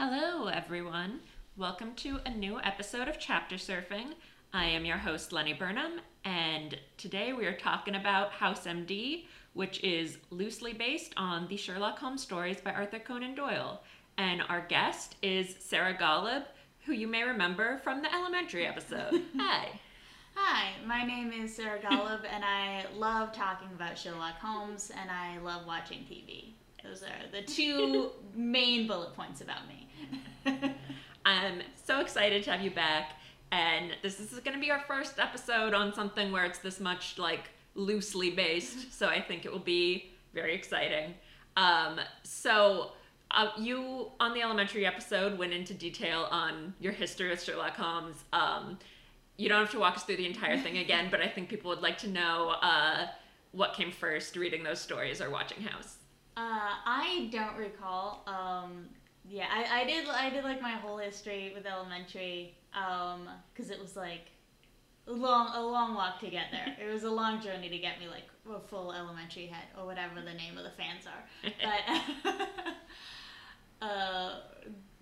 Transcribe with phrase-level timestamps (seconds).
[0.00, 1.18] Hello, everyone.
[1.56, 4.12] Welcome to a new episode of Chapter Surfing.
[4.52, 9.24] I am your host, Lenny Burnham, and today we are talking about House MD,
[9.54, 13.82] which is loosely based on the Sherlock Holmes stories by Arthur Conan Doyle.
[14.18, 16.44] And our guest is Sarah Golub,
[16.86, 19.20] who you may remember from the elementary episode.
[19.36, 19.80] Hi.
[20.36, 25.38] Hi, my name is Sarah Golub, and I love talking about Sherlock Holmes, and I
[25.38, 26.52] love watching TV.
[26.84, 29.87] Those are the two main bullet points about me.
[31.24, 33.12] I'm so excited to have you back,
[33.52, 37.18] and this is going to be our first episode on something where it's this much
[37.18, 38.92] like loosely based.
[38.92, 41.14] So I think it will be very exciting.
[41.56, 42.92] Um, so
[43.30, 48.16] uh, you on the elementary episode went into detail on your history with Sherlock Holmes.
[48.32, 48.78] Um,
[49.36, 51.70] you don't have to walk us through the entire thing again, but I think people
[51.70, 53.06] would like to know uh,
[53.52, 55.96] what came first, reading those stories or watching House.
[56.36, 56.40] Uh,
[56.86, 58.22] I don't recall.
[58.26, 58.88] Um,
[59.28, 60.08] yeah, I, I did.
[60.08, 64.30] I did like my whole history with elementary, because it was like
[65.06, 66.76] a long a long walk to get there.
[66.88, 70.20] it was a long journey to get me like a full elementary head or whatever
[70.20, 71.50] the name of the fans are.
[72.22, 72.34] But
[73.86, 74.34] uh,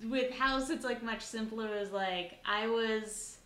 [0.05, 1.77] with House, it's like much simpler.
[1.77, 3.39] Is like I was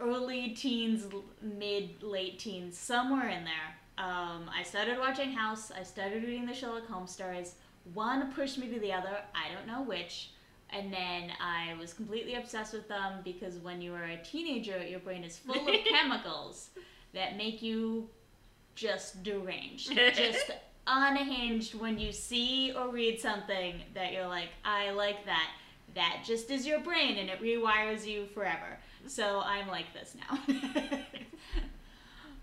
[0.00, 1.06] early teens,
[1.40, 3.78] mid late teens, somewhere in there.
[3.98, 5.70] Um, I started watching House.
[5.70, 7.54] I started reading the Sherlock Holmes stories.
[7.94, 9.18] One pushed me to the other.
[9.34, 10.30] I don't know which.
[10.70, 14.98] And then I was completely obsessed with them because when you are a teenager, your
[14.98, 16.70] brain is full of chemicals
[17.14, 18.08] that make you
[18.74, 20.50] just deranged, just
[20.86, 25.50] unhinged when you see or read something that you're like, I like that.
[25.94, 28.78] That just is your brain and it rewires you forever.
[29.06, 30.38] So I'm like this now.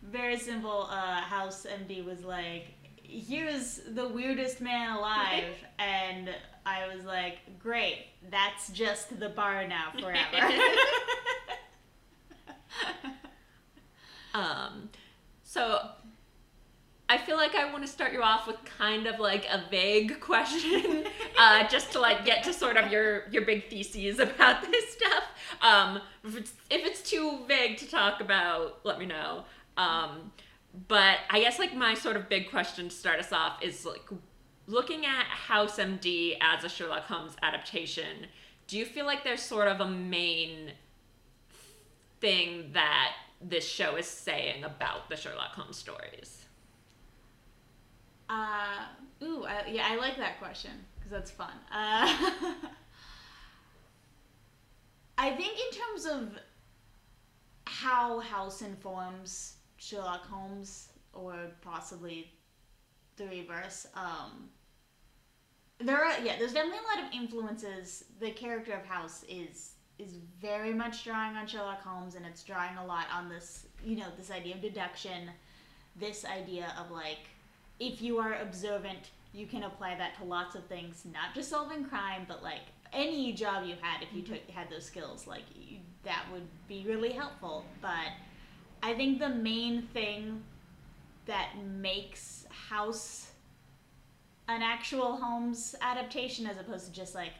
[0.03, 0.87] Very simple.
[0.89, 2.73] Uh, House MD was like,
[3.03, 5.55] here's the weirdest man alive.
[5.79, 6.29] and
[6.65, 10.53] I was like, great, that's just the bar now forever.
[14.33, 14.89] um,
[15.43, 15.79] so
[17.13, 20.19] I feel like I want to start you off with kind of like a vague
[20.21, 21.05] question,
[21.37, 25.23] uh, just to like get to sort of your your big theses about this stuff.
[25.61, 29.43] Um, if it's if it's too vague to talk about, let me know.
[29.77, 30.31] Um,
[30.87, 34.09] but I guess like my sort of big question to start us off is like
[34.67, 38.27] looking at House MD as a Sherlock Holmes adaptation.
[38.67, 40.71] Do you feel like there's sort of a main
[42.19, 46.45] thing that this show is saying about the Sherlock Holmes stories?
[48.29, 48.85] Uh,
[49.21, 51.53] ooh, I, yeah, I like that question because that's fun.
[51.71, 52.31] Uh,
[55.17, 56.39] I think in terms of
[57.65, 62.31] how House informs Sherlock Holmes, or possibly
[63.17, 64.49] the reverse, um,
[65.79, 68.05] there are yeah, there's definitely a lot of influences.
[68.19, 72.77] The character of House is is very much drawing on Sherlock Holmes, and it's drawing
[72.77, 75.29] a lot on this you know this idea of deduction,
[75.97, 77.27] this idea of like
[77.79, 81.83] if you are observant, you can apply that to lots of things, not just solving
[81.83, 82.61] crime, but like
[82.93, 86.85] any job you had, if you took had those skills, like you, that would be
[86.87, 87.65] really helpful.
[87.81, 88.13] But
[88.83, 90.43] I think the main thing
[91.25, 93.31] that makes House
[94.49, 97.31] an actual Holmes adaptation, as opposed to just like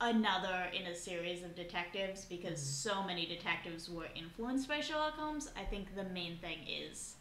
[0.00, 2.88] another in a series of detectives, because mm-hmm.
[2.90, 5.50] so many detectives were influenced by Sherlock Holmes.
[5.58, 7.16] I think the main thing is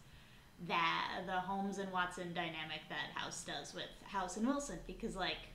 [0.69, 5.49] that the Holmes and Watson dynamic that House does with House and Wilson because like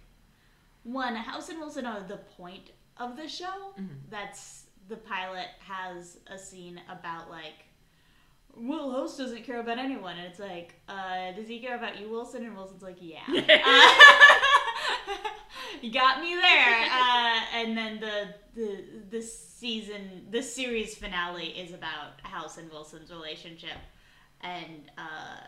[0.83, 3.73] one House and Wilson are the point of the show.
[3.79, 3.95] Mm-hmm.
[4.11, 7.69] That's the pilot has a scene about like
[8.61, 12.11] Will House doesn't care about anyone, and it's like, uh, does he care about you,
[12.11, 12.45] Wilson?
[12.45, 13.21] And Wilson's like, yeah.
[13.29, 15.13] uh,
[15.83, 16.87] you got me there.
[16.91, 23.11] Uh, and then the the the season, the series finale is about House and Wilson's
[23.11, 23.79] relationship
[24.41, 25.41] and uh,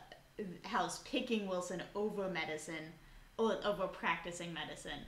[0.68, 2.92] House picking Wilson over medicine,
[3.38, 5.00] or over practicing medicine.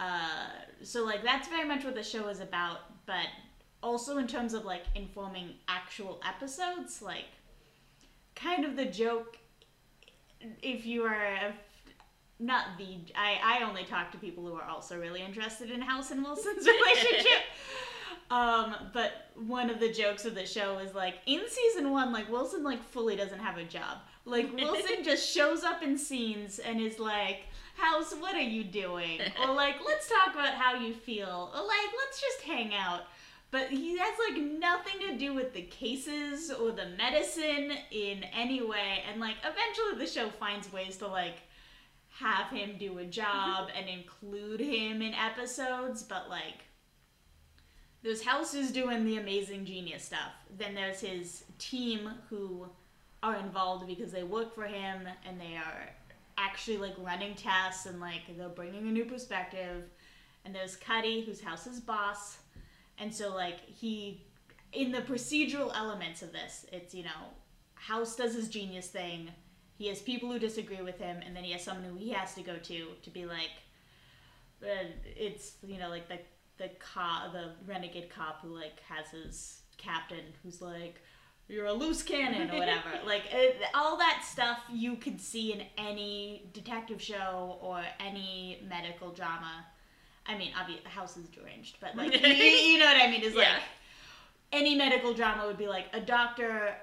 [0.00, 0.48] Uh,
[0.82, 3.26] so like that's very much what the show is about, but
[3.82, 7.26] also in terms of like informing actual episodes, like
[8.34, 9.38] kind of the joke.
[10.62, 11.54] If you are a,
[12.40, 16.10] not the I I only talk to people who are also really interested in House
[16.10, 17.42] and Wilson's relationship.
[18.30, 22.30] Um, but one of the jokes of the show is like in season one, like
[22.30, 23.98] Wilson like fully doesn't have a job.
[24.24, 27.42] Like Wilson just shows up in scenes and is like,
[27.76, 31.90] "House, what are you doing?" Or like, "Let's talk about how you feel." Or like,
[31.98, 33.02] "Let's just hang out."
[33.52, 38.62] But he has like nothing to do with the cases or the medicine in any
[38.62, 39.04] way.
[39.08, 41.36] And like eventually the show finds ways to like
[42.08, 46.64] have him do a job and include him in episodes, but like
[48.02, 50.32] there's House is doing the amazing genius stuff.
[50.58, 52.66] Then there's his team who
[53.22, 55.90] are involved because they work for him and they are
[56.38, 59.84] actually like running tests and like they're bringing a new perspective.
[60.46, 62.38] And there's Cuddy, who's House's boss,
[63.02, 64.22] and so like he
[64.72, 67.10] in the procedural elements of this, it's you know
[67.74, 69.28] House does his genius thing.
[69.76, 72.34] He has people who disagree with him, and then he has someone who he has
[72.34, 73.50] to go to to be like,
[74.62, 76.18] uh, it's you know like the
[76.58, 81.00] the cop, the renegade cop who like has his captain who's like,
[81.48, 82.90] you're a loose cannon or whatever.
[83.06, 89.10] like it, all that stuff you could see in any detective show or any medical
[89.10, 89.66] drama.
[90.26, 93.22] I mean, obviously, the House is deranged, but like you, you know what I mean?
[93.22, 93.48] Is like
[94.52, 96.76] any medical drama would be like a doctor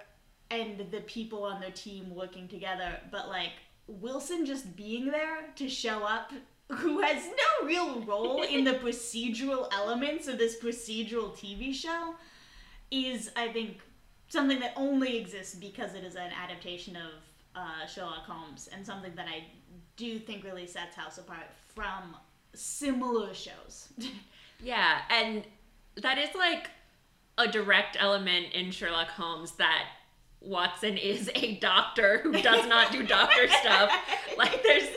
[0.51, 3.51] and the people on their team working together, but like
[3.87, 6.31] Wilson just being there to show up,
[6.69, 12.15] who has no real role in the procedural elements of this procedural TV show,
[12.91, 13.79] is I think
[14.27, 17.11] something that only exists because it is an adaptation of
[17.55, 19.45] uh, Sherlock Holmes and something that I
[19.97, 22.15] do think really sets House apart from
[22.53, 23.89] similar shows.
[24.61, 25.43] Yeah, and
[26.01, 26.69] that is like
[27.37, 29.85] a direct element in Sherlock Holmes that
[30.41, 33.89] Watson is a doctor who does not do doctor stuff.
[34.37, 34.89] Like there's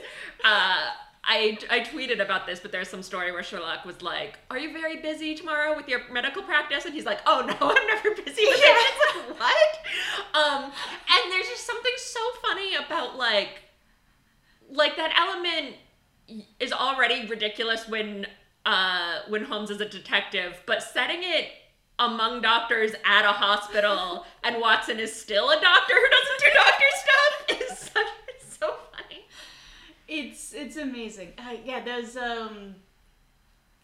[0.45, 0.91] uh
[1.25, 4.73] I, I tweeted about this, but there's some story where Sherlock was like, "Are you
[4.73, 8.45] very busy tomorrow with your medical practice?" And he's like, "Oh no, I'm never busy
[8.45, 9.79] with it." It's like what?
[10.35, 13.61] Um, and there's just something so funny about like,
[14.69, 15.77] like that element
[16.61, 18.27] is already ridiculous when
[18.65, 21.49] uh when Holmes is a detective, but setting it
[21.99, 26.85] among doctors at a hospital and Watson is still a doctor who doesn't do doctor
[26.95, 29.25] stuff is such it's so funny.
[30.09, 31.33] It's it's amazing.
[31.39, 32.77] Uh, yeah, there's um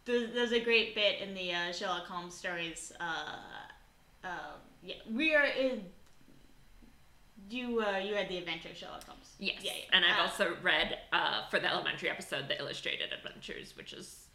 [0.08, 2.92] there's, there's a great bit in the uh, Sherlock Holmes stories.
[2.98, 3.36] Uh,
[4.24, 5.82] uh, yeah, we are in.
[7.48, 9.34] You uh, you read the Adventure of Sherlock Holmes.
[9.38, 9.60] Yes.
[9.62, 9.84] Yeah, yeah.
[9.96, 14.26] And I've Uh, also read uh, for the elementary episode the illustrated adventures, which is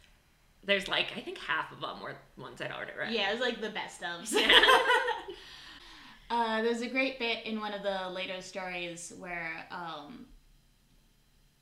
[0.64, 3.12] there's like I think half of them were ones I'd already read.
[3.12, 4.30] Yeah, it was like the best of.
[4.32, 4.48] Yeah.
[6.30, 10.26] uh, there's a great bit in one of the later stories where um,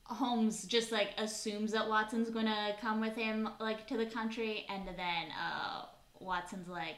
[0.05, 4.87] Holmes just like assumes that Watson's gonna come with him like to the country, and
[4.87, 5.85] then uh,
[6.19, 6.95] Watson's like.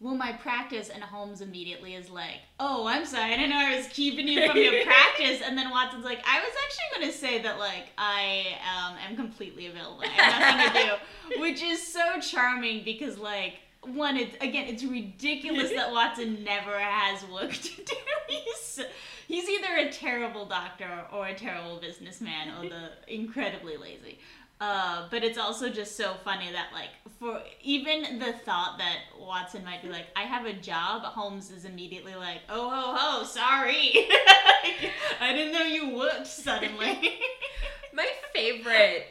[0.00, 3.76] Well, my practice, and Holmes immediately is like, "Oh, I'm sorry, I didn't know I
[3.76, 7.18] was keeping you from your practice." And then Watson's like, "I was actually going to
[7.18, 10.02] say that, like, I um, am completely available.
[10.02, 10.98] I have nothing to
[11.30, 16.78] do," which is so charming because, like, one, it's again, it's ridiculous that Watson never
[16.78, 17.94] has work to do.
[18.28, 18.80] He's
[19.28, 24.18] he's either a terrible doctor or a terrible businessman or the incredibly lazy.
[24.64, 29.62] Uh, but it's also just so funny that like for even the thought that Watson
[29.62, 33.92] might be like, I have a job, Holmes is immediately like, oh ho ho, sorry,
[35.20, 37.18] I didn't know you worked suddenly.
[37.92, 39.04] My favorite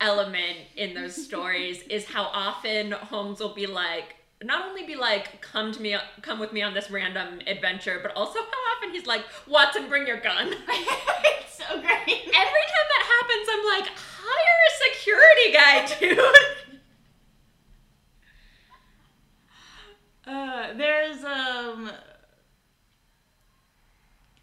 [0.00, 5.40] element in those stories is how often Holmes will be like, not only be like,
[5.40, 9.06] come to me, come with me on this random adventure, but also how often he's
[9.06, 10.54] like, Watson, bring your gun.
[10.68, 12.08] it's so great.
[12.08, 16.18] Every time that happens, I'm like, hire a security guy, dude.
[20.26, 21.90] Uh, there's um.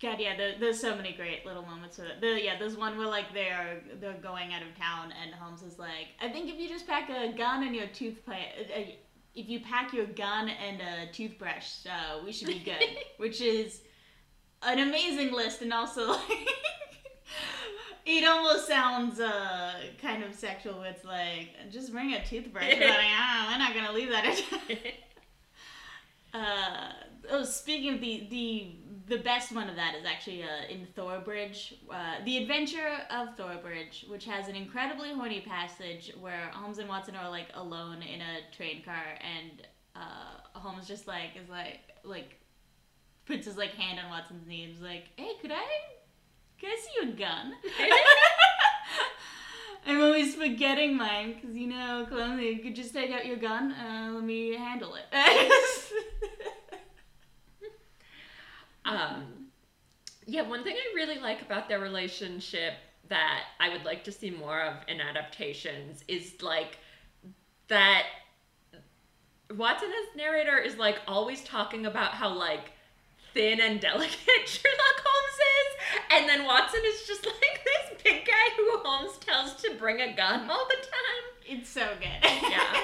[0.02, 2.22] God, yeah, there, there's so many great little moments with it.
[2.22, 5.80] The, yeah, there's one where like they're they're going out of town, and Holmes is
[5.80, 8.82] like, I think if you just pack a gun and your toothpaste, uh,
[9.36, 12.82] if you pack your gun and a toothbrush, uh, we should be good.
[13.18, 13.82] Which is
[14.63, 16.50] an amazing list, and also like.
[18.08, 20.84] It almost sounds uh, kind of sexual.
[20.84, 22.70] It's like just bring a toothbrush.
[22.70, 24.25] But like, ah, we're not gonna leave that.
[24.25, 24.94] at-
[26.39, 26.92] uh,
[27.32, 28.75] oh, speaking of the the
[29.08, 33.36] the best one of that is actually uh, in Thor Bridge, uh, the Adventure of
[33.36, 38.02] Thor Bridge, which has an incredibly horny passage where Holmes and Watson are like alone
[38.02, 42.40] in a train car, and uh, Holmes just like is like like
[43.26, 45.66] puts his like hand on Watson's knee and is like, "Hey, could I
[46.60, 47.54] could I see your gun?"
[49.88, 52.46] I'm always forgetting mine because you know, clumsy.
[52.46, 53.72] You could just take out your gun.
[53.72, 55.06] Uh, let me handle it.
[58.86, 59.48] Um,
[60.25, 62.74] yeah, one thing I really like about their relationship
[63.10, 66.77] that I would like to see more of in adaptations is like
[67.68, 68.04] that
[69.56, 72.72] Watson as narrator is like always talking about how like
[73.34, 75.75] thin and delicate Sherlock Holmes is,
[76.12, 80.15] and then Watson is just like this big guy who Holmes tells to bring a
[80.15, 81.24] gun all the time.
[81.48, 82.24] It's so good.
[82.24, 82.82] Yeah.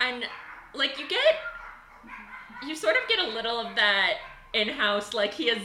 [0.00, 0.24] and
[0.74, 1.36] like you get
[2.66, 4.14] you sort of get a little of that
[4.52, 5.62] in house like he is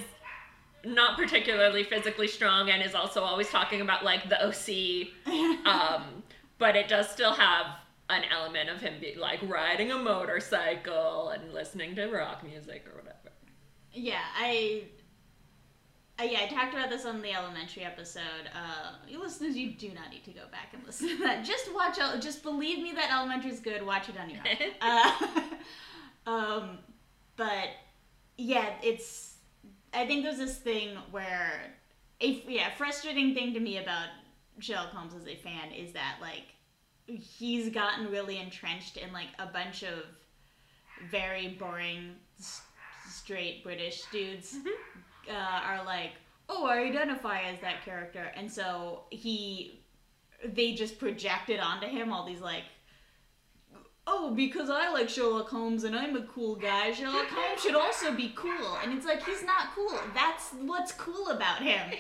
[0.85, 5.07] not particularly physically strong and is also always talking about like the OC
[5.65, 6.23] um
[6.57, 7.65] but it does still have
[8.09, 12.97] an element of him be like riding a motorcycle and listening to rock music or
[12.97, 13.15] whatever.
[13.93, 14.83] Yeah, I.
[16.19, 18.49] Uh, yeah, I talked about this on the elementary episode.
[18.53, 21.45] Uh, you listeners, you do not need to go back and listen to that.
[21.45, 21.97] Just watch.
[22.21, 23.85] Just believe me that elementary is good.
[23.85, 24.71] Watch it on your own.
[24.81, 25.11] uh,
[26.25, 26.79] um,
[27.35, 27.69] but
[28.37, 29.35] yeah, it's.
[29.93, 31.73] I think there's this thing where
[32.21, 34.07] a yeah frustrating thing to me about
[34.59, 36.45] Sherlock Holmes as a fan is that like
[37.05, 40.03] he's gotten really entrenched in like a bunch of
[41.09, 42.61] very boring s-
[43.09, 44.57] straight British dudes
[45.29, 46.11] uh, are like,
[46.49, 49.81] oh, I identify as that character, and so he,
[50.43, 52.63] they just projected onto him all these like,
[54.09, 58.13] oh, because I like Sherlock Holmes and I'm a cool guy, Sherlock Holmes should also
[58.13, 59.93] be cool, and it's like he's not cool.
[60.13, 61.91] That's what's cool about him.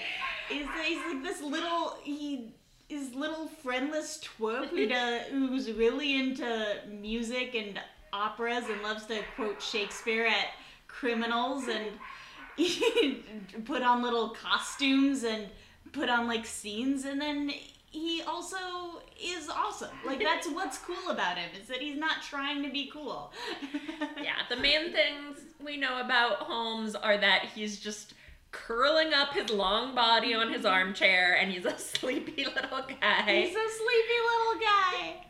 [0.51, 2.53] Is that he's like this little he
[2.89, 4.87] is little friendless twerp who
[5.47, 7.79] who's really into music and
[8.11, 10.47] operas and loves to quote Shakespeare at
[10.87, 11.85] criminals and
[13.65, 15.47] put on little costumes and
[15.91, 17.51] put on like scenes and then
[17.91, 19.89] he also is awesome.
[20.05, 23.31] Like that's what's cool about him is that he's not trying to be cool.
[24.21, 28.13] yeah, the main things we know about Holmes are that he's just
[28.51, 33.43] curling up his long body on his armchair and he's a sleepy little guy.
[33.43, 35.25] He's a sleepy little guy.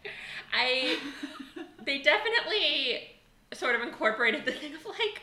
[0.54, 0.98] I
[1.86, 3.10] they definitely
[3.54, 5.22] sort of incorporated the thing of like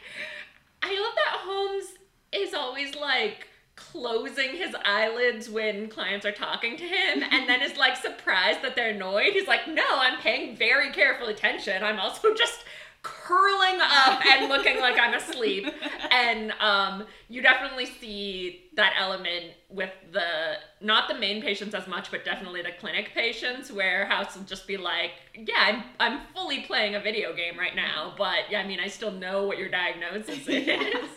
[0.83, 1.87] I love that Holmes
[2.33, 7.77] is always like closing his eyelids when clients are talking to him and then is
[7.77, 9.33] like surprised that they're annoyed.
[9.35, 11.83] He's like, "No, I'm paying very careful attention.
[11.85, 12.65] I'm also just
[13.03, 15.67] curling up and looking like I'm asleep."
[16.11, 22.11] And um you definitely see that element with the not the main patients as much,
[22.11, 26.63] but definitely the clinic patients, where House will just be like, "Yeah, I'm I'm fully
[26.63, 29.69] playing a video game right now, but yeah, I mean, I still know what your
[29.69, 31.09] diagnosis is."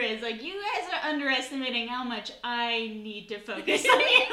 [0.00, 4.26] It's like you guys are underestimating how much I need to focus on you.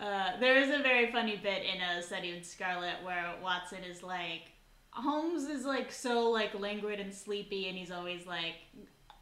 [0.00, 4.02] Uh, there is a very funny bit in a study in Scarlet where Watson is
[4.02, 4.50] like,
[4.90, 8.54] Holmes is like so like languid and sleepy, and he's always like,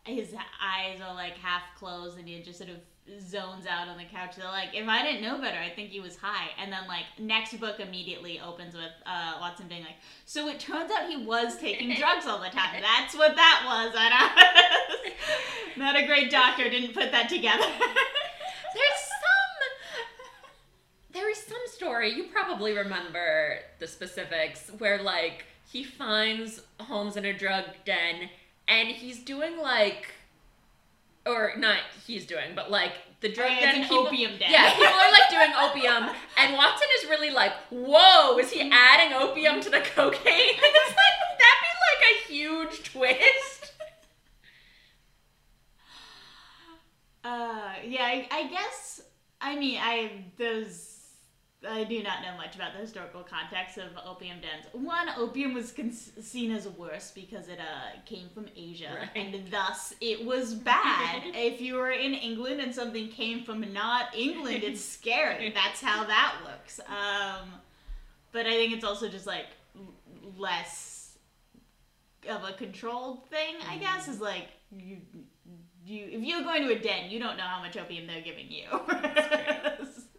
[0.05, 2.77] his eyes are like half closed, and he just sort of
[3.19, 4.37] zones out on the couch.
[4.37, 6.49] They're like, if I didn't know better, I think he was high.
[6.61, 10.91] And then like next book immediately opens with uh, Watson being like, so it turns
[10.91, 12.81] out he was taking drugs all the time.
[12.83, 13.95] That's what that was.
[13.97, 15.79] I don't.
[15.79, 17.65] Not a great doctor didn't put that together.
[18.75, 19.51] There's some
[21.13, 27.25] there is some story you probably remember the specifics where like he finds Holmes in
[27.25, 28.29] a drug den
[28.69, 30.13] and he's doing like
[31.27, 34.51] or not he's doing but like the drug Oh, yeah, den an people, opium den.
[34.51, 39.13] yeah people are like doing opium and Watson is really like whoa is he adding
[39.17, 43.73] opium to the cocaine it's like that'd be like a huge twist
[47.23, 49.03] Uh, yeah, I, I guess.
[49.43, 50.90] I mean, I those.
[51.69, 54.65] I do not know much about the historical context of opium dens.
[54.73, 59.11] One, opium was con- seen as worse because it uh, came from Asia, Right.
[59.15, 61.23] and thus it was bad.
[61.35, 65.51] if you were in England and something came from not England, it's scary.
[65.55, 66.81] That's how that works.
[66.89, 67.51] Um,
[68.33, 69.47] but I think it's also just like
[70.39, 71.19] less
[72.29, 73.57] of a controlled thing.
[73.69, 74.99] I guess is like you.
[75.85, 78.51] You, if you're going to a den, you don't know how much opium they're giving
[78.51, 78.65] you.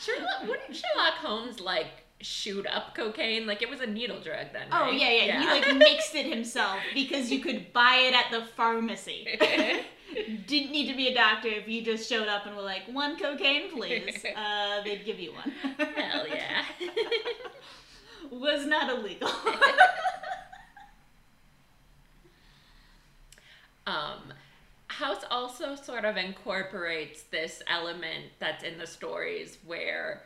[0.00, 1.86] Sherlock wouldn't Sherlock Holmes like
[2.22, 4.94] shoot up cocaine like it was a needle drug then Oh right?
[5.00, 9.26] yeah, yeah, He like mixed it himself because you could buy it at the pharmacy.
[10.46, 13.16] Didn't need to be a doctor if you just showed up and were like, one
[13.18, 14.24] cocaine, please.
[14.36, 15.50] Uh, they'd give you one.
[15.94, 16.64] Hell yeah.
[18.30, 19.30] Was not illegal.
[23.86, 24.32] um,
[25.00, 30.22] House also sort of incorporates this element that's in the stories where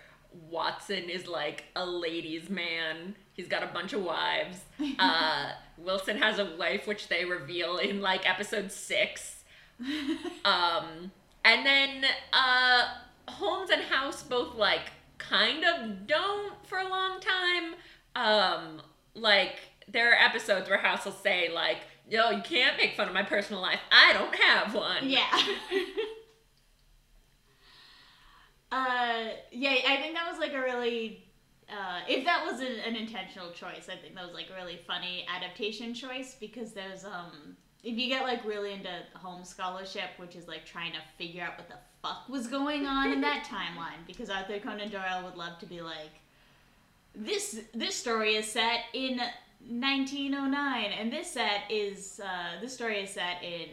[0.51, 3.15] Watson is like a ladies' man.
[3.35, 4.59] He's got a bunch of wives.
[4.99, 9.45] Uh, Wilson has a wife, which they reveal in like episode six.
[10.45, 11.11] Um,
[11.45, 12.85] and then uh,
[13.29, 17.75] Holmes and House both like kind of don't for a long time.
[18.15, 18.83] Um,
[19.15, 23.15] like there are episodes where House will say like, yo, you can't make fun of
[23.15, 23.81] my personal life.
[23.91, 25.09] I don't have one.
[25.09, 25.27] Yeah.
[28.73, 31.21] uh, yeah, I think that was like a really.
[31.67, 34.79] Uh, if that was an, an intentional choice, I think that was like a really
[34.87, 40.37] funny adaptation choice because there's um if you get like really into Holmes scholarship, which
[40.37, 44.07] is like trying to figure out what the fuck was going on in that timeline,
[44.07, 46.21] because Arthur Conan Doyle would love to be like,
[47.15, 49.21] this this story is set in
[49.69, 53.69] 1909, and this set is uh, this story is set in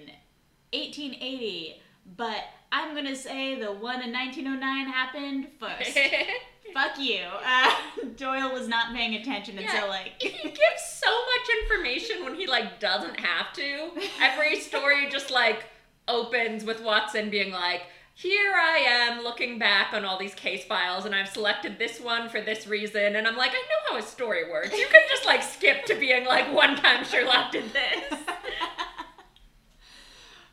[0.73, 1.81] 1880,
[2.17, 5.97] but I'm gonna say the one in 1909 happened first.
[6.73, 7.19] Fuck you.
[7.45, 7.71] Uh,
[8.17, 10.13] Doyle was not paying attention Yeah, until like.
[10.19, 13.89] he gives so much information when he like doesn't have to.
[14.21, 15.65] Every story just like
[16.07, 17.81] opens with Watson being like,
[18.13, 22.29] "Here I am looking back on all these case files, and I've selected this one
[22.29, 24.77] for this reason." And I'm like, "I know how a story works.
[24.77, 28.19] You can just like skip to being like, one time Sherlock did this."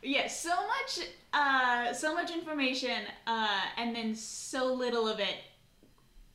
[0.03, 5.37] yeah, so much, uh, so much information, uh, and then so little of it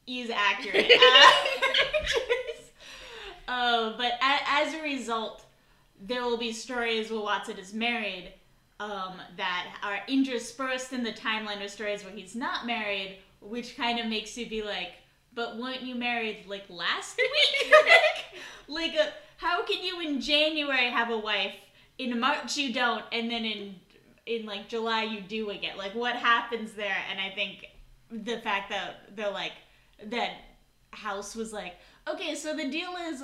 [0.08, 0.92] is accurate.
[3.48, 5.46] Uh, uh, but a- as a result,
[6.02, 8.32] there will be stories where Watson is married
[8.84, 13.98] um, that are interspersed in the timeline of stories where he's not married, which kind
[13.98, 14.92] of makes you be like,
[15.34, 17.74] but weren't you married like last week?
[18.68, 21.56] like, like uh, how can you in January have a wife,
[21.98, 23.76] in March you don't, and then in
[24.26, 25.78] in like July you do again?
[25.78, 26.98] Like, what happens there?
[27.10, 27.66] And I think
[28.12, 29.54] the fact that they're like
[30.08, 30.34] that
[30.92, 31.76] House was like,
[32.08, 33.24] okay, so the deal is.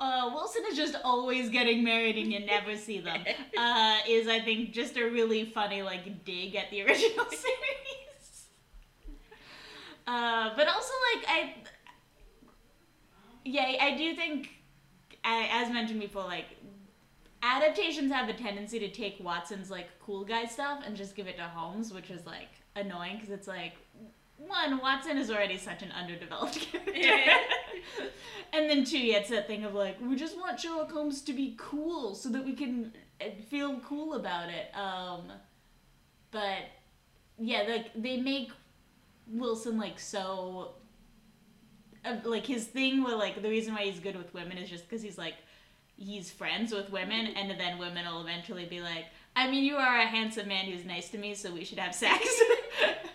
[0.00, 3.22] Uh, Wilson is just always getting married and you never see them.
[3.56, 8.46] Uh, is I think just a really funny like dig at the original series.
[10.06, 11.54] Uh, but also like I,
[13.44, 14.50] yeah, I do think,
[15.24, 16.46] a- as mentioned before, like
[17.42, 21.36] adaptations have a tendency to take Watson's like cool guy stuff and just give it
[21.36, 23.74] to Holmes, which is like annoying because it's like
[24.46, 27.36] one Watson is already such an underdeveloped character, Yeah.
[28.52, 31.32] and then two, yeah, it's that thing of like we just want Sherlock Holmes to
[31.32, 34.74] be cool so that we can uh, feel cool about it.
[34.74, 35.30] Um,
[36.30, 36.58] but
[37.38, 38.50] yeah, like they make
[39.26, 40.74] Wilson like so.
[42.02, 44.88] Uh, like his thing where like the reason why he's good with women is just
[44.88, 45.34] because he's like
[45.96, 49.04] he's friends with women and then women will eventually be like
[49.36, 51.94] i mean you are a handsome man who's nice to me so we should have
[51.94, 52.26] sex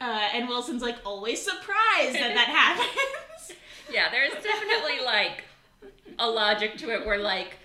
[0.00, 3.58] uh, and wilson's like always surprised that that happens
[3.90, 5.44] Yeah, there's definitely like
[6.18, 7.56] a logic to it where like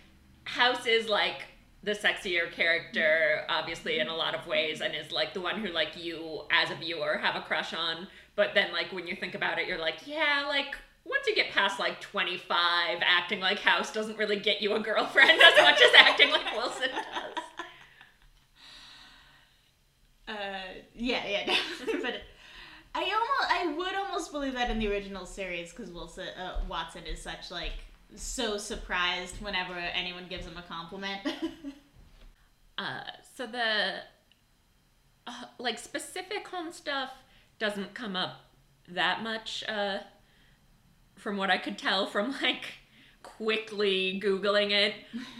[0.46, 1.46] House is like
[1.84, 5.70] the sexier character, obviously in a lot of ways, and is like the one who
[5.70, 8.08] like you as a viewer have a crush on.
[8.36, 11.52] But then like when you think about it, you're like, yeah, like once you get
[11.52, 15.94] past like 25, acting like House doesn't really get you a girlfriend as much as
[15.98, 17.43] acting like Wilson does.
[20.28, 20.34] Uh,
[20.96, 22.22] yeah yeah definitely but
[22.96, 27.04] i almost i would almost believe that in the original series because wilson uh, watson
[27.06, 27.74] is such like
[28.16, 31.20] so surprised whenever anyone gives him a compliment
[32.78, 33.04] Uh,
[33.36, 33.94] so the
[35.28, 37.12] uh, like specific Holmes stuff
[37.60, 38.42] doesn't come up
[38.88, 40.00] that much uh,
[41.16, 42.66] from what I could tell from like
[43.22, 44.94] quickly googling it.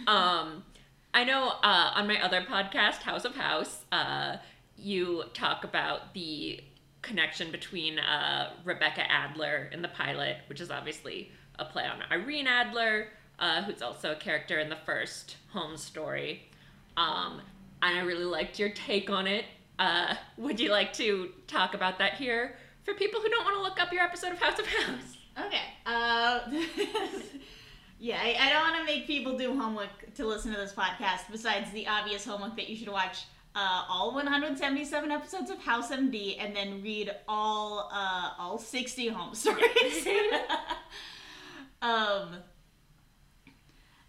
[0.06, 0.64] Um,
[1.12, 4.36] I know uh, on my other podcast, House of House, uh,
[4.76, 6.60] you talk about the
[7.02, 12.46] connection between uh, Rebecca Adler in the pilot, which is obviously a play on Irene
[12.46, 13.08] Adler,
[13.38, 16.48] uh, who's also a character in the first Holmes story.
[16.96, 17.40] Um,
[17.82, 19.44] and I really liked your take on it.
[19.78, 23.62] Uh, would you like to talk about that here for people who don't want to
[23.62, 25.16] look up your episode of House of House?
[25.46, 25.62] Okay.
[25.84, 26.40] Uh,
[27.98, 31.22] yeah, I, I don't want to make people do homework to listen to this podcast.
[31.30, 36.36] Besides the obvious homework that you should watch uh, all 177 episodes of House MD
[36.38, 40.06] and then read all uh, all 60 Holmes stories.
[41.82, 42.36] um.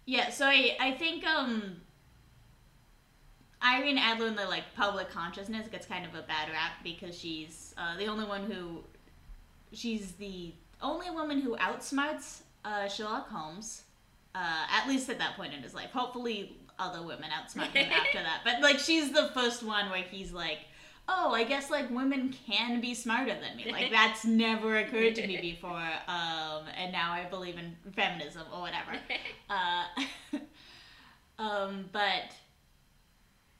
[0.04, 1.82] Yeah, so I I think um.
[3.64, 7.74] Irene Adler in the like public consciousness gets kind of a bad rap because she's
[7.78, 8.84] uh, the only one who
[9.72, 13.82] she's the only woman who outsmarts uh, Sherlock Holmes,
[14.34, 15.90] uh, at least at that point in his life.
[15.90, 18.40] Hopefully, other women outsmart him after that.
[18.44, 20.58] But like, she's the first one where he's like,
[21.08, 25.26] "Oh, I guess like women can be smarter than me." Like that's never occurred to
[25.26, 25.70] me before,
[26.08, 28.92] um, and now I believe in feminism or whatever.
[29.48, 29.84] Uh,
[31.38, 32.34] um, but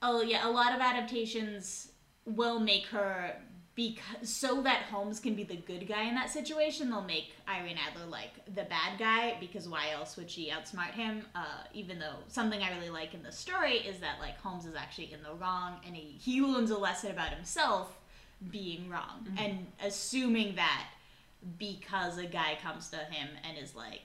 [0.01, 1.91] oh yeah, a lot of adaptations
[2.25, 3.37] will make her
[3.77, 7.77] because so that Holmes can be the good guy in that situation, they'll make Irene
[7.77, 11.23] Adler like the bad guy because why else would she outsmart him?
[11.35, 14.73] Uh, even though something I really like in the story is that like Holmes is
[14.75, 17.97] actually in the wrong and he, he learns a lesson about himself
[18.51, 19.37] being wrong Mm-hmm.
[19.37, 20.87] and assuming that
[21.59, 24.01] because a guy comes to him and is like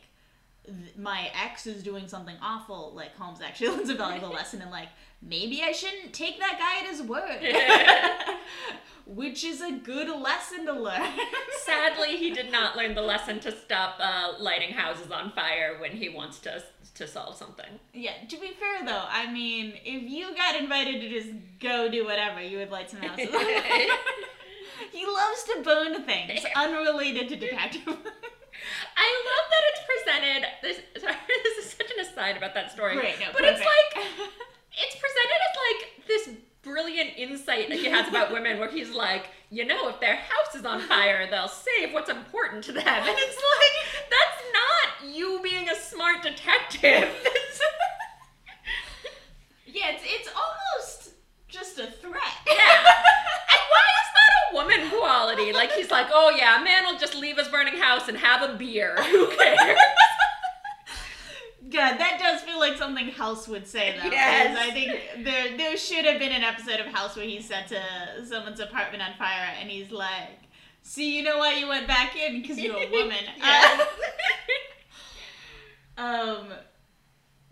[0.66, 4.70] th- my ex is doing something awful like holmes actually learns a valuable lesson and
[4.70, 4.88] like
[5.20, 8.36] maybe i shouldn't take that guy at his word.
[9.04, 11.02] Which is a good lesson to learn.
[11.64, 15.90] Sadly, he did not learn the lesson to stop uh, lighting houses on fire when
[15.90, 16.62] he wants to
[16.94, 17.66] to solve something.
[17.94, 22.04] yeah to be fair though i mean if you got invited to just go do
[22.04, 23.86] whatever you would light some houses on fire.
[24.92, 27.96] he loves to burn things unrelated to detective
[28.96, 30.40] I love that it's presented.
[30.62, 32.96] This, sorry, this is such an aside about that story.
[32.96, 33.90] No, but it's like
[34.76, 36.28] it's presented as like this
[36.62, 40.54] brilliant insight that he has about women, where he's like, you know, if their house
[40.54, 45.40] is on fire, they'll save what's important to them, and it's like that's not you
[45.42, 47.10] being a smart detective.
[49.72, 51.14] yeah it's, it's almost
[51.48, 52.76] just a threat Yeah.
[52.76, 55.52] And why is that a woman quality?
[55.52, 58.48] Like he's like, oh yeah, a man will just leave his burning house and have
[58.48, 58.96] a beer.
[59.02, 59.78] Who cares?
[61.70, 64.10] God, that does feel like something House would say, though.
[64.10, 64.56] Yes.
[64.58, 67.80] I think there there should have been an episode of House where he set to
[68.26, 70.38] someone's apartment on fire, and he's like,
[70.82, 72.42] "See, you know why you went back in?
[72.42, 73.24] Because you're a woman."
[75.98, 76.52] Uh, um.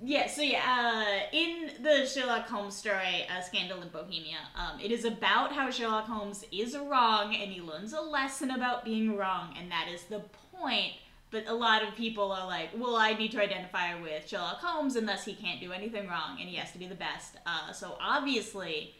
[0.02, 0.28] Yeah.
[0.28, 5.04] So yeah, uh, in the Sherlock Holmes story, uh, Scandal in Bohemia, um, it is
[5.04, 9.70] about how Sherlock Holmes is wrong, and he learns a lesson about being wrong, and
[9.70, 10.22] that is the
[10.56, 10.94] point.
[11.30, 14.96] But a lot of people are like, well, I need to identify with Sherlock Holmes,
[14.96, 17.36] and thus he can't do anything wrong, and he has to be the best.
[17.46, 18.94] Uh, so obviously,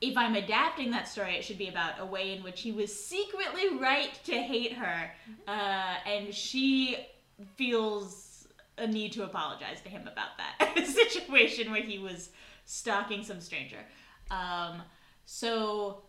[0.00, 2.94] if I'm adapting that story, it should be about a way in which he was
[2.94, 5.10] secretly right to hate her,
[5.46, 7.06] uh, and she
[7.56, 8.23] feels
[8.78, 12.30] a need to apologize to him about that situation where he was
[12.64, 13.78] stalking some stranger.
[14.30, 14.82] Um,
[15.24, 16.04] so,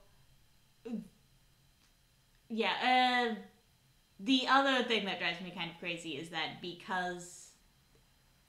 [2.49, 3.35] yeah, uh,
[4.19, 7.45] the other thing that drives me kind of crazy is that because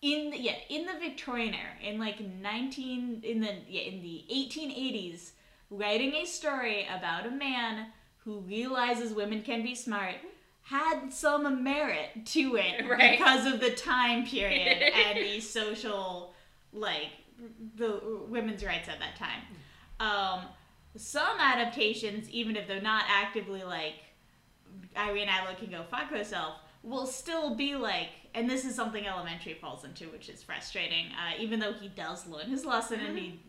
[0.03, 4.25] in the, yeah in the Victorian era in like 19 in the yeah in the
[4.31, 5.31] 1880s
[5.71, 7.87] writing a story about a man
[8.19, 10.17] who realizes women can be smart
[10.67, 13.19] had some merit to it Right.
[13.19, 16.35] because of the time period and the social
[16.73, 17.09] like
[17.77, 19.43] the women's rights at that time
[20.01, 20.47] um
[20.97, 23.95] some adaptations even if they're not actively like
[24.97, 29.55] Irene Adler can go fuck herself will still be like, and this is something Elementary
[29.55, 31.07] falls into, which is frustrating.
[31.07, 33.41] Uh, even though he does learn his lesson and he,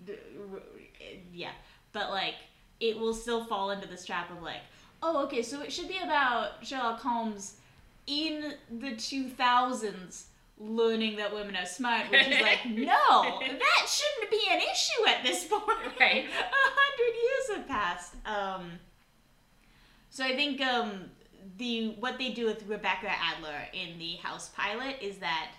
[1.31, 1.51] yeah,
[1.93, 2.33] but like
[2.79, 4.61] it will still fall into this trap of like,
[5.01, 7.55] oh, okay, so it should be about Sherlock Holmes
[8.07, 10.27] in the two thousands
[10.59, 15.23] learning that women are smart, which is like, no, that shouldn't be an issue at
[15.23, 15.63] this point.
[15.99, 16.25] Right.
[16.39, 18.15] A hundred years have passed.
[18.25, 18.71] Um,
[20.09, 21.11] so I think um,
[21.57, 25.51] the what they do with Rebecca Adler in the House pilot is that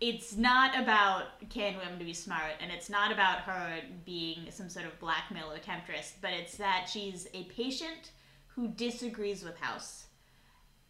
[0.00, 4.86] it's not about can women be smart, and it's not about her being some sort
[4.86, 8.12] of blackmail or temptress, but it's that she's a patient
[8.54, 10.06] who disagrees with House,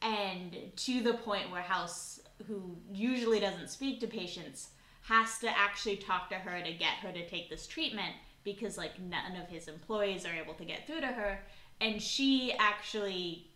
[0.03, 4.70] and to the point where House, who usually doesn't speak to patients,
[5.03, 8.99] has to actually talk to her to get her to take this treatment because like
[9.01, 11.40] none of his employees are able to get through to her
[11.81, 13.51] and she actually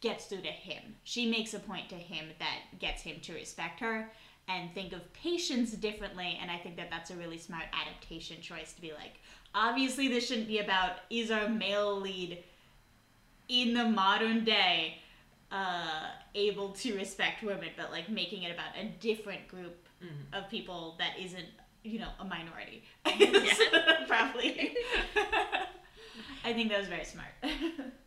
[0.00, 0.96] gets through to him.
[1.04, 4.10] She makes a point to him that gets him to respect her
[4.48, 6.38] and think of patients differently.
[6.40, 9.20] And I think that that's a really smart adaptation choice to be like,
[9.54, 12.42] obviously, this shouldn't be about is our male lead
[13.52, 14.98] in the modern day
[15.52, 19.86] uh, able to respect women, but like making it about a different group
[20.32, 21.44] of people that isn't,
[21.84, 22.82] you know, a minority.
[24.08, 24.74] Probably.
[26.44, 27.28] I think that was very smart.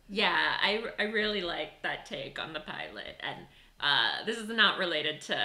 [0.08, 3.38] Yeah, I, I really like that take on the pilot, and
[3.80, 5.36] uh, this is not related to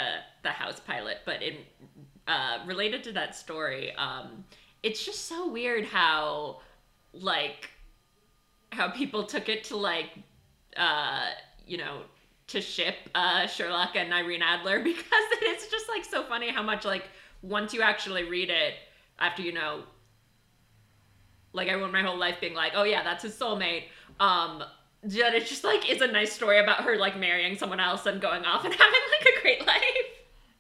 [0.44, 1.56] the house pilot, but in
[2.28, 3.92] uh, related to that story.
[3.96, 4.46] Um,
[4.84, 6.60] it's just so weird how
[7.12, 7.72] like
[8.72, 10.10] how people took it to like
[10.78, 11.30] uh,
[11.66, 12.02] you know
[12.48, 16.86] to ship uh, Sherlock and Irene Adler because it's just like so funny how much
[16.86, 17.06] like
[17.42, 18.76] once you actually read it
[19.20, 19.84] after you know
[21.54, 23.84] like I went my whole life being like, oh yeah, that's his soulmate.
[24.20, 24.64] Um,
[25.04, 28.22] that it just like is a nice story about her like marrying someone else and
[28.22, 29.82] going off and having like a great life.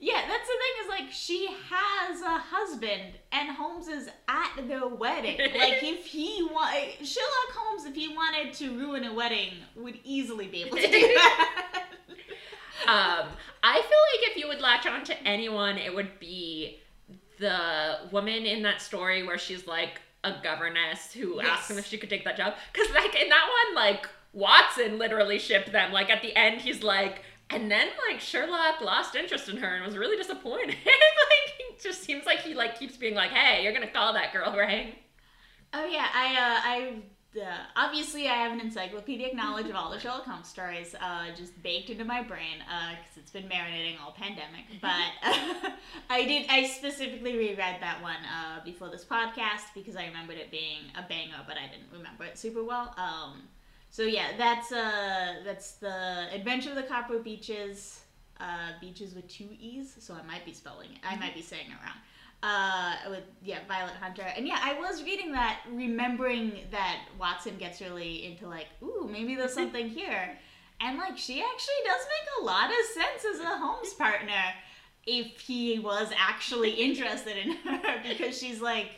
[0.03, 4.87] Yeah, that's the thing is like she has a husband and Holmes is at the
[4.87, 5.37] wedding.
[5.39, 10.47] like if he want Sherlock Holmes, if he wanted to ruin a wedding, would easily
[10.47, 11.85] be able to do that.
[12.87, 13.27] um,
[13.63, 16.79] I feel like if you would latch on to anyone, it would be
[17.39, 21.47] the woman in that story where she's like a governess who Yes.
[21.51, 22.55] asked him if she could take that job.
[22.73, 25.91] Because like in that one, like Watson literally shipped them.
[25.91, 29.85] Like at the end, he's like, and then like Sherlock lost interest in her and
[29.85, 30.69] was really disappointed.
[30.85, 34.33] like it just seems like he like keeps being like, hey, you're gonna call that
[34.33, 34.97] girl, right?
[35.73, 36.95] Oh yeah, I uh, I
[37.39, 41.61] uh, obviously I have an encyclopedic knowledge of all the Sherlock Holmes stories, uh, just
[41.63, 44.65] baked into my brain because it's been marinating all pandemic.
[44.81, 45.11] But
[46.09, 50.51] I did I specifically reread that one uh, before this podcast because I remembered it
[50.51, 52.93] being a banger, but I didn't remember it super well.
[52.97, 53.43] Um,
[53.91, 57.99] so yeah, that's uh that's the Adventure of the Copper Beaches.
[58.39, 60.97] Uh, beaches with two e's, so I might be spelling it.
[61.03, 61.93] I might be saying it wrong
[62.43, 67.79] uh with yeah violet hunter and yeah i was reading that remembering that watson gets
[67.81, 70.37] really into like ooh maybe there's something here
[70.79, 74.53] and like she actually does make a lot of sense as a holmes partner
[75.05, 78.89] if he was actually interested in her because she's like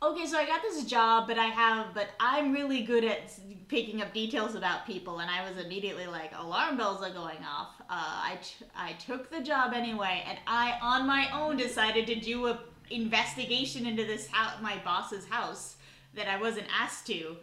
[0.00, 3.32] okay so i got this job but i have but i'm really good at
[3.68, 7.68] picking up details about people and i was immediately like alarm bells are going off.
[7.80, 12.14] Uh, I, t- I took the job anyway and i on my own decided to
[12.14, 15.76] do a investigation into this house my boss's house
[16.14, 17.36] that i wasn't asked to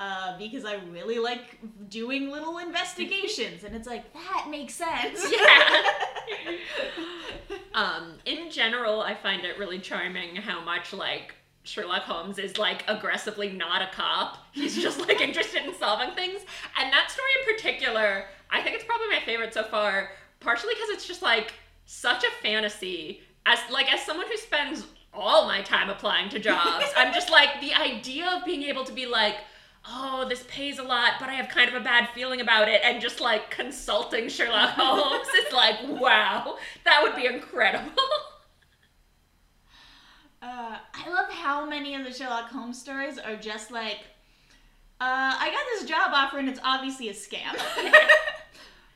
[0.00, 5.24] uh, because i really like doing little investigations and it's like that makes sense.
[5.32, 5.82] Yeah.
[7.74, 11.34] um, in general, I find it really charming how much like
[11.68, 14.38] Sherlock Holmes is like aggressively not a cop.
[14.52, 16.40] He's just like interested in solving things.
[16.78, 20.90] And that story in particular, I think it's probably my favorite so far, partially because
[20.90, 21.52] it's just like
[21.84, 23.20] such a fantasy.
[23.46, 27.60] As like as someone who spends all my time applying to jobs, I'm just like
[27.60, 29.36] the idea of being able to be like
[29.90, 32.82] oh, this pays a lot, but I have kind of a bad feeling about it,
[32.84, 37.92] and just like consulting Sherlock Holmes is like, wow, that would be incredible.
[40.40, 43.98] Uh, I love how many of the Sherlock Holmes stories are just like,
[45.00, 47.56] uh, I got this job offer and it's obviously a scam.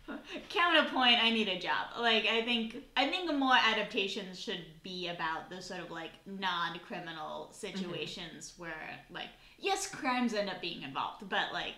[0.49, 1.87] Counterpoint, I need a job.
[1.99, 7.51] Like I think I think more adaptations should be about the sort of like non-criminal
[7.53, 9.29] situations where like
[9.59, 11.75] yes, crimes end up being involved, but like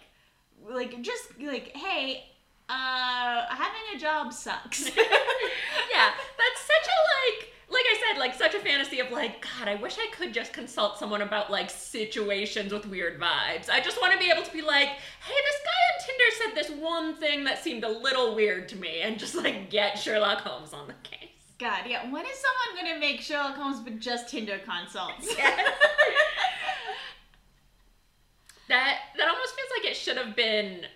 [0.68, 2.24] like just like hey,
[2.68, 4.84] uh, having a job sucks.
[4.96, 9.68] yeah, that's such a like like I said, like such a fantasy of like, God,
[9.68, 13.68] I wish I could just consult someone about like situations with weird vibes.
[13.68, 16.54] I just want to be able to be like, hey, this guy on Tinder said
[16.54, 20.40] this one thing that seemed a little weird to me, and just like get Sherlock
[20.40, 21.30] Holmes on the case.
[21.58, 22.10] God, yeah.
[22.10, 25.34] When is someone gonna make Sherlock Holmes but just Tinder consults?
[28.68, 30.86] that that almost feels like it should have been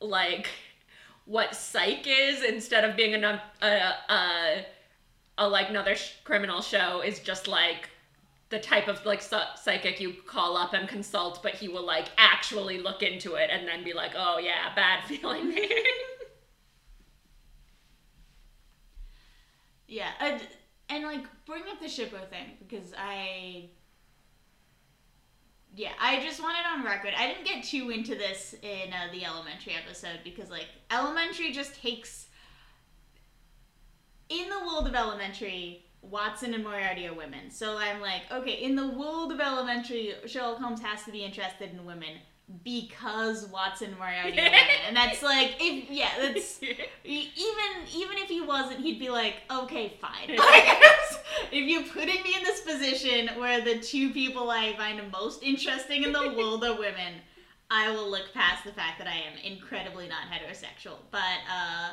[0.00, 0.48] like
[1.26, 3.66] what psych is instead of being a a,
[4.12, 4.64] a,
[5.38, 7.88] a like another sh- criminal show is just like
[8.50, 12.08] the type of like psy- psychic you call up and consult but he will like
[12.18, 15.56] actually look into it and then be like oh yeah bad feeling
[19.88, 20.40] yeah, and,
[20.88, 23.68] and like bring up the shipper thing because I.
[25.76, 27.14] Yeah, I just want it on record.
[27.18, 31.80] I didn't get too into this in uh, the elementary episode because, like, elementary just
[31.80, 32.28] takes.
[34.28, 37.50] In the world of elementary, Watson and Moriarty are women.
[37.50, 41.70] So I'm like, okay, in the world of elementary, Sherlock Holmes has to be interested
[41.70, 42.18] in women
[42.62, 44.60] because Watson and Moriarty are women.
[44.86, 46.60] And that's like, if, yeah, that's.
[47.04, 47.34] Even
[47.94, 50.38] even if he wasn't, he'd be like, okay, fine.
[50.38, 51.13] Like,
[51.50, 56.04] if you're putting me in this position where the two people I find most interesting
[56.04, 57.14] in the world are women,
[57.70, 60.96] I will look past the fact that I am incredibly not heterosexual.
[61.10, 61.90] But uh,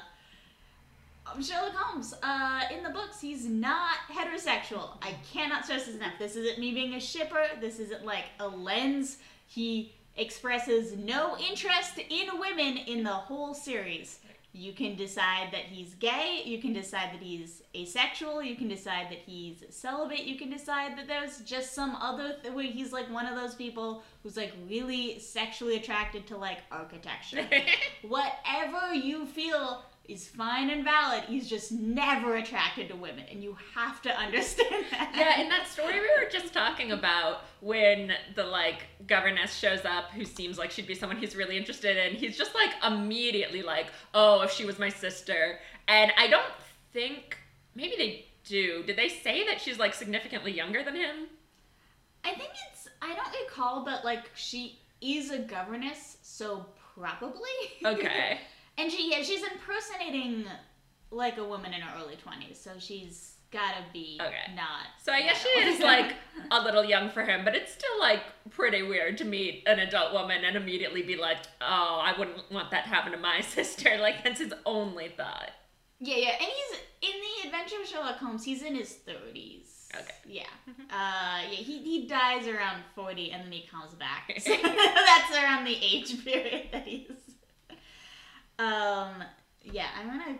[1.33, 4.97] um, Sherlock Holmes, uh, in the books, he's not heterosexual.
[5.01, 6.13] I cannot stress this enough.
[6.19, 7.45] This isn't me being a shipper.
[7.59, 9.17] This isn't like a lens.
[9.47, 14.19] He expresses no interest in women in the whole series.
[14.53, 19.07] You can decide that he's gay, you can decide that he's asexual, you can decide
[19.09, 23.09] that he's celibate, you can decide that there's just some other th- where he's like
[23.09, 27.47] one of those people who's like really sexually attracted to like architecture.
[28.01, 31.23] Whatever you feel is fine and valid.
[31.23, 35.13] He's just never attracted to women, and you have to understand that.
[35.15, 40.11] yeah in that story we were just talking about when the like governess shows up
[40.11, 43.87] who seems like she'd be someone he's really interested in he's just like immediately like
[44.13, 46.51] oh if she was my sister and i don't
[46.91, 47.37] think
[47.75, 48.83] maybe they do.
[48.83, 51.27] Did they say that she's like significantly younger than him?
[52.23, 57.41] I think it's I don't recall, but like she is a governess, so probably.
[57.85, 58.39] Okay.
[58.81, 60.45] And she yeah, she's impersonating
[61.11, 64.55] like a woman in her early twenties, so she's gotta be Okay.
[64.55, 64.87] not.
[65.03, 66.13] So I guess she is like
[66.51, 70.13] a little young for him, but it's still like pretty weird to meet an adult
[70.13, 73.97] woman and immediately be like, "Oh, I wouldn't want that to happen to my sister."
[73.99, 75.51] Like that's his only thought.
[75.99, 76.79] Yeah, yeah, and he's
[77.13, 78.43] in the Adventure of Sherlock Holmes.
[78.43, 79.87] He's in his thirties.
[79.95, 80.13] Okay.
[80.25, 80.43] Yeah.
[80.93, 81.55] Uh, yeah.
[81.55, 84.29] He he dies around forty, and then he comes back.
[84.39, 87.07] So that's around the age period that he's.
[88.59, 89.23] Um.
[89.63, 90.37] Yeah, I'm gonna.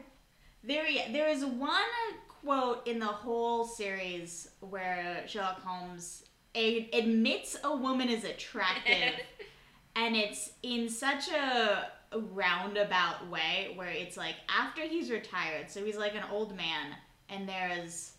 [0.63, 1.81] There, there is one
[2.27, 6.23] quote in the whole series where Sherlock Holmes
[6.55, 9.13] a- admits a woman is attractive
[9.95, 11.91] and it's in such a
[12.33, 16.93] roundabout way where it's like after he's retired so he's like an old man
[17.29, 18.11] and there's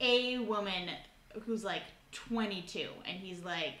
[0.00, 0.90] a woman
[1.44, 3.74] who's like 22 and he's like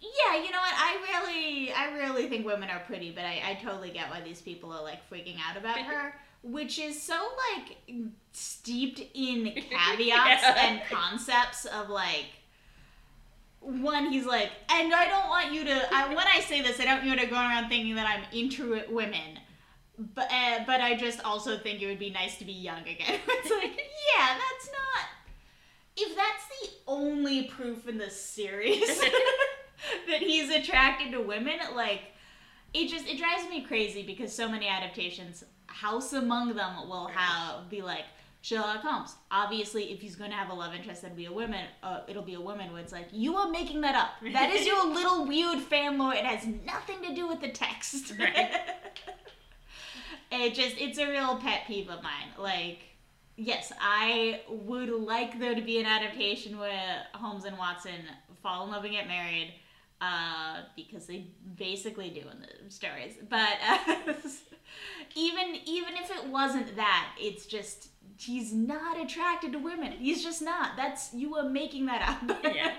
[0.00, 0.74] yeah you know what?
[0.74, 4.40] I really i really think women are pretty but i, I totally get why these
[4.40, 7.14] people are like freaking out about her which is so
[7.56, 7.76] like
[8.32, 10.54] steeped in caveats Yeah.
[10.58, 12.26] and concepts of like
[13.60, 16.84] one he's like and i don't want you to I, when i say this i
[16.84, 19.40] don't want you to go around thinking that i'm into women
[20.14, 23.18] but uh, but i just also think it would be nice to be young again.
[23.28, 25.06] It's like yeah that's not
[25.96, 29.00] if that's the only proof in the series
[30.08, 32.02] that he's attracted to women like
[32.74, 37.68] it just it drives me crazy because so many adaptations house among them will have
[37.68, 38.04] be like
[38.46, 39.16] Sherlock Holmes.
[39.32, 41.64] Obviously, if he's going to have a love interest, that'll be a woman.
[41.82, 44.10] Uh, it'll be a woman where it's like you are making that up.
[44.32, 46.14] That is your little weird fan lore.
[46.14, 48.12] It has nothing to do with the text.
[48.16, 48.52] Right.
[50.30, 52.28] it just it's a real pet peeve of mine.
[52.38, 52.84] Like,
[53.36, 58.00] yes, I would like there to be an adaptation where Holmes and Watson
[58.44, 59.54] fall in love and get married.
[59.98, 63.94] Uh, because they basically do in the stories, but uh,
[65.14, 69.92] even even if it wasn't that, it's just he's not attracted to women.
[69.92, 70.76] He's just not.
[70.76, 72.40] That's you are making that up.
[72.44, 72.72] Yeah.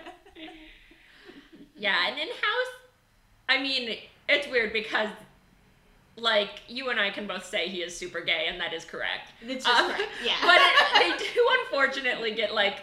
[1.75, 2.73] Yeah, and in house,
[3.49, 5.09] I mean, it's weird because,
[6.15, 9.31] like, you and I can both say he is super gay, and that is correct.
[9.41, 10.09] it's just Um, correct.
[10.25, 10.35] Yeah.
[10.41, 12.79] But it, they do unfortunately get like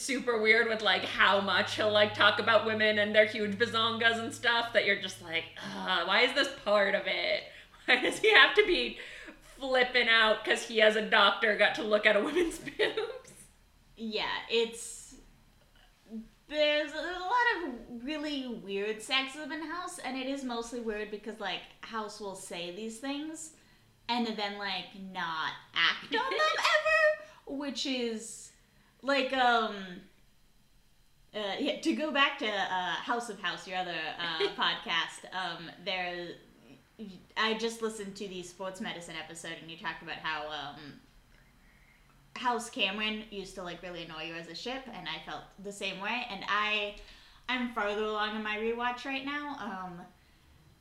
[0.00, 4.18] super weird with like how much he'll like talk about women and their huge bazongas
[4.18, 5.44] and stuff that you're just like,
[6.04, 7.42] why is this part of it?
[7.86, 8.98] Why does he have to be
[9.60, 13.32] flipping out because he as a doctor got to look at a woman's boobs?
[13.96, 15.14] Yeah, it's
[16.48, 21.38] there's a lot of really weird sexism in House, and it is mostly weird because
[21.40, 23.52] like House will say these things
[24.08, 26.40] and then like not act on them
[27.48, 28.52] ever, which is
[29.02, 29.74] like um.
[31.34, 35.70] Uh, yeah, to go back to uh, House of House, your other uh, podcast, um,
[35.84, 36.28] there,
[37.36, 40.94] I just listened to the sports medicine episode, and you talked about how um,
[42.36, 45.72] House Cameron used to like really annoy you as a ship, and I felt the
[45.72, 46.26] same way.
[46.30, 46.94] And I,
[47.50, 50.00] I'm farther along in my rewatch right now, um,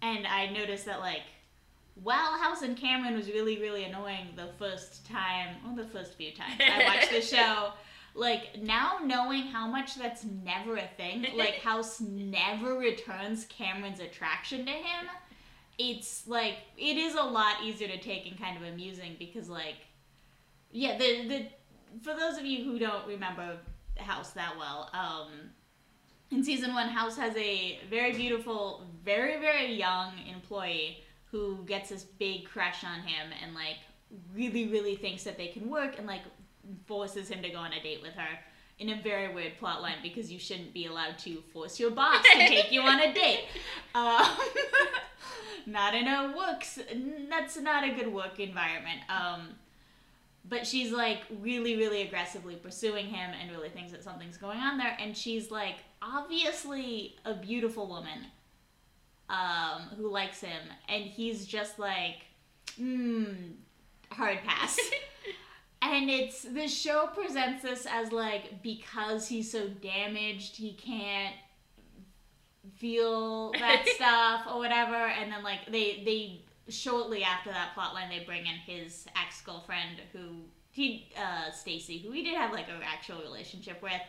[0.02, 1.24] and I noticed that like,
[2.02, 6.32] while House and Cameron was really really annoying the first time, well, the first few
[6.32, 7.74] times I watched the show.
[8.16, 14.66] Like now knowing how much that's never a thing, like House never returns Cameron's attraction
[14.66, 15.08] to him,
[15.78, 19.76] it's like it is a lot easier to take and kind of amusing because like
[20.72, 21.46] yeah, the the
[22.02, 23.58] for those of you who don't remember
[23.98, 25.32] House that well, um,
[26.32, 32.04] in season one, House has a very beautiful, very very young employee who gets this
[32.04, 33.78] big crush on him and like
[34.34, 36.22] really really thinks that they can work and like
[36.86, 38.40] forces him to go on a date with her
[38.78, 42.24] in a very weird plot line because you shouldn't be allowed to force your boss
[42.24, 43.46] to take you on a date.
[43.96, 44.26] Um,
[45.66, 46.80] not in a works.
[47.30, 49.00] That's not a good work environment.
[49.08, 49.52] Um,
[50.48, 54.78] but she's like really, really aggressively pursuing him and really thinks that something's going on
[54.78, 54.98] there.
[55.00, 58.26] And she's like obviously a beautiful woman
[59.30, 62.18] um, who likes him, and he's just like,
[62.78, 63.26] hmm,
[64.12, 64.78] hard pass.
[65.92, 71.36] and it's the show presents this as like because he's so damaged, he can't
[72.76, 74.96] feel that stuff or whatever.
[74.96, 80.02] And then like they they shortly after that plotline they bring in his ex girlfriend
[80.14, 84.02] who he uh Stacy who he did have like an actual relationship with.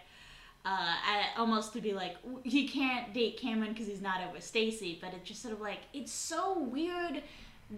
[0.65, 0.97] Uh,
[1.37, 5.29] almost to be like he can't date Cameron because he's not over Stacy, but it's
[5.29, 7.23] just sort of like it's so weird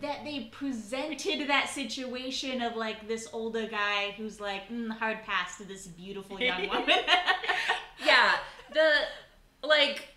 [0.01, 5.57] that they presented that situation of like this older guy who's like mm, hard pass
[5.59, 6.85] to this beautiful young woman.
[8.05, 8.33] yeah,
[8.75, 8.91] the
[9.67, 10.09] like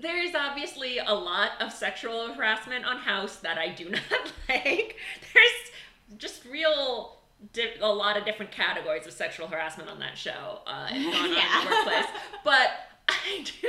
[0.00, 4.96] there is obviously a lot of sexual harassment on House that I do not like.
[5.32, 7.18] There's just real
[7.52, 11.60] di- a lot of different categories of sexual harassment on that show uh, on Yeah.
[11.60, 12.06] in the workplace.
[12.44, 12.70] But
[13.08, 13.68] I do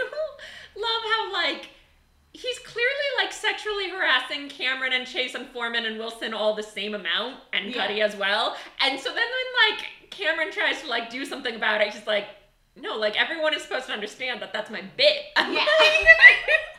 [0.76, 1.70] love how like
[2.34, 6.96] he's clearly like sexually harassing Cameron and Chase and Foreman and Wilson all the same
[6.96, 7.86] amount and Yeah.
[7.86, 8.56] Cuddy as well.
[8.82, 12.26] And so then when like Cameron tries to like do something about it, he's like,
[12.76, 15.18] no, like everyone is supposed to understand that that's my bit.
[15.36, 15.60] I'm Yeah.
[15.60, 15.68] like-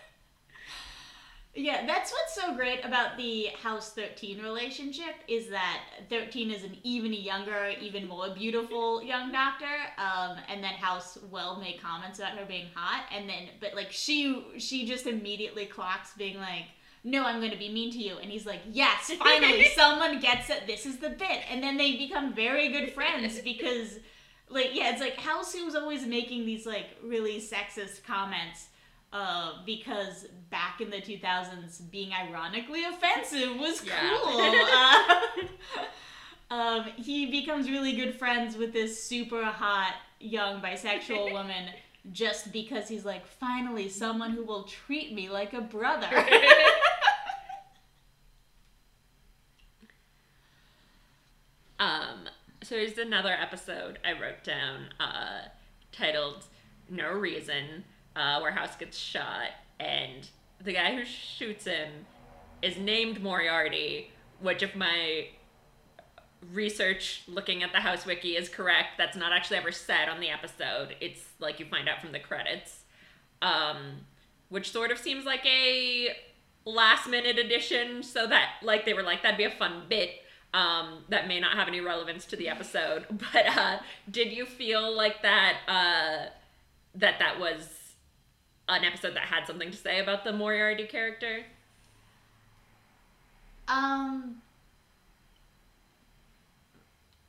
[1.57, 6.77] Yeah, that's what's so great about the House 13 relationship is that 13 is an
[6.83, 9.73] even younger, even more beautiful young doctor.
[9.97, 13.93] Um, and then House will make comments about her being hot, and then but like
[13.93, 16.65] she she just immediately clocks being like,
[17.05, 20.51] "No, I'm going to be mean to you," and he's like, "Yes, finally, someone gets
[20.51, 20.65] it.
[20.67, 23.99] This is the bit." And then they become very good friends because.
[24.51, 28.69] Like yeah, it's like House who was always making these like really sexist comments,
[29.15, 34.19] uh, because back in the 2000s, being ironically offensive was Yeah.
[34.23, 35.49] cool.
[36.51, 41.67] Uh, um, he becomes really good friends with this super hot young bisexual woman
[42.13, 46.09] just because he's like, finally, someone who will treat me like a brother.
[51.79, 52.29] um,
[52.63, 55.49] so there's another episode I wrote down uh,
[55.93, 56.45] titled
[56.89, 57.85] "No Reason,"
[58.17, 60.29] uh, where House gets shot, and
[60.63, 62.07] the guy who shoots him
[62.63, 64.11] is named Moriarty,
[64.41, 65.27] which, if my
[66.53, 70.29] research looking at the House Wiki is correct, that's not actually ever said on the
[70.29, 70.97] episode.
[71.01, 72.85] It's like you find out from the credits,
[73.43, 74.07] um,
[74.49, 76.17] which sort of seems like a
[76.65, 80.11] last minute addition, so that like they were like that'd be a fun bit.
[80.53, 84.95] Um, that may not have any relevance to the episode, but uh, did you feel
[84.95, 86.31] like that uh,
[86.95, 87.84] that that was
[88.69, 91.45] an episode that had something to say about the Moriarty character?
[93.69, 94.37] Um.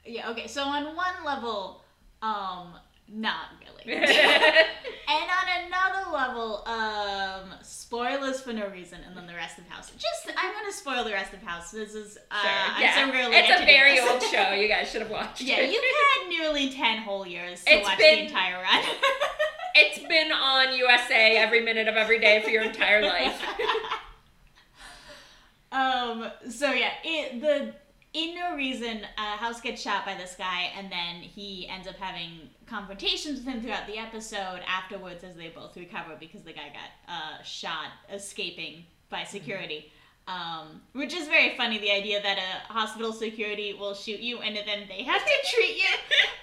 [0.06, 0.30] Yeah.
[0.32, 0.48] Okay.
[0.48, 1.82] So on one level,
[2.22, 2.76] um,
[3.08, 3.96] not really.
[3.96, 9.92] and on another level, um, spoilers for no reason, and then the rest of House.
[9.92, 11.72] Just I'm gonna spoil the rest of House.
[11.72, 12.96] This is uh, I'm yeah.
[12.96, 14.52] so it's a very old show.
[14.56, 15.72] You guys should have watched yeah, it.
[15.72, 18.84] you've had nearly ten whole years to It's watch been- the entire run.
[19.76, 23.42] It's been on USA every minute of every day for your entire life.
[25.72, 26.32] um.
[26.50, 27.74] So yeah, it the
[28.16, 31.98] in no reason, uh, House gets shot by this guy, and then he ends up
[31.98, 34.62] having confrontations with him throughout the episode.
[34.66, 39.92] Afterwards, as they both recover because the guy got uh, shot escaping by security.
[40.28, 41.78] Um, which is very funny.
[41.78, 45.78] The idea that a hospital security will shoot you and then they have to treat
[45.78, 45.96] you.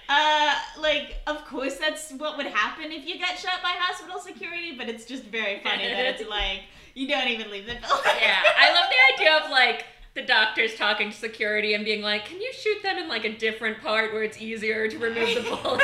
[0.07, 4.73] Uh, like, of course, that's what would happen if you got shot by hospital security.
[4.77, 6.61] But it's just very funny that it's like
[6.95, 8.21] you don't even leave the building.
[8.21, 12.23] yeah, I love the idea of like the doctors talking to security and being like,
[12.25, 15.41] "Can you shoot them in like a different part where it's easier to remove the
[15.61, 15.83] bullet?"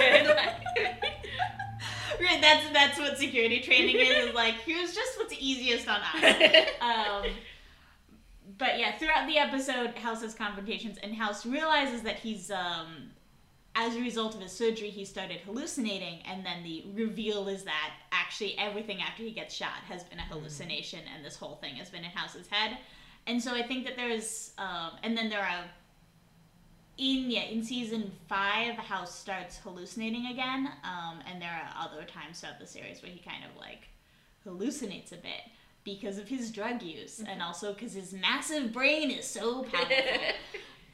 [2.22, 4.30] Right, that's that's what security training is.
[4.30, 6.36] Is like here's just what's easiest on us.
[6.82, 7.24] Um,
[8.58, 13.12] but yeah, throughout the episode, House has confrontations, and House realizes that he's um,
[13.76, 17.92] as a result of his surgery, he started hallucinating, and then the reveal is that
[18.12, 21.90] actually everything after he gets shot has been a hallucination, and this whole thing has
[21.90, 22.78] been in House's head.
[23.28, 25.64] And so I think that there's, um, and then there are
[27.00, 32.42] in yeah in season five house starts hallucinating again um, and there are other times
[32.42, 33.88] throughout the series where he kind of like
[34.46, 35.48] hallucinates a bit
[35.84, 39.96] because of his drug use and also because his massive brain is so powerful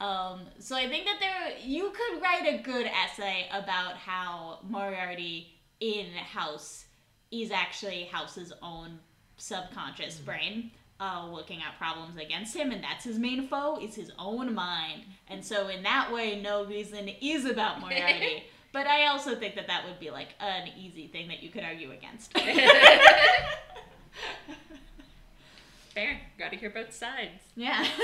[0.00, 5.48] um, so i think that there you could write a good essay about how moriarty
[5.80, 6.86] in house
[7.30, 8.98] is actually house's own
[9.36, 10.70] subconscious brain
[11.00, 15.02] uh, looking at problems against him, and that's his main foe is his own mind.
[15.28, 18.44] And so, in that way, no reason is about Moriarty.
[18.72, 21.64] but I also think that that would be like an easy thing that you could
[21.64, 22.34] argue against.
[25.94, 26.20] Fair.
[26.38, 27.40] Got to hear both sides.
[27.54, 27.86] yeah.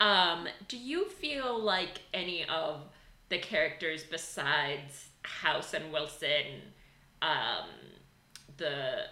[0.00, 2.84] Um, do you feel like any of
[3.28, 6.62] the characters besides House and Wilson,
[7.20, 7.68] um,
[8.56, 9.02] the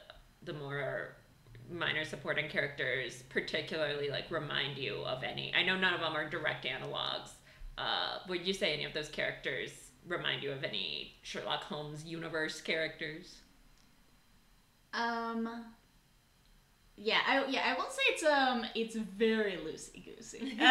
[0.43, 1.17] the more
[1.71, 5.53] minor supporting characters, particularly like remind you of any?
[5.55, 7.33] I know none of them are direct analogs.
[7.77, 12.63] Uh, would you say any of those characters remind you of any Sherlock Holmes universe
[12.63, 13.43] characters?
[14.95, 15.65] Um.
[16.97, 20.59] yeah, I yeah, I will say it's um it's very loosey goosey.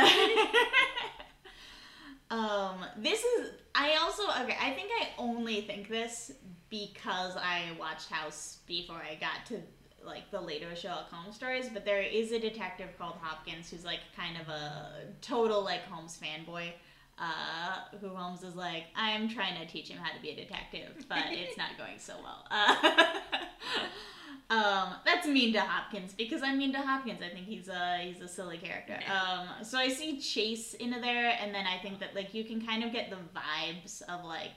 [2.30, 4.57] um, this is I also okay.
[4.61, 6.32] I think I only think this
[6.70, 9.61] because I watched House before I got to
[10.03, 11.70] like the later Sherlock Holmes stories.
[11.72, 14.91] But there is a detective called Hopkins who's like kind of a
[15.22, 16.72] total like Holmes fanboy.
[17.20, 21.05] Uh, who Holmes is like, I'm trying to teach him how to be a detective,
[21.09, 22.45] but it's not going so well.
[22.51, 22.76] Uh,
[24.49, 27.20] Um, that's mean to Hopkins because I'm mean to Hopkins.
[27.22, 28.97] I think he's a he's a silly character.
[29.11, 32.65] Um, so I see Chase into there, and then I think that like you can
[32.65, 34.53] kind of get the vibes of like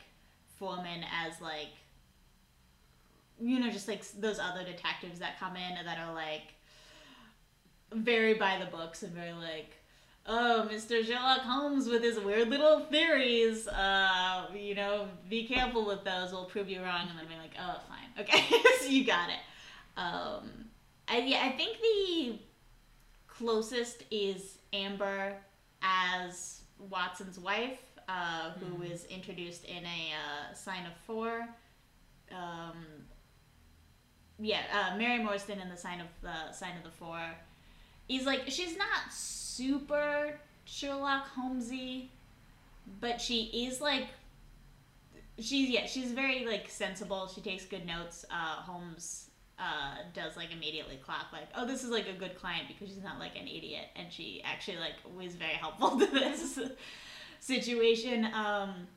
[0.59, 1.71] Foreman as like
[3.41, 6.55] you know just like those other detectives that come in that are like
[7.93, 9.75] very by the books and very like
[10.27, 11.05] oh, Mr.
[11.05, 13.67] Sherlock Holmes with his weird little theories.
[13.69, 16.33] Uh, you know, be careful with those.
[16.33, 17.09] We'll prove you wrong.
[17.09, 18.09] And then be like, oh, fine.
[18.25, 18.45] Okay,
[18.81, 19.41] so you got it.
[19.97, 20.51] Um,
[21.09, 22.39] I, yeah, I think the
[23.27, 25.35] closest is Amber
[25.83, 26.61] as
[26.91, 28.91] Watson's wife, uh, who Mhm.
[28.91, 31.49] was introduced in a uh, Sign of Four.
[32.31, 32.85] Um,
[34.39, 37.21] yeah, uh, Mary Morstan in the Sign of the Sign of the Four.
[38.11, 42.11] He's like she's not super Sherlock Holmesy,
[43.01, 44.09] but she is like
[45.39, 47.31] she's yeah she's very like sensible.
[47.33, 48.25] She takes good notes.
[48.29, 49.31] Uh, Holmes
[49.61, 53.05] uh, does like immediately clock like oh this is like a good client because she's
[53.05, 56.59] not like an idiot and she actually like was very helpful to this
[57.39, 58.25] situation.
[58.25, 58.89] Um,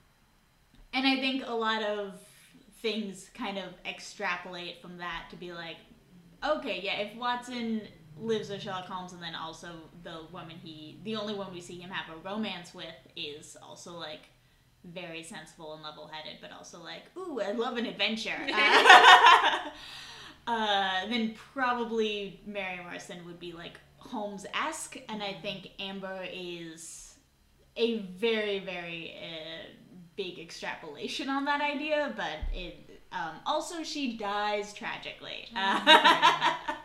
[0.91, 2.19] and I think a lot of
[2.81, 5.77] things kind of extrapolate from that to be like
[6.43, 7.83] okay yeah if Watson
[8.19, 9.69] lives with Sherlock Holmes and then also
[10.03, 13.93] the woman he the only one we see him have a romance with is also
[13.93, 14.29] like
[14.85, 18.37] very sensible and level-headed but also like ooh I love an adventure.
[20.45, 27.15] Uh, uh, then probably Mary Morrison would be like Holmes-esque and I think Amber is
[27.77, 29.69] a very very uh,
[30.15, 35.47] big extrapolation on that idea but it um, also she dies tragically.
[35.55, 36.73] Uh,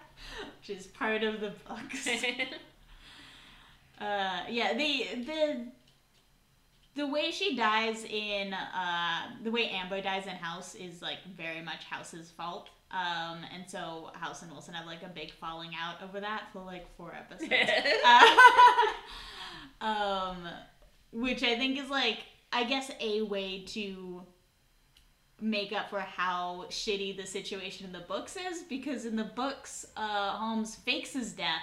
[0.61, 2.09] which is part of the books
[4.01, 5.67] uh, yeah the the
[6.99, 11.63] the way she dies in uh, the way Amber dies in House is like very
[11.63, 12.71] much House's fault.
[12.91, 16.61] Um, and so House and Wilson have like a big falling out over that for
[16.61, 17.55] like four episodes.
[19.81, 20.49] Uh, um,
[21.13, 22.19] which I think is like
[22.53, 24.23] I guess a way to
[25.41, 29.87] make up for how shitty the situation in the books is because in the books
[29.97, 31.63] uh, Holmes fakes his death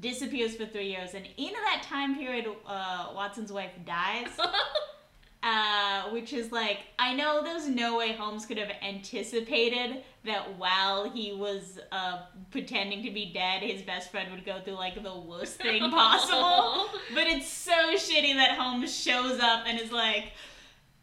[0.00, 4.28] disappears for three years and in that time period uh, Watson's wife dies
[5.42, 11.10] uh, which is like I know there's no way Holmes could have anticipated that while
[11.10, 12.20] he was uh,
[12.50, 16.86] pretending to be dead, his best friend would go through like the worst thing possible.
[17.14, 20.32] But it's so shitty that Holmes shows up and is like,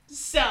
[0.10, 0.40] so.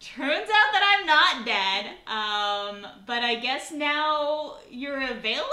[0.00, 5.48] Turns out that I'm not dead, um, but I guess now you're available.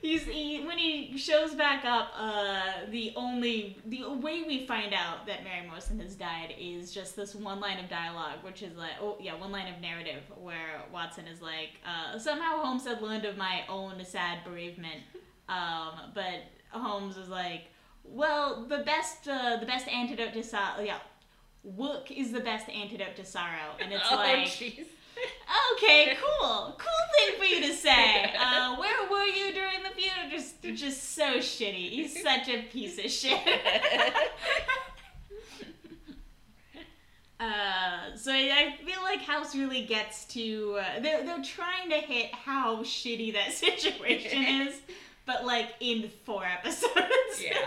[0.00, 2.12] He's he, when he shows back up.
[2.16, 7.16] Uh, the only the way we find out that Mary Morrison has died is just
[7.16, 10.82] this one line of dialogue, which is like, oh yeah, one line of narrative where
[10.92, 15.02] Watson is like, uh, somehow Holmes had learned of my own sad bereavement,
[15.48, 17.64] um, but Holmes is like,
[18.04, 20.98] well, the best uh, the best antidote to sorrow, yeah,
[21.62, 24.46] work is the best antidote to sorrow, and it's oh, like.
[24.48, 24.86] jeez.
[25.74, 26.76] Okay, cool.
[26.78, 28.34] Cool thing for you to say.
[28.40, 30.30] Uh, where were you during the funeral?
[30.30, 31.90] Just, just so shitty.
[31.90, 33.40] He's such a piece of shit.
[37.40, 40.78] uh, so I I feel like House really gets to.
[40.80, 44.80] Uh, they're they're trying to hit how shitty that situation is,
[45.28, 46.90] but like in four episodes.
[47.40, 47.58] Yeah.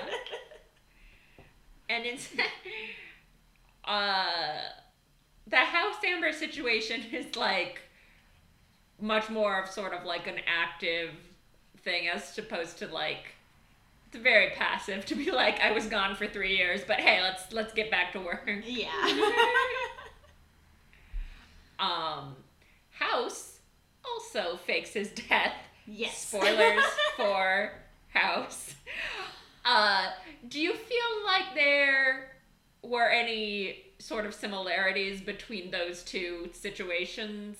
[1.88, 2.28] and it's
[3.86, 4.60] uh
[5.48, 7.80] the house amber situation is like
[9.00, 11.12] much more of sort of like an active
[11.84, 13.36] thing as opposed to like
[14.08, 17.54] it's very passive to be like I was gone for three years, but hey, let's
[17.54, 18.50] let's get back to work.
[18.66, 18.90] yeah.
[21.80, 22.36] Um,
[22.92, 23.58] House
[24.06, 25.56] also fakes his death.
[25.86, 26.28] Yes.
[26.28, 26.84] Spoilers
[27.18, 27.72] for
[28.10, 28.76] House.
[29.66, 30.10] Uh,
[30.48, 32.32] do you feel like there
[32.84, 37.58] were any sort of similarities between those two situations?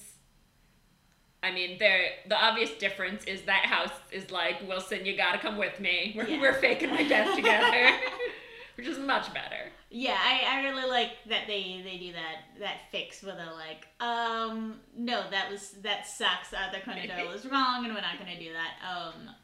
[1.44, 5.58] I mean, there the obvious difference is that House is like Wilson, you gotta come
[5.58, 6.14] with me.
[6.16, 6.42] We're, Yeah.
[6.42, 7.92] we're faking my death together,
[8.76, 9.71] which is much better.
[9.94, 13.88] Yeah, I, I really like that they they do that that fix where they're like,
[14.00, 16.54] um, no, that was that sucks.
[16.54, 18.90] Arthur Conan Doyle is wrong, and we're not gonna do that.
[18.90, 19.36] Um,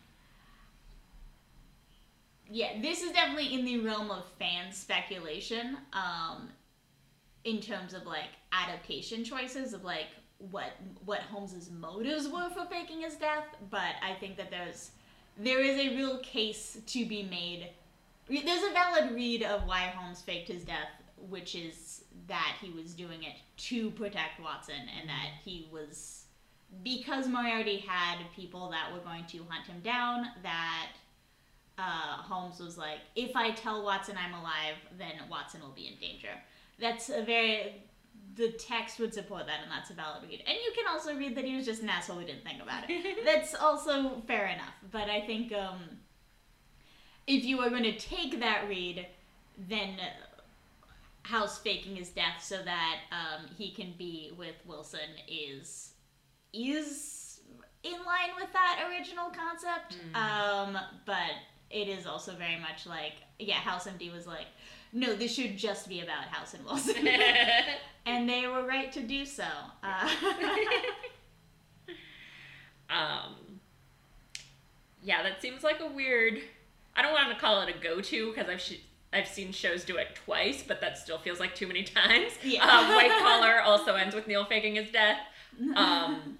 [2.49, 5.77] yeah, this is definitely in the realm of fan speculation.
[5.91, 6.49] Um,
[7.43, 10.07] in terms of like adaptation choices of like
[10.51, 10.73] what
[11.05, 14.91] what Holmes's motives were for faking his death, but I think that there's
[15.37, 17.69] there is a real case to be made.
[18.29, 22.93] There's a valid read of why Holmes faked his death, which is that he was
[22.93, 26.25] doing it to protect Watson, and that he was
[26.83, 30.27] because Moriarty had people that were going to hunt him down.
[30.43, 30.89] That
[31.77, 35.95] uh, Holmes was like, if I tell Watson I'm alive, then Watson will be in
[35.95, 36.31] danger.
[36.79, 37.83] That's a very
[38.35, 40.43] the text would support that, and that's a valid read.
[40.47, 42.83] And you can also read that he was just an asshole who didn't think about
[42.87, 43.17] it.
[43.25, 44.75] that's also fair enough.
[44.91, 45.79] But I think um,
[47.27, 49.05] if you are going to take that read,
[49.67, 49.97] then
[51.23, 55.91] House faking his death so that um, he can be with Wilson is
[56.53, 57.41] is
[57.83, 59.97] in line with that original concept.
[60.13, 60.17] Mm.
[60.17, 61.31] Um, but
[61.69, 64.47] it is also very much like yeah, House MD was like
[64.93, 67.07] no, this should just be about House and Wilson.
[68.05, 69.43] and they were right to do so.
[69.83, 70.09] Uh,
[72.89, 73.35] um,
[75.03, 76.39] yeah, that seems like a weird.
[76.97, 78.81] I don't want to call it a go-to because I've sh-
[79.13, 82.33] I've seen shows do it twice, but that still feels like too many times.
[82.43, 82.65] Yeah.
[82.67, 85.19] Um, White Collar also ends with Neal faking his death.
[85.75, 86.37] Um,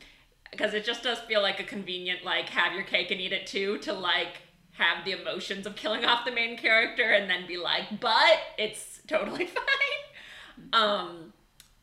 [0.51, 3.47] because it just does feel like a convenient like have your cake and eat it
[3.47, 4.41] too to like
[4.73, 9.01] have the emotions of killing off the main character and then be like, but it's
[9.07, 10.73] totally fine.
[10.73, 11.33] Um,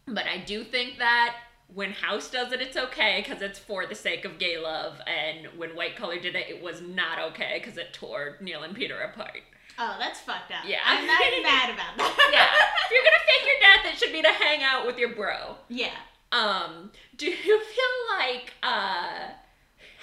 [0.07, 1.37] but I do think that
[1.73, 5.59] when House does it, it's okay because it's for the sake of gay love, and
[5.59, 8.99] when White Collar did it, it was not okay because it tore Neal and Peter
[9.01, 9.43] apart.
[9.79, 10.65] Oh, that's fucked up.
[10.67, 10.79] Yeah.
[10.85, 12.31] I'm not mad about that.
[12.33, 12.47] yeah.
[12.85, 15.57] If you're gonna fake your death, it should be to hang out with your bro.
[15.69, 15.95] Yeah.
[16.31, 19.31] Um, do you feel like uh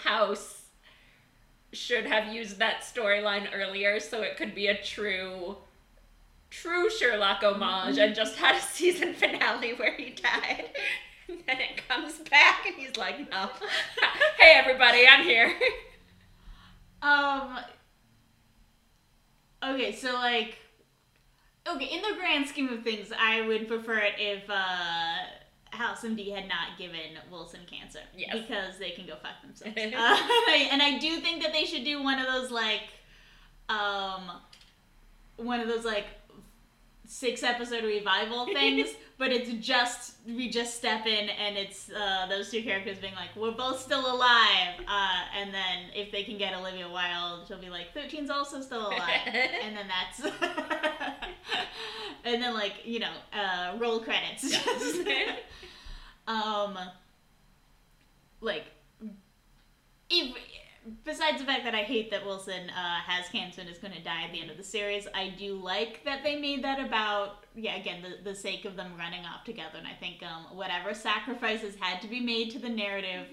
[0.04, 0.62] House
[1.74, 5.58] should have used that storyline earlier so it could be a true
[6.50, 10.66] true Sherlock homage and just had a season finale where he died.
[11.30, 13.50] And then it comes back and he's like, no.
[14.40, 15.54] hey everybody, I'm here.
[17.02, 17.58] Um
[19.64, 20.58] Okay, so like
[21.68, 25.18] okay, in the grand scheme of things, I would prefer it if uh
[25.72, 28.02] House MD had not given Wilson cancer.
[28.16, 28.30] Yes.
[28.34, 29.76] Because they can go fuck themselves.
[29.78, 30.18] uh,
[30.72, 32.90] and I do think that they should do one of those like,
[33.70, 34.32] um,
[35.38, 36.06] one of those like
[37.12, 42.50] six episode revival things, but it's just we just step in and it's uh, those
[42.50, 46.56] two characters being like, we're both still alive, uh, and then if they can get
[46.56, 50.22] Olivia Wilde, she'll be like, 13's also still alive, and then that's,
[52.24, 54.56] and then like you know, uh, roll credits.
[56.28, 56.78] Um,
[58.40, 58.64] like,
[60.10, 60.36] if
[61.04, 64.04] besides the fact that I hate that Wilson uh, has cancer and is going to
[64.04, 67.46] die at the end of the series, I do like that they made that about,
[67.56, 69.78] yeah, again, the, the sake of them running off together.
[69.78, 73.28] And I think um, whatever sacrifices had to be made to the narrative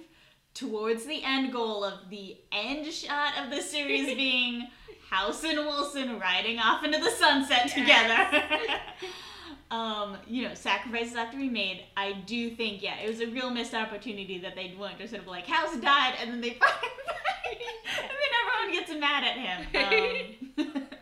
[0.54, 4.68] towards the end goal of the end shot of the series being
[5.10, 8.44] House and Wilson riding off into the sunset together.
[9.70, 11.84] um, you know, sacrifices have to be made.
[11.96, 15.22] I do think, yeah, it was a real missed opportunity that they weren't just sort
[15.22, 19.66] of like, House died, and then they and then everyone gets mad at him.
[20.58, 20.82] Um,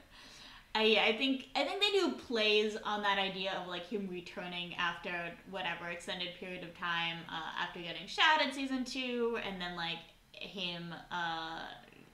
[0.74, 4.08] I, yeah, I think I think they do plays on that idea of like him
[4.10, 5.10] returning after
[5.50, 10.00] whatever extended period of time uh, after getting shot in season two, and then like
[10.32, 11.60] him uh,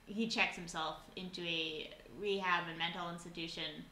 [0.05, 3.83] he checks himself into a rehab and mental institution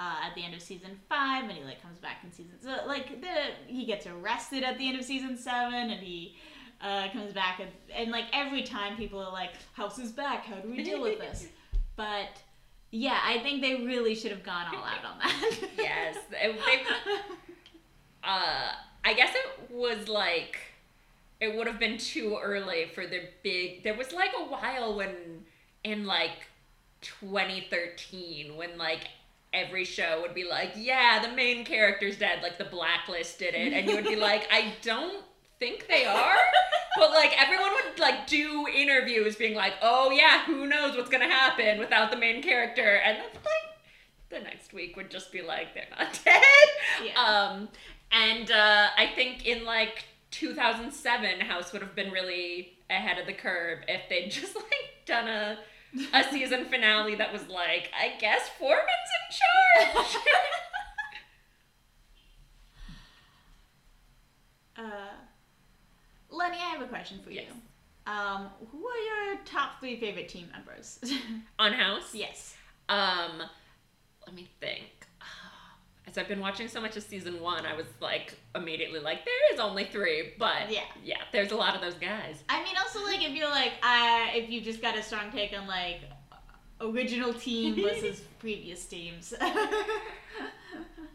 [0.00, 2.74] uh, at the end of season five, and he like comes back in season so
[2.86, 3.28] like the
[3.66, 6.36] he gets arrested at the end of season seven, and he
[6.80, 10.46] uh, comes back and, and like every time people are like, "House is back.
[10.46, 11.48] How do we deal with this?"
[11.96, 12.40] but
[12.90, 15.58] yeah, I think they really should have gone all out on that.
[15.76, 16.82] yes, they, they,
[18.24, 18.72] uh,
[19.04, 20.56] I guess it was like
[21.40, 23.84] it would have been too early for the big.
[23.84, 25.44] There was like a while when
[25.84, 26.46] in like
[27.02, 29.08] 2013 when like
[29.52, 33.72] every show would be like, yeah, the main character's dead, like the blacklist did it,
[33.72, 35.24] and you would be like, I don't
[35.58, 36.36] think they are.
[36.96, 41.22] but like everyone would like do interviews being like, "Oh yeah, who knows what's going
[41.22, 45.42] to happen without the main character." And then like the next week would just be
[45.42, 46.42] like, "They're not dead."
[47.04, 47.12] Yeah.
[47.22, 47.68] Um
[48.10, 53.32] and uh I think in like 2007 House would have been really ahead of the
[53.32, 55.58] curve if they'd just like done a
[56.14, 58.86] a season finale that was like, I guess Foreman's
[59.18, 60.16] in charge.
[64.78, 65.14] uh,
[66.30, 67.44] Lenny, I have a question for yes.
[67.48, 67.54] you.
[68.12, 70.98] Um, who are your top three favorite team members?
[71.58, 72.14] On House?
[72.14, 72.56] Yes.
[72.88, 73.42] Um,
[74.26, 74.99] let me think.
[76.10, 79.54] As I've been watching so much of season one, I was like immediately like, there
[79.54, 80.80] is only three, but Yeah.
[81.04, 82.42] yeah, there's a lot of those guys.
[82.48, 85.56] I mean, also like if you're like, I if you just got a strong take
[85.56, 86.00] on like
[86.80, 89.32] original team versus previous teams.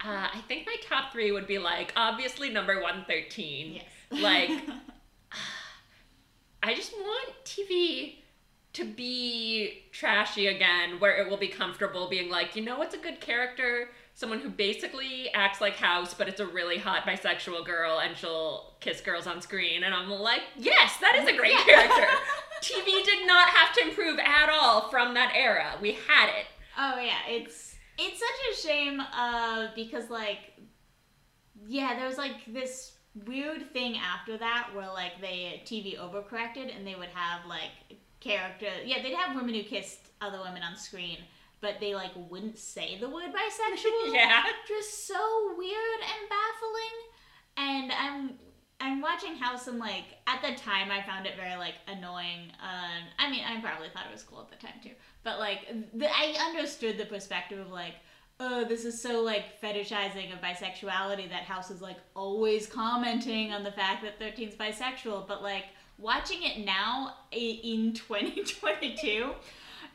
[0.04, 3.82] Uh, I think my top three would be like obviously number one thirteen.
[4.12, 4.22] yes.
[4.22, 4.52] Like,
[6.62, 8.18] I just want TV
[8.74, 13.00] to be trashy again, where it will be comfortable being like, you know what's a
[13.00, 13.90] good character?
[14.16, 18.74] Someone who basically acts like House, but it's a really hot bisexual girl and she'll
[18.80, 19.84] kiss girls on screen.
[19.84, 22.08] And I'm like, yes, that is a great character.
[22.62, 25.74] TV did not have to improve at all from that era.
[25.82, 26.46] We had it.
[26.78, 30.54] Oh yeah, it's it's such a shame uh because like
[31.68, 32.94] yeah, there was like this
[33.26, 38.68] weird thing after that where like they TV overcorrected and they would have like character
[38.86, 41.18] yeah, they'd have women who kissed other women on screen,
[41.66, 44.14] but they like wouldn't say the word bisexual.
[44.14, 44.44] yeah.
[44.68, 46.98] Just so weird and baffling.
[47.58, 48.34] And I'm
[48.80, 52.52] I'm watching House and like at the time I found it very like annoying.
[52.62, 54.92] Uh, I mean I probably thought it was cool at the time too,
[55.24, 55.62] but like
[55.96, 57.96] the, I understood the perspective of like
[58.40, 63.64] oh this is so like fetishizing of bisexuality that House is like always commenting on
[63.64, 65.66] the fact that 13's bisexual, but like
[65.98, 69.32] watching it now in 2022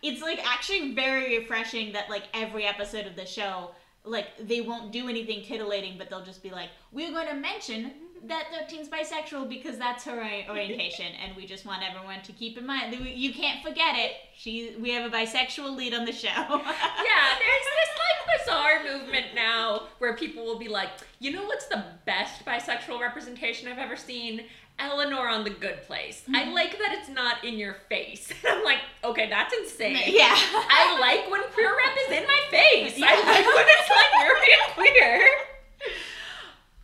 [0.02, 3.70] it's like actually very refreshing that like every episode of the show
[4.04, 7.92] like they won't do anything titillating but they'll just be like we're going to mention
[8.26, 12.66] that 13's bisexual because that's her orientation and we just want everyone to keep in
[12.66, 16.12] mind that we- you can't forget it she we have a bisexual lead on the
[16.12, 21.44] show Yeah, there's this like bizarre movement now where people will be like, you know
[21.44, 24.44] what's the best bisexual representation I've ever seen?
[24.80, 26.22] Eleanor on The Good Place.
[26.34, 26.54] I Mhm.
[26.54, 28.30] like that it's not in your face.
[28.30, 29.98] And I'm like, okay, that's insane.
[30.06, 32.98] yeah I like when queer rep is in my face.
[32.98, 33.06] Yeah.
[33.08, 35.30] I like when it's like we're being queer.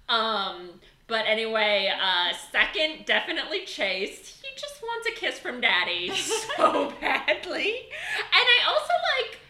[0.09, 4.41] Um, but anyway, uh, second, definitely Chase.
[4.43, 7.75] He just wants a kiss from daddy so badly.
[7.79, 9.41] And I also like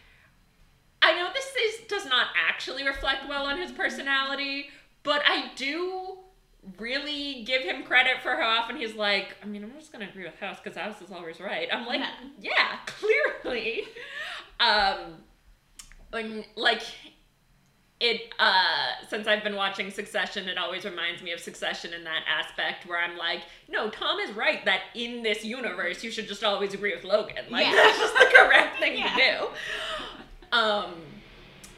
[1.03, 4.71] I know this is, does not actually reflect well on his personality,
[5.05, 6.16] but I do
[6.79, 10.25] really give him credit for how often he's like, I mean, I'm just gonna agree
[10.25, 11.69] with House because House is always right.
[11.73, 12.51] I'm like, Yeah.
[12.53, 13.85] yeah, clearly.
[14.61, 15.19] Um,
[16.11, 16.83] when like
[17.99, 22.23] it uh since I've been watching Succession, it always reminds me of Succession in that
[22.29, 26.45] aspect where I'm like, no, Tom is right that in this universe you should just
[26.45, 27.45] always agree with Logan.
[27.51, 27.73] Like Yeah.
[27.75, 29.09] that's just the correct thing Yeah.
[29.09, 29.49] to
[30.51, 30.57] do.
[30.57, 30.95] Um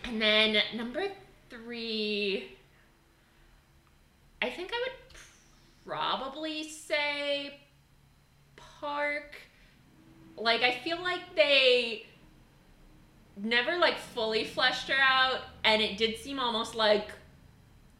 [0.04, 1.04] and then number
[1.50, 2.52] three
[4.40, 5.20] I think I would
[5.84, 7.58] probably say
[8.56, 9.36] Park.
[10.36, 12.06] Like I feel like they
[13.36, 17.10] never like fully fleshed her out and it did seem almost like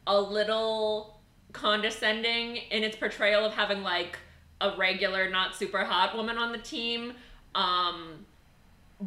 [0.06, 1.20] a little
[1.52, 4.18] condescending in its portrayal of having like
[4.60, 7.12] a regular not super hot woman on the team
[7.54, 8.26] um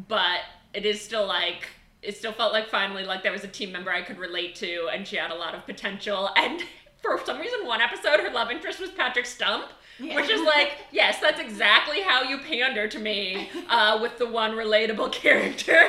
[0.08, 0.40] but
[0.72, 1.68] it is still like
[2.00, 4.88] it still felt like finally like there was a team member I could relate to
[4.92, 6.62] and she had a lot of potential and
[7.02, 9.66] for some reason one episode her love interest was Patrick Stump
[9.98, 10.16] Yeah.
[10.16, 14.52] which is like yes that's exactly how you pander to me uh, with the one
[14.52, 15.86] relatable character.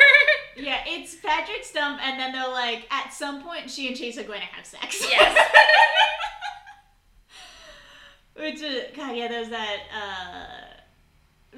[0.57, 4.23] Yeah it's patrick stump and then they're like at some point she and chase are
[4.23, 5.05] going to have sex.
[5.09, 5.51] Yes.
[8.35, 10.72] Which is, God, yeah, there's that, uh,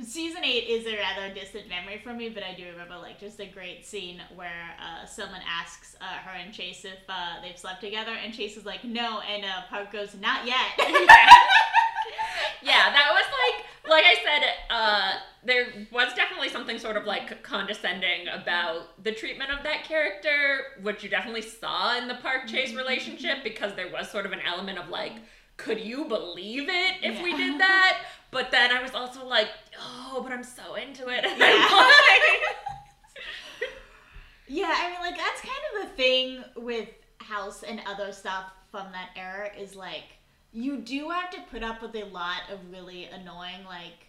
[0.01, 3.39] season 8 is a rather distant memory for me, but I do remember, like, just
[3.39, 7.81] a great scene where, uh, someone asks, uh, her and Chase if, uh, they've slept
[7.81, 10.71] together, and Chase is like, no, and, uh, Park goes, not yet.
[12.61, 15.11] yeah, that was like, like I said, uh,
[15.43, 21.03] there was definitely something sort of like condescending about the treatment of that character, which
[21.03, 24.79] you definitely saw in the Park Chase relationship because there was sort of an element
[24.79, 25.13] of like,
[25.57, 27.99] could you believe it if we did that?
[28.35, 29.47] But then I was also like,
[29.79, 31.23] oh, but I'm so into it.
[31.25, 31.45] And Yeah.
[31.47, 32.19] I
[34.47, 38.87] Yeah, I mean, like that's kind of the thing with House and other stuff from
[38.91, 40.03] that era is like
[40.51, 44.05] you do have to put up with a lot of really annoying, like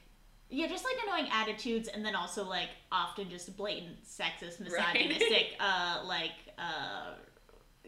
[0.50, 5.08] yeah, just like annoying attitudes, and then also like often just blatant sexist, Right.
[5.08, 7.12] misogynistic, uh, like uh,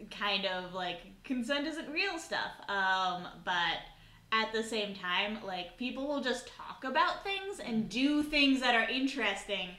[0.09, 2.51] kind of like consent isn't real stuff.
[2.69, 3.79] Um, but
[4.31, 8.75] at the same time, like people will just talk about things and do things that
[8.75, 9.69] are interesting.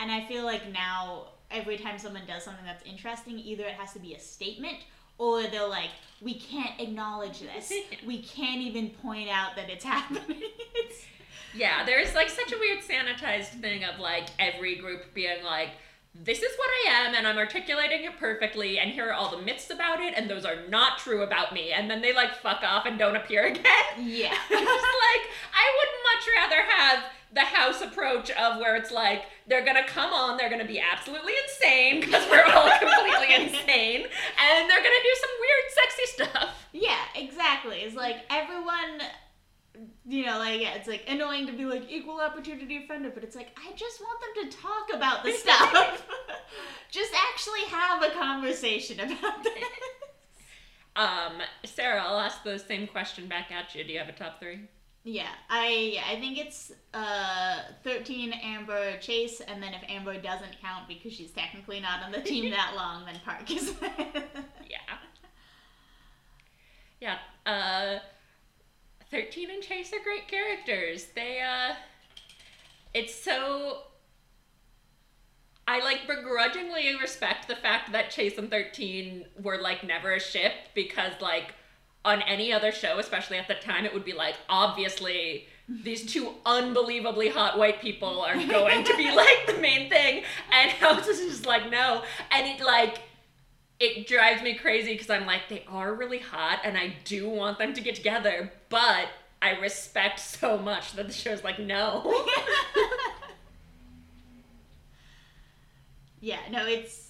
[0.00, 3.92] And I feel like now every time someone does something that's interesting, either it has
[3.92, 4.78] to be a statement
[5.18, 5.90] or they're like,
[6.20, 7.72] we can't acknowledge this.
[8.06, 10.42] we can't even point out that it's happening.
[10.74, 11.04] It's,
[11.54, 15.70] Yeah, there's like such a weird sanitized thing of like every group being like,
[16.14, 19.42] this is what I am, and I'm articulating it perfectly, and here are all the
[19.42, 21.72] myths about it, and those are not true about me.
[21.72, 23.62] And then they like fuck off and don't appear again.
[23.98, 24.34] yeah.
[24.48, 29.64] Just like, I would much rather have the house approach of where it's like, they're
[29.64, 34.82] gonna come on, they're gonna be absolutely insane, because we're all completely insane, and they're
[34.82, 36.66] gonna do some weird, sexy stuff.
[36.72, 37.78] Yeah, exactly.
[37.78, 39.00] It's like everyone,
[40.06, 43.36] you know, like yeah, it's like annoying to be like equal opportunity offender, but it's
[43.36, 46.06] like I just want them to talk about the stuff.
[46.90, 49.54] just actually have a conversation about this.
[50.96, 53.84] Um, Sarah, I'll ask the same question back at you.
[53.84, 54.58] Do you have a top three?
[55.04, 60.88] Yeah, I I think it's uh thirteen Amber Chase, and then if Amber doesn't count
[60.88, 63.72] because she's technically not on the team that long, then Park is.
[64.68, 64.78] Yeah.
[67.00, 67.18] Yeah.
[67.46, 67.98] Uh,
[69.10, 71.06] 13 and Chase are great characters.
[71.14, 71.74] They, uh,
[72.94, 73.82] it's so.
[75.66, 80.52] I like begrudgingly respect the fact that Chase and 13 were like never a ship
[80.74, 81.54] because, like,
[82.04, 86.34] on any other show, especially at the time, it would be like, obviously, these two
[86.44, 90.24] unbelievably hot white people are going to be like the main thing.
[90.50, 92.02] And House is just like, no.
[92.32, 93.00] And it, like,
[93.80, 97.58] it drives me crazy because I'm like, they are really hot and I do want
[97.58, 99.08] them to get together, but
[99.40, 102.26] I respect so much that the show's like, no.
[106.20, 107.06] yeah, no, it's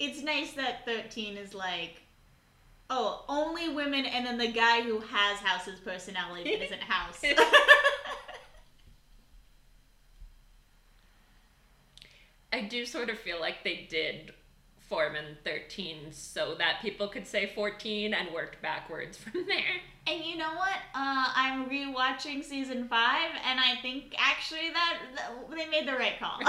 [0.00, 2.00] it's nice that thirteen is like,
[2.88, 7.22] oh, only women, and then the guy who has House's personality that isn't House.
[12.52, 14.32] I do sort of feel like they did
[14.88, 19.82] Foreman 13 so that people could say 14 and worked backwards from there.
[20.06, 20.78] And you know what?
[20.94, 26.18] Uh, I'm rewatching season five, and I think actually that, that they made the right
[26.18, 26.38] call.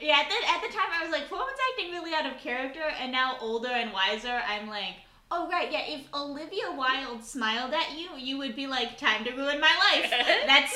[0.00, 2.84] yeah, at the, at the time I was like, Foreman's acting really out of character,
[3.00, 4.94] and now older and wiser, I'm like,
[5.30, 5.82] oh right, yeah.
[5.86, 10.10] If Olivia Wilde smiled at you, you would be like, time to ruin my life.
[10.46, 10.74] That's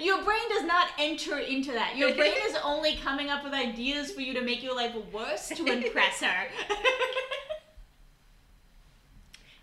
[0.00, 1.96] your brain does not enter into that.
[1.96, 5.48] Your brain is only coming up with ideas for you to make your life worse
[5.48, 6.46] to impress her.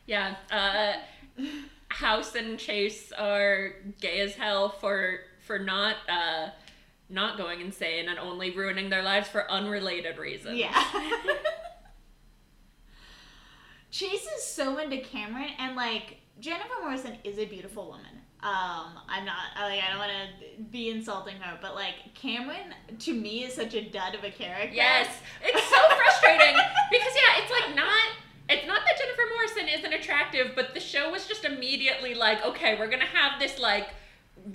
[0.09, 0.93] Yeah, uh,
[1.89, 6.47] House and Chase are gay as hell for for not uh,
[7.09, 10.57] not going insane and only ruining their lives for unrelated reasons.
[10.57, 10.83] Yeah.
[13.91, 18.19] Chase is so into Cameron, and like Jennifer Morrison is a beautiful woman.
[18.41, 23.13] Um, I'm not like I don't want to be insulting her, but like Cameron to
[23.13, 24.75] me is such a dud of a character.
[24.75, 25.09] Yes,
[25.41, 26.55] it's so frustrating
[26.91, 28.09] because yeah, it's like not.
[28.47, 32.79] It's not that Jennifer Morrison isn't attractive, but the show was just immediately like, okay,
[32.79, 33.89] we're gonna have this like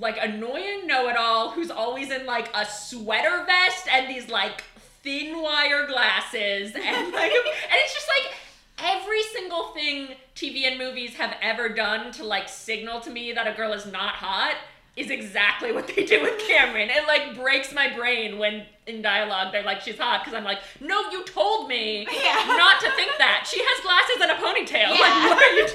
[0.01, 4.64] like annoying know-it-all who's always in like a sweater vest and these like
[5.03, 8.32] thin wire glasses and like and it's just like
[8.79, 13.47] every single thing TV and movies have ever done to like signal to me that
[13.47, 14.57] a girl is not hot
[14.97, 16.89] is exactly what they do with Cameron.
[16.91, 20.59] It like breaks my brain when in dialogue they're like she's hot because I'm like,
[20.81, 22.45] no, you told me Yeah.
[22.57, 23.47] not to think that.
[23.51, 24.95] She has glasses and a ponytail.
[24.95, 25.01] Yeah.
[25.01, 25.68] Like, what are you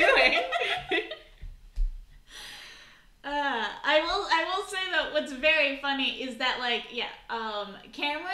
[0.92, 1.10] doing?
[3.22, 4.26] Uh, I will.
[4.32, 8.26] I will say that what's very funny is that like yeah, um, Cameron,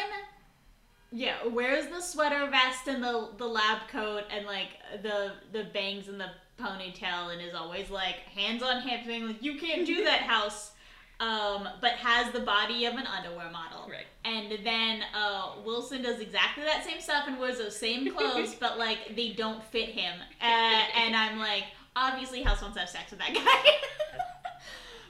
[1.16, 4.68] yeah, wears the sweater vest and the the lab coat and like
[5.02, 9.42] the the bangs and the ponytail and is always like hands on hip thing like
[9.42, 10.72] you can't do that house.
[11.18, 13.90] Um, but has the body of an underwear model.
[13.90, 14.04] Right.
[14.26, 18.78] And then uh, Wilson does exactly that same stuff and wears those same clothes, but
[18.78, 20.14] like they don't fit him.
[20.42, 21.64] Uh, and I'm like,
[21.96, 23.72] obviously, House wants to have sex with that guy.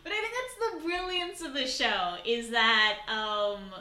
[0.04, 3.72] but I think that's the brilliance of the show is that um,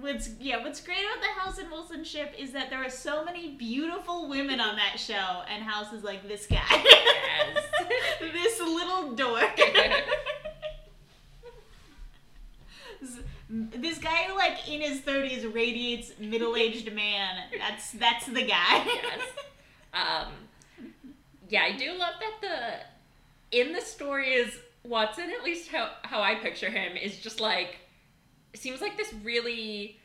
[0.00, 3.24] what's yeah what's great about the House and Wilson ship is that there are so
[3.24, 7.64] many beautiful women on that show, and House is like this guy, Yes.
[8.20, 9.56] this little dork.
[13.50, 19.20] this guy who like in his 30s radiates middle-aged man that's that's the guy yes.
[19.92, 20.28] Um,
[21.48, 22.40] yeah, I do love that
[23.52, 25.30] the in the story is Watson.
[25.36, 27.78] At least how how I picture him is just like
[28.54, 29.98] seems like this really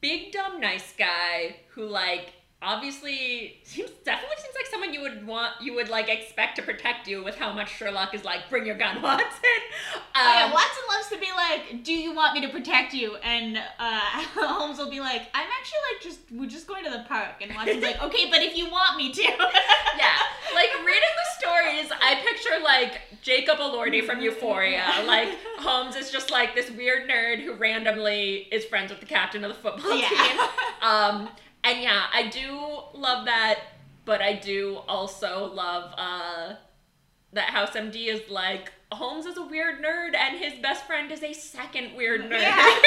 [0.00, 2.32] big dumb nice guy who like
[2.62, 7.06] obviously seems definitely seems like someone you would want you would like expect to protect
[7.08, 9.28] you with how much Sherlock is like, bring your gun, Watson.
[9.94, 13.16] Um, oh, yeah, Watson loves to be like, "Do you want me to protect you?"
[13.16, 13.62] And uh,
[14.34, 17.54] Holmes will be like, "I'm actually like just we're just going to the park." And
[17.54, 20.16] Watson's like, "Okay, but if you want me to." yeah,
[20.54, 24.84] like reading the stories, I picture like Jacob Elordi from Euphoria.
[25.06, 29.44] Like Holmes is just like this weird nerd who randomly is friends with the captain
[29.44, 30.08] of the football Yeah.
[30.08, 30.40] team.
[30.82, 31.28] Um,
[31.64, 33.60] and yeah, I do love that,
[34.04, 36.54] but I do also love uh,
[37.32, 41.22] that House MD is like Holmes is a weird nerd, and his best friend is
[41.22, 42.40] a second weird nerd.
[42.42, 42.80] Yeah.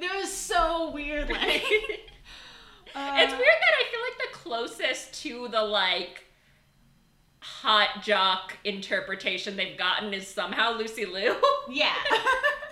[0.00, 1.28] They're so weird.
[1.28, 1.42] Like,
[2.94, 6.24] uh, it's weird that I feel like the closest to the like
[7.40, 11.34] hot jock interpretation they've gotten is somehow Lucy Liu.
[11.70, 11.94] Yeah.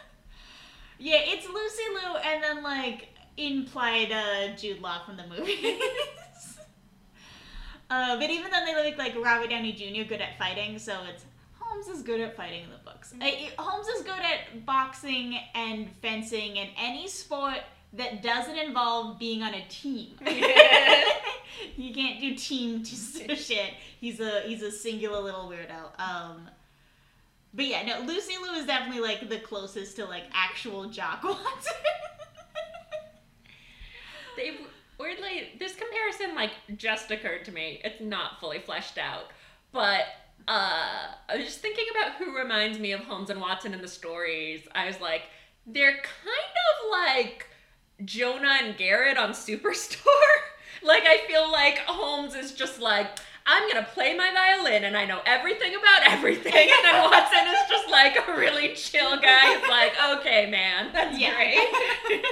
[0.98, 3.08] yeah, it's Lucy Liu and then like
[3.38, 5.80] implied uh, Jude Law from the movies.
[7.90, 10.08] uh, but even then, they look like Robert Downey Jr.
[10.08, 11.24] good at fighting, so it's
[11.58, 13.14] Holmes is good at fighting in the books.
[13.20, 17.58] Uh, Holmes is good at boxing and fencing and any sport
[17.92, 20.14] that doesn't involve being on a team.
[21.76, 23.74] you can't do team shit.
[24.00, 26.00] He's a he's a singular little weirdo.
[26.00, 26.48] Um,
[27.54, 31.74] but yeah, no, Lucy Liu is definitely like the closest to like actual Jock Watson.
[34.38, 34.52] They
[34.98, 37.80] weirdly this comparison like just occurred to me.
[37.84, 39.24] It's not fully fleshed out,
[39.72, 40.02] but
[40.46, 43.88] uh, I was just thinking about who reminds me of Holmes and Watson in the
[43.88, 44.66] stories.
[44.74, 45.22] I was like,
[45.66, 47.46] they're kind of like
[48.04, 50.36] Jonah and Garrett on Superstore.
[50.82, 53.06] like I feel like Holmes is just like.
[53.50, 56.52] I'm gonna play my violin and I know everything about everything.
[56.70, 59.54] And then Watson is just like a really chill guy.
[59.56, 61.34] It's like, okay, man, that's Yeah.
[61.34, 62.24] great.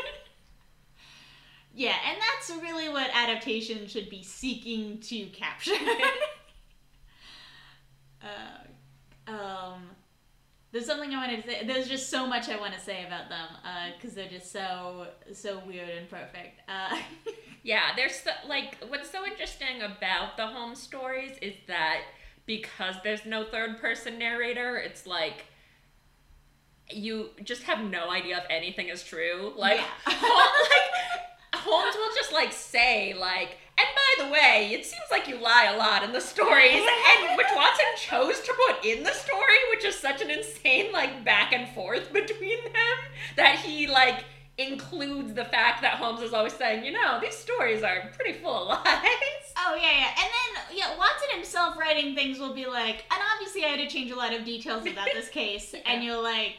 [1.78, 5.74] Yeah, and that's really what adaptation should be seeking to capture.
[8.22, 9.82] uh, um,
[10.72, 11.66] there's something I wanted to say.
[11.66, 13.48] There's just so much I want to say about them
[13.96, 16.60] because they're just so so weird and perfect.
[16.68, 16.96] Uh,
[17.62, 22.02] Yeah, there's so, like what's so interesting about the Holmes stories is that
[22.46, 25.46] because there's no third person narrator, it's like
[26.90, 29.52] you just have no idea if anything is true.
[29.56, 29.86] Like, Yeah.
[30.06, 30.38] Hol-
[30.70, 31.20] like
[31.66, 35.70] Holmes will just like say like, and by the way, it seems like you lie
[35.74, 39.84] a lot in the stories, and which Watson chose to put in the story, which
[39.84, 42.96] is such an insane like back and forth between them
[43.36, 44.24] that he like
[44.58, 48.54] includes the fact that Holmes is always saying, you know, these stories are pretty full
[48.54, 49.52] of lies.
[49.58, 53.64] Oh yeah, yeah, and then yeah, Watson himself writing things will be like, and obviously
[53.64, 56.56] I had to change a lot of details about this case, and you're like,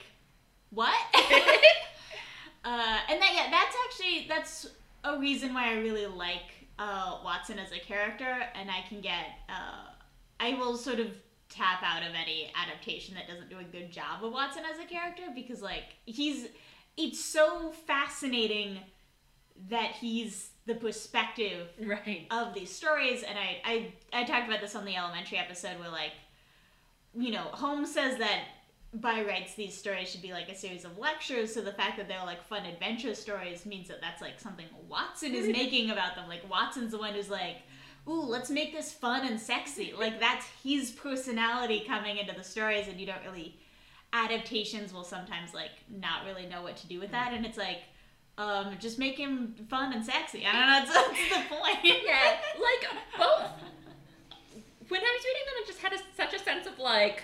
[0.70, 0.96] what?
[1.16, 4.68] uh, and that yeah, that's actually that's
[5.04, 9.26] a reason why I really like uh, Watson as a character, and I can get
[9.50, 9.92] uh,
[10.40, 11.08] I will sort of
[11.50, 14.88] tap out of any adaptation that doesn't do a good job of Watson as a
[14.88, 16.48] character because like he's
[16.98, 18.80] it's so fascinating
[19.70, 22.28] that he's the perspective right.
[22.30, 25.90] of these stories and I, I i talked about this on the elementary episode where
[25.90, 26.12] like
[27.16, 28.42] you know holmes says that
[29.02, 32.08] by rights these stories should be like a series of lectures so the fact that
[32.08, 36.28] they're like fun adventure stories means that that's like something watson is making about them
[36.28, 37.58] like watson's the one who's like
[38.08, 42.88] ooh let's make this fun and sexy like that's his personality coming into the stories
[42.88, 43.58] and you don't really
[44.14, 47.80] adaptations will sometimes like not really know what to do with that and it's like
[48.38, 50.46] um, just make him fun and sexy.
[50.46, 50.94] I don't know.
[50.94, 51.78] That's, that's the point.
[51.84, 53.50] Yeah, like both.
[54.90, 57.24] When I was reading them, I just had a, such a sense of like,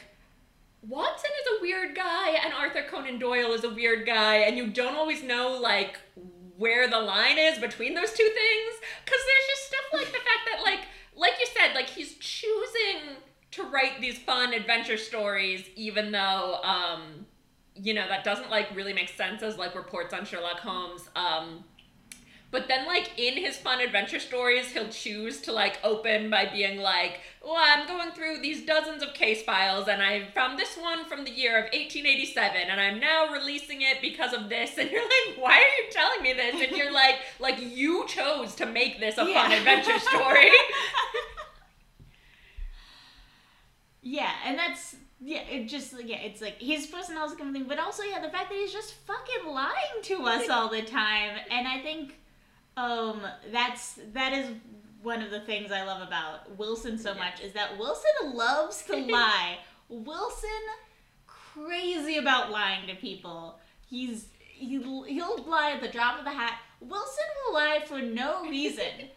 [0.87, 4.67] Watson is a weird guy, and Arthur Conan Doyle is a weird guy, and you
[4.67, 5.99] don't always know like
[6.57, 8.81] where the line is between those two things.
[9.05, 10.81] Because there's just stuff like the fact that like,
[11.15, 13.17] like you said, like he's choosing
[13.51, 17.25] to write these fun adventure stories, even though um,
[17.75, 21.09] you know that doesn't like really make sense as like reports on Sherlock Holmes.
[21.15, 21.63] Um,
[22.53, 26.77] but then, like, in his fun adventure stories, he'll choose to, like, open by being
[26.77, 31.05] like, well, I'm going through these dozens of case files, and I found this one
[31.05, 34.77] from the year of 1887, and I'm now releasing it because of this.
[34.77, 36.61] And you're like, why are you telling me this?
[36.61, 40.51] And you're like, like, you chose to make this a fun adventure story.
[44.03, 45.41] yeah, and that's yeah.
[45.49, 48.59] It just yeah, it's like his personality of thing, but also yeah, the fact that
[48.59, 52.13] he's just fucking lying to us all the time, and I think
[52.77, 53.21] um
[53.51, 54.49] that's that is
[55.03, 58.95] one of the things I love about Wilson so much is that Wilson loves to
[59.11, 59.57] lie.
[59.89, 60.49] Wilson
[61.27, 63.59] crazy about lying to people.
[63.85, 66.59] He's he, he'll lie at the drop of the hat.
[66.79, 69.09] Wilson will lie for no reason.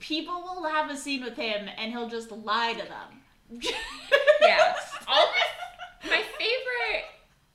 [0.00, 3.60] people will have a scene with him and he'll just lie to them.
[4.40, 4.74] yeah.
[5.06, 5.26] All
[6.04, 7.04] my favorite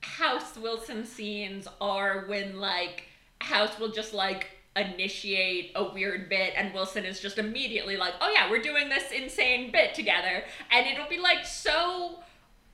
[0.02, 3.04] House Wilson scenes are when like
[3.42, 8.32] House will just like initiate a weird bit and Wilson is just immediately like, "Oh
[8.32, 12.20] yeah, we're doing this insane bit together." And it'll be like so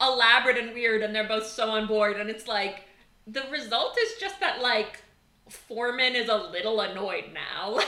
[0.02, 2.86] elaborate and weird and they're both so on board and it's like
[3.28, 5.04] the result is just that like
[5.47, 7.80] Foreman is a little annoyed now.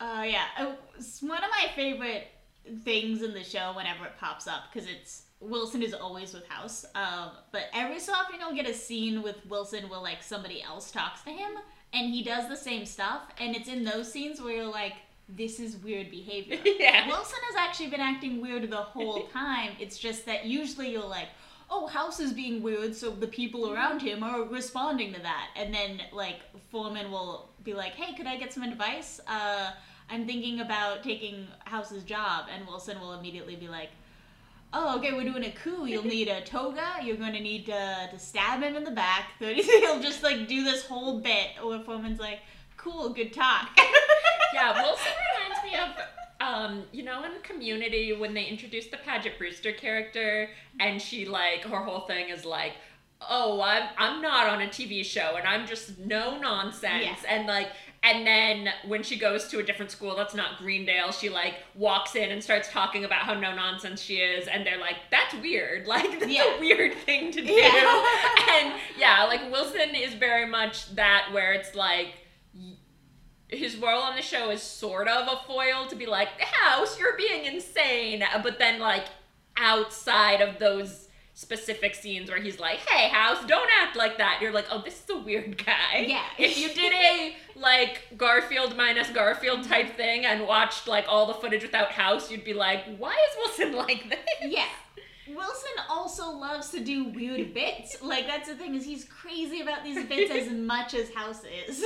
[0.00, 0.46] uh yeah,
[0.98, 2.26] it's one of my favorite
[2.84, 6.84] things in the show whenever it pops up because it's Wilson is always with House.
[6.94, 10.90] Um, but every so often you'll get a scene with Wilson where like somebody else
[10.90, 11.52] talks to him
[11.92, 14.94] and he does the same stuff and it's in those scenes where you're like
[15.28, 16.58] this is weird behavior.
[16.78, 17.06] yeah.
[17.06, 19.70] Wilson has actually been acting weird the whole time.
[19.80, 21.28] It's just that usually you're like,
[21.70, 25.48] oh, House is being weird, so the people around him are responding to that.
[25.56, 26.40] And then, like,
[26.70, 29.20] Foreman will be like, hey, could I get some advice?
[29.26, 29.70] Uh,
[30.10, 32.46] I'm thinking about taking House's job.
[32.54, 33.88] And Wilson will immediately be like,
[34.72, 35.84] oh, okay, we're doing a coup.
[35.86, 36.96] You'll need a toga.
[37.02, 39.32] You're going to need to, to stab him in the back.
[39.38, 42.40] He'll just, like, do this whole bit where Foreman's like,
[42.76, 43.68] cool, good talk.
[44.54, 45.12] yeah, Wilson
[45.48, 46.04] reminds me of
[46.42, 50.48] um, you know, in Community when they introduced the Paget Brewster character,
[50.80, 52.72] and she like her whole thing is like,
[53.20, 57.14] oh, I'm I'm not on a TV show, and I'm just no nonsense, Yeah.
[57.28, 57.68] and like.
[58.04, 62.16] And then when she goes to a different school that's not Greendale, she like walks
[62.16, 65.86] in and starts talking about how no nonsense she is, and they're like, "That's weird.
[65.92, 66.56] Like that's Yeah.
[66.56, 68.04] a weird thing to do." Yeah.
[68.50, 72.14] and yeah, like Wilson is very much that where it's like
[73.48, 77.16] his role on the show is sort of a foil to be like, House, you're
[77.18, 78.24] being insane.
[78.42, 79.04] But then, like,
[79.58, 81.01] outside of those
[81.34, 85.02] specific scenes where he's like, hey, House, don't act like that, you're like, oh, this
[85.02, 86.04] is a weird guy.
[86.06, 86.24] Yeah.
[86.38, 91.34] If you did a, like, Garfield minus Garfield type thing and watched, like, all the
[91.34, 94.18] footage without House, you'd be like, why is Wilson like this?
[94.52, 94.66] Yeah.
[95.28, 98.02] Wilson also loves to do weird bits.
[98.02, 101.84] Like that's the thing is he's crazy about these bits as much as House is.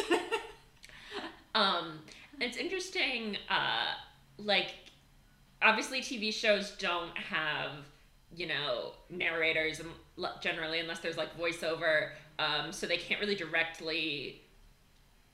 [1.57, 2.01] Um,
[2.38, 3.86] it's interesting, uh,
[4.36, 4.74] like,
[5.62, 7.70] obviously TV shows don't have,
[8.37, 9.89] you know, narrators and
[10.43, 14.43] generally unless there's like voiceover, um, so they can't really directly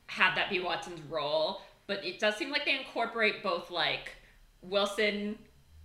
[0.07, 1.63] have that be Watson's role.
[1.87, 4.13] But it does seem like they incorporate both like
[4.63, 5.37] Wilson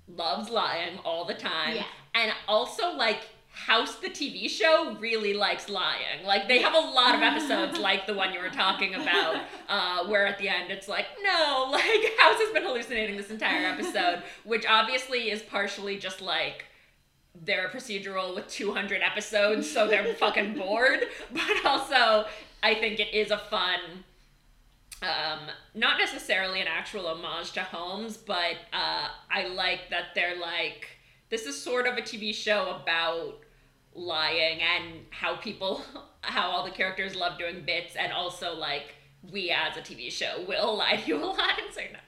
[0.08, 1.84] loves lying all the time, Yeah.
[2.16, 6.24] and also like House the TV show really likes lying.
[6.24, 10.06] Like they have a lot of episodes like the one you were talking about, uh,
[10.06, 11.82] where at the end it's like, no, like
[12.20, 16.66] House has been hallucinating this entire episode, which obviously is partially just like
[17.44, 21.06] they're a procedural with 200 episodes, so they're fucking bored.
[21.32, 22.26] But also,
[22.64, 23.80] I think it is a fun,
[25.02, 25.40] um,
[25.76, 30.88] not necessarily an actual homage to Holmes, but uh, I like that they're like,
[31.30, 33.40] this is sort of a TV show about
[33.94, 35.82] lying and how people,
[36.22, 38.96] how all the characters love doing bits, and also like
[39.32, 42.07] we as a TV show will lie to you a lot in certain episodes.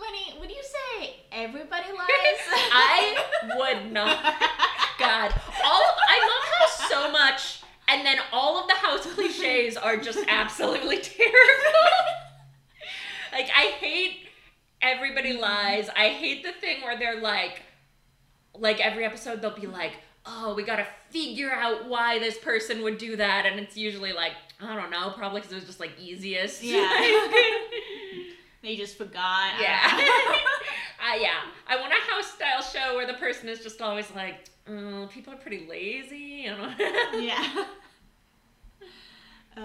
[0.00, 2.40] Winnie, would you say everybody lies?
[2.72, 3.24] I
[3.56, 4.18] would not.
[4.98, 5.34] God,
[5.64, 10.18] all I love House so much, and then all of the House cliches are just
[10.28, 11.30] absolutely terrible.
[13.32, 14.28] like I hate
[14.82, 15.42] everybody mm-hmm.
[15.42, 15.88] lies.
[15.96, 17.62] I hate the thing where they're like,
[18.54, 19.92] like every episode they'll be like,
[20.24, 24.32] oh, we gotta figure out why this person would do that, and it's usually like,
[24.60, 26.62] I don't know, probably because it was just like easiest.
[26.62, 26.88] Yeah.
[28.62, 29.52] they just forgot.
[29.60, 29.80] Yeah.
[29.92, 31.42] uh, yeah.
[31.66, 35.32] I want a house style show where the person is just always like, mm, people
[35.32, 36.50] are pretty lazy.
[37.14, 37.64] Yeah.
[39.56, 39.62] Uh,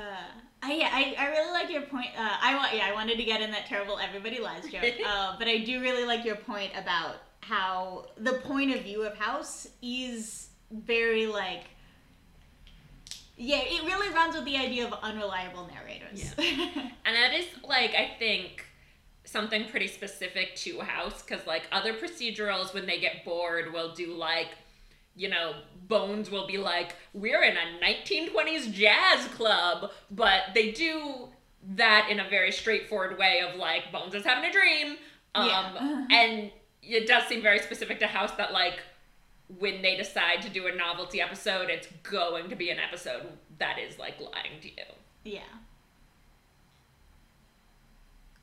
[0.63, 2.07] I, yeah, I, I really like your point.
[2.17, 5.35] Uh, I want yeah, I wanted to get in that terrible everybody lies joke, uh,
[5.37, 9.67] but I do really like your point about how the point of view of House
[9.81, 11.63] is very like.
[13.35, 16.35] Yeah, it really runs with the idea of unreliable narrators.
[16.37, 16.67] Yeah.
[17.05, 18.63] And that is like I think
[19.31, 24.13] something pretty specific to House because like other procedurals when they get bored will do
[24.13, 24.49] like
[25.15, 25.53] you know
[25.87, 31.27] Bones will be like we're in a 1920s jazz club but they do
[31.75, 34.97] that in a very straightforward way of like Bones is having a dream
[35.35, 36.05] um Yeah.
[36.11, 36.51] and
[36.83, 38.79] it does seem very specific to House that like
[39.59, 43.23] when they decide to do a novelty episode it's going to be an episode
[43.59, 44.83] that is like lying to you
[45.23, 45.41] Yeah.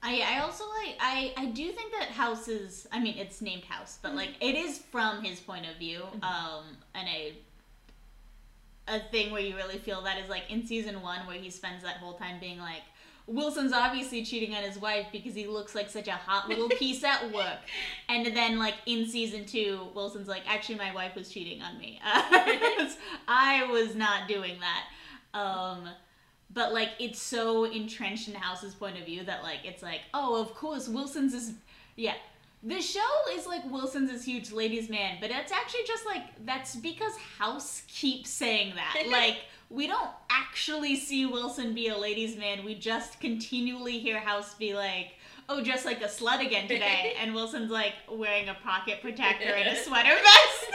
[0.02, 3.64] I I also like I I do think that House is I mean it's named
[3.64, 6.64] House but like it is from his point of view um
[6.94, 7.34] and a
[8.86, 11.82] a thing where you really feel that is like in season one where he spends
[11.82, 12.82] that whole time being like
[13.28, 17.04] Wilson's obviously cheating on his wife because he looks like such a hot little piece
[17.04, 17.58] at work.
[18.08, 22.00] And then, like, in season two, Wilson's like, actually, my wife was cheating on me.
[22.04, 25.38] I was not doing that.
[25.38, 25.90] Um,
[26.50, 30.40] but, like, it's so entrenched in House's point of view that, like, it's like, oh,
[30.40, 31.52] of course, Wilson's is.
[31.96, 32.14] Yeah.
[32.62, 33.00] The show
[33.34, 37.82] is like Wilson's is huge ladies' man, but it's actually just like that's because House
[37.86, 39.06] keeps saying that.
[39.10, 42.64] like, we don't actually see Wilson be a ladies' man.
[42.64, 45.12] We just continually hear House be like,
[45.48, 49.68] "Oh, just like a slut again today," and Wilson's like wearing a pocket protector and
[49.68, 50.72] a sweater vest.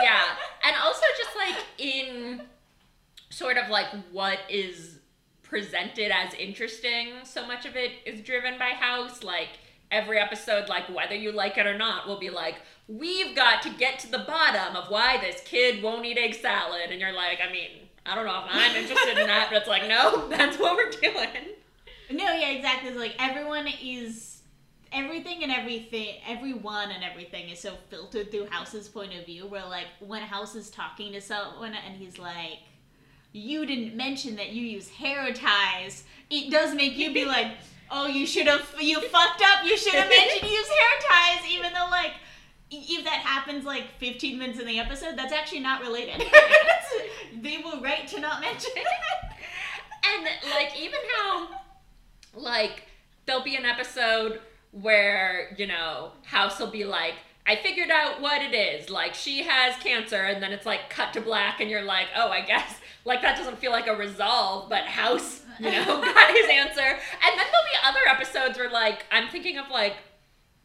[0.00, 0.22] yeah,
[0.64, 2.42] and also just like in
[3.28, 4.98] sort of like what is
[5.42, 7.14] presented as interesting.
[7.24, 9.50] So much of it is driven by House, like
[9.90, 12.56] every episode, like whether you like it or not, will be like,
[12.88, 16.90] we've got to get to the bottom of why this kid won't eat egg salad.
[16.90, 17.70] And you're like, I mean,
[18.04, 20.90] I don't know if I'm interested in that, but it's like, no, that's what we're
[20.90, 21.54] doing.
[22.10, 22.90] No, yeah, exactly.
[22.90, 24.42] It's like everyone is
[24.92, 29.66] everything and everything everyone and everything is so filtered through House's point of view where
[29.66, 32.60] like when House is talking to someone and he's like
[33.36, 37.52] you didn't mention that you use hair ties, it does make you be like,
[37.90, 39.64] oh, you should have, you fucked up.
[39.64, 42.12] You should have mentioned you use hair ties, even though like
[42.70, 46.20] if that happens like 15 minutes in the episode, that's actually not related.
[47.40, 48.86] they were right to not mention it.
[50.16, 51.48] and like even how
[52.34, 52.84] like
[53.26, 54.40] there'll be an episode
[54.72, 57.14] where, you know, House will be like,
[57.46, 58.90] I figured out what it is.
[58.90, 62.28] Like she has cancer and then it's like cut to black and you're like, "Oh,
[62.28, 66.50] I guess like that doesn't feel like a resolve, but House, you know, got his
[66.50, 69.94] answer." And then there'll be other episodes where like I'm thinking of like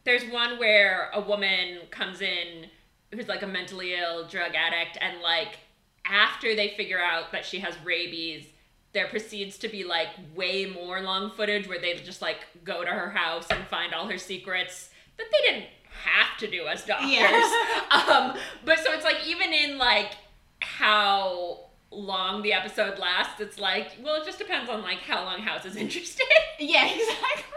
[0.04, 2.66] there's one where a woman comes in
[3.14, 5.58] who's like a mentally ill drug addict and like
[6.04, 8.46] after they figure out that she has rabies
[8.92, 12.90] there proceeds to be like way more long footage where they just like go to
[12.90, 15.68] her house and find all her secrets that they didn't
[16.04, 17.50] have to do as doctors yeah.
[17.90, 20.12] um but so it's like even in like
[20.60, 21.60] how
[21.92, 25.64] long the episode lasts it's like well it just depends on like how long house
[25.64, 26.26] is interested.
[26.58, 27.52] Yeah exactly.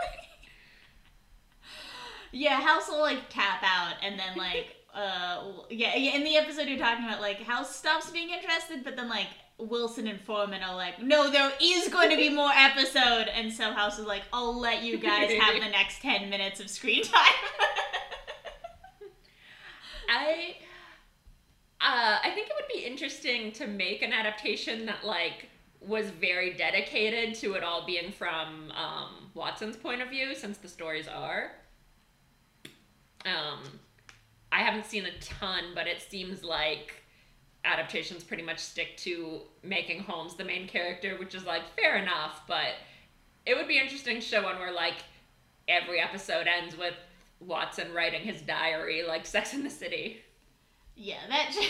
[2.36, 6.78] Yeah, House will like tap out and then like uh yeah, in the episode you're
[6.78, 11.02] talking about like House stops being interested, but then like Wilson and Foreman are like,
[11.02, 14.84] no, there is going to be more episode, and so House is like, I'll let
[14.84, 17.34] you guys have the next ten minutes of screen time.
[20.10, 20.58] I
[21.86, 25.50] uh, I think it would be interesting to make an adaptation that like
[25.80, 30.68] was very dedicated to it all being from um, Watson's point of view, since the
[30.68, 31.52] stories are.
[33.24, 33.60] Um,
[34.52, 37.04] I haven't seen a ton, but it seems like
[37.64, 42.42] adaptations pretty much stick to making Holmes the main character, which is like fair enough,
[42.48, 42.74] but
[43.46, 45.04] it would be interesting to show one where like
[45.68, 46.96] every episode ends with
[47.40, 50.22] Watson writing his diary like Sex in the City.
[50.96, 51.52] Yeah, that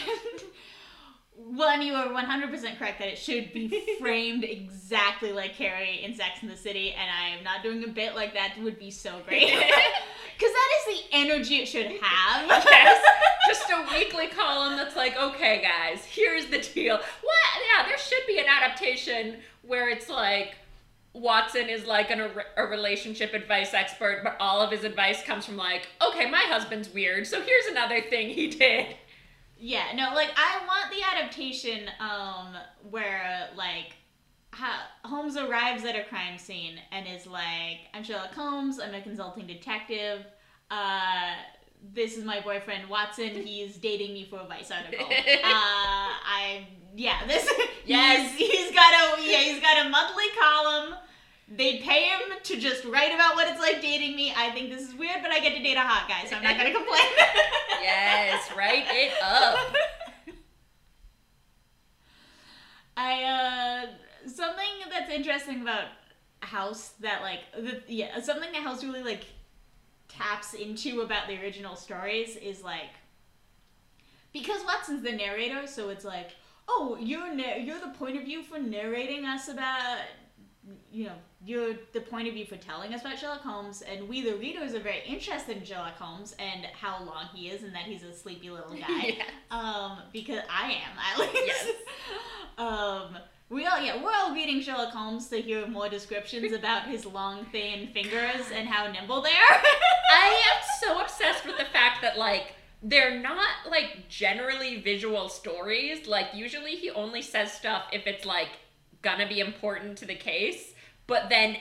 [1.36, 6.42] one you are 100% correct that it should be framed exactly like Carrie in Sex
[6.42, 9.22] in the City and I am not doing a bit like that would be so
[9.28, 9.52] great.
[10.38, 12.66] Because that is the energy it should have.
[12.70, 13.06] yes.
[13.48, 16.98] Just a weekly column that's like, okay, guys, here's the deal.
[16.98, 17.64] What?
[17.78, 20.56] Yeah, there should be an adaptation where it's like,
[21.14, 25.56] Watson is like an, a relationship advice expert, but all of his advice comes from
[25.56, 28.88] like, okay, my husband's weird, so here's another thing he did.
[29.58, 32.56] Yeah, no, like I want the adaptation um
[32.90, 33.96] where like
[35.04, 39.48] Holmes arrives at a crime scene and is like, I'm Sherlock Holmes, I'm a consulting
[39.48, 40.26] detective.
[40.72, 41.34] Uh,
[41.94, 43.30] this is my boyfriend Watson.
[43.46, 45.08] He's dating me for a Vice article.
[45.44, 47.48] Uh, I yeah, this
[47.86, 50.96] yes, he's, he's got a yeah, he's got a monthly column.
[51.48, 54.34] They pay him to just write about what it's like dating me.
[54.36, 56.44] I think this is weird, but I get to date a hot guy, so I'm
[56.44, 57.04] not gonna complain.
[57.82, 59.58] yes, write it up.
[62.98, 65.86] I uh something that's interesting about
[66.42, 69.26] House that like the, yeah something that House really like
[70.08, 72.92] taps into about the original stories is like
[74.34, 76.32] because Watson's the narrator, so it's like
[76.68, 80.00] oh you're na- you're the point of view for narrating us about
[80.92, 81.16] you know
[81.46, 84.74] you're the point of view for telling us about Sherlock Holmes, and we the readers
[84.74, 88.14] are very interested in Sherlock Holmes and how long he is and that he's a
[88.14, 89.16] sleepy little guy.
[89.18, 89.30] yes.
[89.52, 91.36] Um, because I am at least.
[91.46, 91.76] Yes.
[92.58, 93.18] um
[93.48, 97.46] we all yeah, we're all reading Sherlock Holmes to hear more descriptions about his long,
[97.52, 99.62] thin fingers and how nimble they are.
[100.12, 106.08] I am so obsessed with the fact that like they're not like generally visual stories.
[106.08, 108.50] Like usually he only says stuff if it's like
[109.04, 110.74] gonna be important to the case.
[111.08, 111.58] But then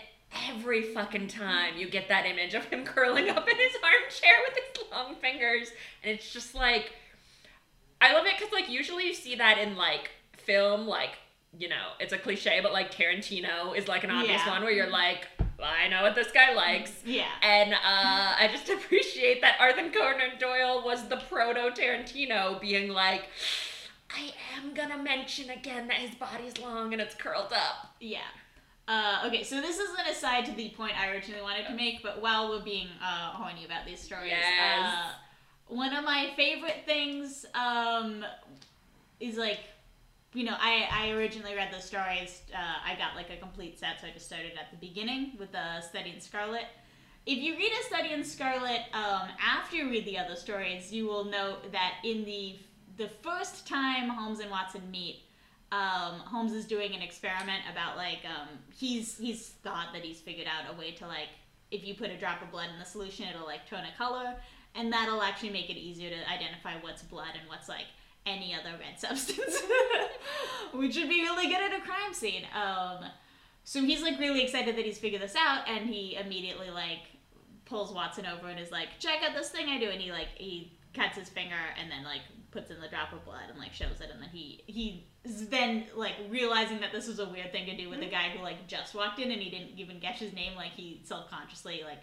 [0.51, 4.59] every fucking time you get that image of him curling up in his armchair with
[4.77, 5.71] his long fingers,
[6.03, 6.93] and it's just like,
[8.01, 11.11] I love it because like usually you see that in like film, like
[11.57, 14.51] you know, it's a cliche, but like Tarantino is like an obvious Yeah.
[14.51, 15.29] one where you're like,
[15.63, 16.91] I know what this guy likes.
[17.07, 17.29] Yeah.
[17.43, 23.27] And uh, I just appreciate that Arthur Conan Doyle was the proto Tarantino, being like,
[24.11, 27.95] I am gonna mention again that his body's long and it's curled up.
[28.01, 28.19] Yeah.
[28.87, 32.03] Uh, okay, so this is an aside to the point I originally wanted to make,
[32.03, 34.87] but while we're being uh, horny about these stories, Yes.
[34.87, 35.11] uh,
[35.69, 38.25] one of my favorite things um,
[39.21, 39.61] is like,
[40.35, 42.43] you know, I, I originally read the stories.
[42.53, 45.53] Uh, I got like a complete set, so I just started at the beginning with
[45.53, 46.67] the Study in Scarlet.
[47.25, 51.07] If you read a Study in Scarlet um, after you read the other stories, you
[51.07, 52.57] will note that in the
[52.97, 55.23] the first time Holmes and Watson meet,
[55.73, 60.47] um, Holmes is doing an experiment about like um, he's he's thought that he's figured
[60.47, 61.29] out a way to like
[61.71, 64.35] if you put a drop of blood in the solution, it'll like turn a color,
[64.75, 67.87] and that'll actually make it easier to identify what's blood and what's like
[68.27, 69.61] any other red substance,
[70.73, 72.45] which would be really good at a crime scene.
[72.55, 73.07] Um,
[73.65, 77.01] so he's like really excited that he's figured this out, and he immediately like
[77.65, 80.29] pulls Watson over and is like, "Check out this thing I do," and he like
[80.37, 82.21] he cuts his finger and then like
[82.55, 85.49] puts in the drop of blood and like shows it, and then he he is
[85.49, 88.11] then like realizing that this was a weird thing to do with a mm-hmm.
[88.11, 91.03] guy who like just walked in and he didn't even catch his name, like he
[91.05, 91.99] self consciously like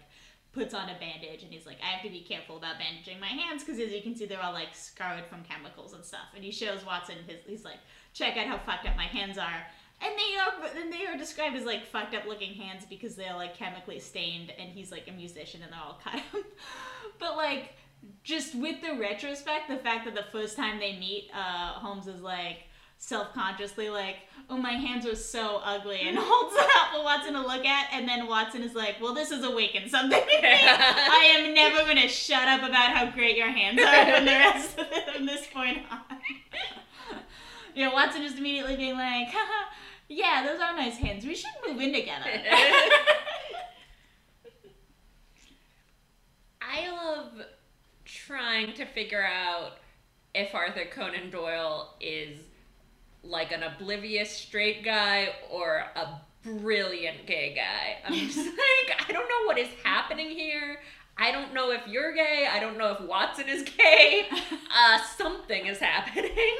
[0.52, 3.26] puts on a bandage and he's like, I have to be careful about bandaging my
[3.26, 6.28] hands because as you can see, they're all like scarred from chemicals and stuff.
[6.34, 7.78] And he shows Watson his, he's like,
[8.12, 9.66] check out how fucked up my hands are.
[10.02, 13.34] And they are, and they are described as like fucked up looking hands because they're
[13.34, 14.52] like chemically stained.
[14.58, 16.44] And he's like a musician and they're all cut up.
[17.18, 17.74] but like,
[18.22, 22.20] just with the retrospect, the fact that the first time they meet, uh, Holmes is
[22.20, 22.58] like
[22.98, 24.16] self-consciously like,
[24.48, 27.88] "Oh, my hands are so ugly," and holds it up for Watson to look at,
[27.92, 30.48] and then Watson is like, "Well, this has awakened something in me.
[30.52, 34.78] I am never gonna shut up about how great your hands are from the rest
[34.78, 36.00] of from this point on."
[37.74, 39.28] yeah, Watson just immediately being like,
[40.08, 41.24] "Yeah, those are nice hands.
[41.26, 42.30] We should move in together."
[46.60, 47.32] I love
[48.32, 49.72] trying to figure out
[50.34, 52.38] if Arthur Conan Doyle is
[53.22, 57.98] like an oblivious straight guy or a brilliant gay guy.
[58.06, 60.78] I'm just like, I don't know what is happening here.
[61.18, 62.48] I don't know if you're gay.
[62.50, 64.28] I don't know if Watson is gay.
[64.74, 66.56] Uh, something is happening.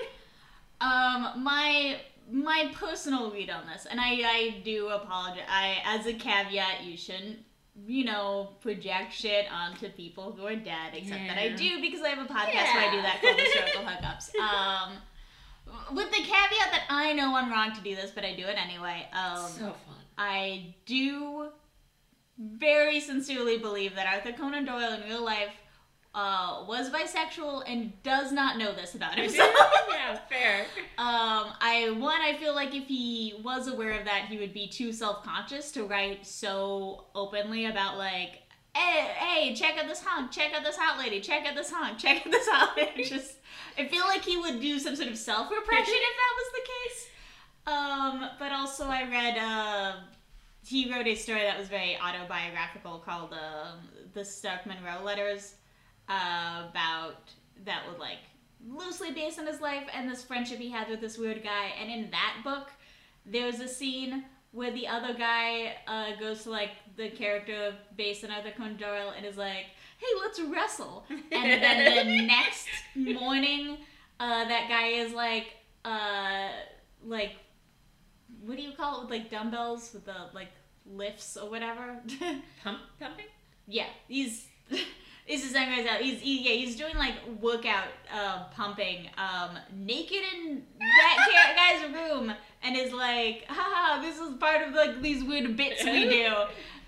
[0.83, 1.97] Um, my
[2.31, 5.47] my personal read on this, and I I do apologize.
[5.49, 7.39] I as a caveat, you shouldn't
[7.75, 12.09] you know project shit onto people who are dead, except that I do because I
[12.09, 14.35] have a podcast where I do that called Historical Hookups.
[14.39, 14.93] Um,
[15.95, 18.57] with the caveat that I know I'm wrong to do this, but I do it
[18.63, 19.07] anyway.
[19.13, 19.97] Um, so fun.
[20.19, 21.49] I do
[22.39, 25.53] very sincerely believe that Arthur Conan Doyle in real life
[26.15, 29.51] uh, was bisexual and does not know this about himself.
[29.91, 30.61] yeah, fair.
[30.99, 34.69] Um, I one, I feel like if he was aware of that, he would be
[34.69, 38.43] too self conscious to write so openly about like,
[38.75, 41.99] hey, hey, check out this hunk, check out this hot lady, check out this hunk,
[41.99, 43.05] check out this hot lady.
[43.09, 43.37] Just,
[43.79, 46.69] I feel like he would do some sort of self repression if that was the
[46.69, 47.09] case.
[47.65, 49.93] Um, but also I read, uh,
[50.65, 53.79] he wrote a story that was very autobiographical called um,
[54.15, 55.55] the Stark Munro Letters
[56.13, 57.31] uh, about
[57.65, 58.19] that would like
[58.69, 61.73] loosely based on his life and this friendship he had with this weird guy.
[61.81, 62.71] And in that book,
[63.25, 68.31] there's a scene where the other guy uh, goes to like the character based on
[68.31, 69.67] Arthur Conan Doyle and is like,
[69.99, 73.79] "Hey, let's wrestle." And then the next morning,
[74.21, 76.51] uh, that guy is like, uh,
[77.05, 77.33] like,
[78.45, 80.53] what do you call it with like dumbbells with the like
[80.85, 81.97] lifts or whatever?
[82.63, 83.27] Pump, pumping?
[83.67, 84.49] yeah, he's.
[85.29, 86.01] This is that guys out.
[86.01, 92.33] He's he, yeah, he's doing like workout uh, pumping, um, naked in that guy's room,
[92.63, 96.35] and is like, haha, this is part of like these weird bits we do.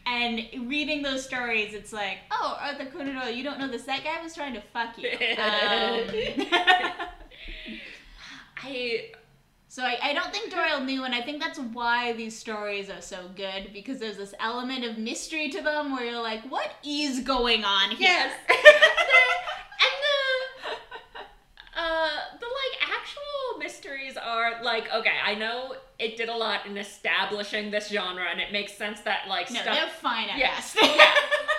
[0.06, 3.84] And reading those stories, it's like, oh, Arthur Conan Doyle, you don't know this.
[3.84, 5.08] That guy was trying to fuck you.
[5.38, 6.46] Um,
[8.62, 9.12] I
[9.74, 13.00] so I, I don't think Doyle knew, and I think that's why these stories are
[13.00, 17.18] so good because there's this element of mystery to them where you're like, what is
[17.18, 18.02] going on here?
[18.02, 18.32] Yes.
[18.48, 22.74] and the uh the like
[24.16, 28.50] are like okay, I know it did a lot in establishing this genre and it
[28.50, 30.56] makes sense that like No, stuff they're fine at Yeah.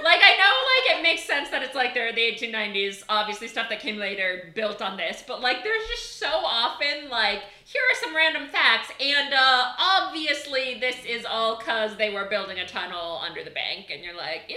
[0.03, 3.69] like I know like it makes sense that it's like they're the 1890s, obviously stuff
[3.69, 7.95] that came later built on this, but like there's just so often like here are
[8.03, 13.21] some random facts and uh obviously this is all cuz they were building a tunnel
[13.25, 14.51] under the bank and you're like,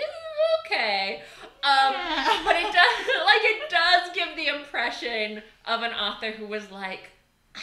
[0.66, 1.22] okay.
[1.62, 2.40] Um Yeah.
[2.44, 2.74] but it does
[3.24, 7.10] like it does give the impression of an author who was like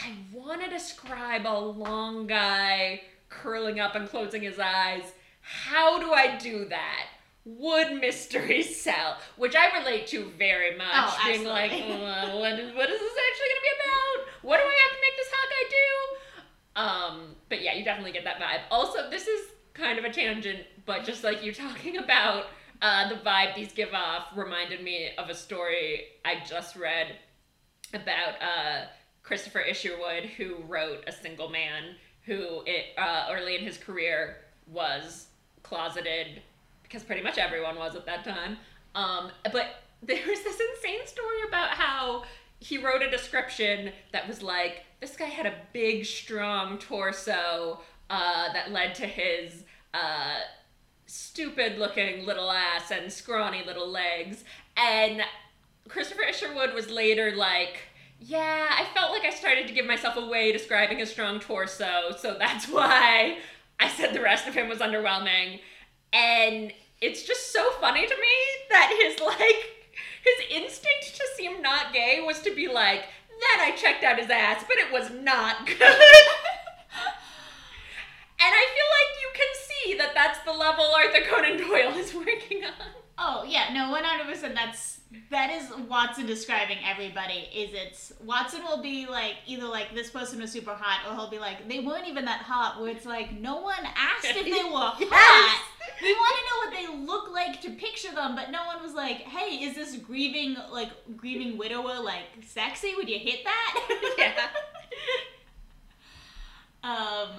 [0.04, 5.12] I want to describe a long guy curling up and closing his eyes.
[5.40, 7.06] How do I do that?
[7.44, 9.16] Would mystery sell?
[9.36, 10.88] Which I relate to very much.
[10.92, 14.28] Oh, being like, uh, what, is, what is this actually going to be about?
[14.42, 16.16] What do I have to make this Hawkeye do?
[16.76, 18.60] Um, but yeah, you definitely get that vibe.
[18.70, 22.46] Also, this is kind of a tangent, but just like you're talking about
[22.82, 27.16] uh, the vibe these give off reminded me of a story I just read
[27.94, 28.86] about uh,
[29.26, 31.96] Christopher Isherwood, who wrote A Single Man,
[32.26, 34.36] who it, uh, early in his career
[34.68, 35.26] was
[35.64, 36.42] closeted
[36.84, 38.56] because pretty much everyone was at that time.
[38.94, 42.22] Um, but there was this insane story about how
[42.60, 48.52] he wrote a description that was like this guy had a big, strong torso uh,
[48.52, 50.36] that led to his uh,
[51.06, 54.44] stupid looking little ass and scrawny little legs.
[54.76, 55.22] And
[55.88, 57.80] Christopher Isherwood was later like,
[58.20, 62.36] yeah, I felt like I started to give myself away describing his strong torso, so
[62.38, 63.38] that's why
[63.78, 65.60] I said the rest of him was underwhelming.
[66.12, 68.36] And it's just so funny to me
[68.70, 69.72] that his like
[70.24, 74.30] his instinct to seem not gay was to be like, then I checked out his
[74.30, 75.80] ass, but it was not good.
[75.80, 75.88] and
[78.40, 82.64] I feel like you can see that that's the level Arthur Conan Doyle is working
[82.64, 82.95] on.
[83.18, 84.54] Oh yeah, no, one hundred percent.
[84.54, 87.48] That's that is Watson describing everybody.
[87.54, 91.30] Is it's Watson will be like either like this person was super hot, or he'll
[91.30, 92.80] be like they weren't even that hot.
[92.80, 95.08] Where it's like no one asked if they were Yes.
[95.10, 95.62] hot.
[96.02, 96.58] We want to know
[96.92, 99.96] what they look like to picture them, but no one was like, "Hey, is this
[99.96, 102.94] grieving like grieving widower like sexy?
[102.96, 104.32] Would you hit that?" Yeah.
[106.82, 107.30] Um.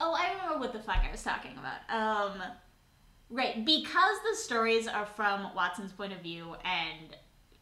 [0.00, 1.80] Oh, I remember what the fuck I was talking about.
[1.94, 2.42] Um.
[3.34, 7.16] Right, because the stories are from Watson's point of view, and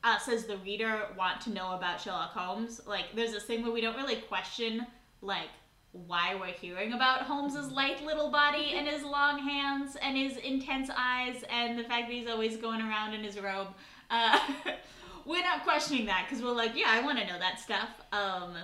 [0.05, 2.82] us as the reader want to know about Sherlock Holmes.
[2.86, 4.86] Like, there's this thing where we don't really question
[5.23, 5.49] like
[5.93, 10.90] why we're hearing about Holmes's light little body and his long hands and his intense
[10.94, 13.69] eyes and the fact that he's always going around in his robe.
[14.11, 14.39] Uh,
[15.24, 17.89] we're not questioning that because we're like, yeah, I want to know that stuff.
[18.12, 18.57] Um,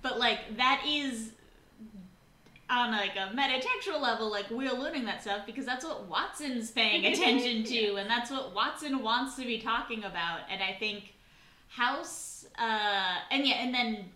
[0.00, 1.32] but like that is
[2.70, 7.06] on like a metatextual level, like we're learning that stuff because that's what Watson's paying
[7.12, 10.40] attention to, and that's what Watson wants to be talking about.
[10.50, 11.14] And I think
[11.68, 14.06] House, uh, and yeah, and then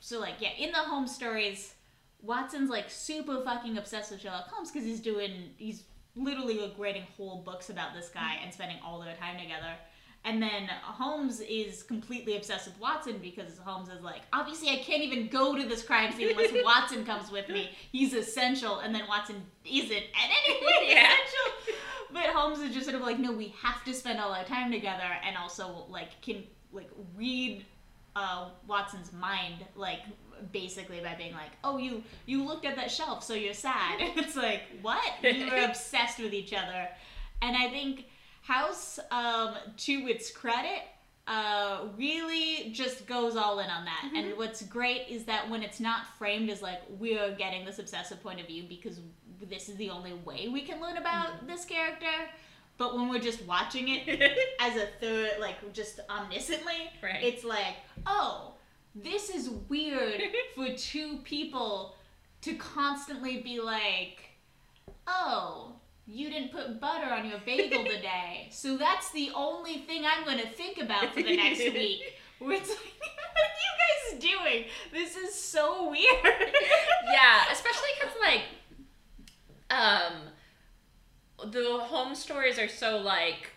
[0.00, 1.74] so like yeah, in the Holmes stories,
[2.22, 5.84] Watson's like super fucking obsessed with Sherlock Holmes because he's doing he's
[6.16, 9.74] literally like writing whole books about this guy and spending all their time together.
[10.24, 15.02] And then Holmes is completely obsessed with Watson because Holmes is like, obviously I can't
[15.02, 17.70] even go to this crime scene unless Watson comes with me.
[17.90, 21.06] He's essential, and then Watson isn't at any point Yeah.
[21.14, 21.74] essential.
[22.12, 24.70] But Holmes is just sort of like, no, we have to spend all our time
[24.70, 26.42] together, and also like can
[26.72, 27.64] like read
[28.14, 30.00] uh, Watson's mind, like
[30.52, 33.96] basically by being like, oh, you you looked at that shelf, so you're sad.
[34.00, 35.02] it's like what?
[35.22, 36.88] You were obsessed with each other,
[37.42, 38.04] and I think
[38.50, 40.82] House, um, to its credit,
[41.28, 44.10] uh, really just goes all in on that.
[44.16, 48.20] And what's great is that when it's not framed as like we're getting this obsessive
[48.22, 48.98] point of view because
[49.48, 52.06] this is the only way we can learn about this character.
[52.78, 54.08] But when we're just watching it
[54.60, 57.22] as a third, like just omnisciently, Right.
[57.22, 58.54] it's like, oh,
[58.94, 60.20] this is weird
[60.56, 61.94] for two people
[62.40, 64.30] to constantly be like,
[65.06, 65.74] oh,
[66.12, 70.38] you didn't put butter on your bagel today, so that's the only thing I'm going
[70.38, 72.00] to think about for the next week.
[72.38, 74.64] Where it's like, what are you guys doing?
[74.92, 76.52] This is so weird.
[77.12, 78.42] yeah, especially because like,
[79.70, 83.52] um, the Holmes stories are so like,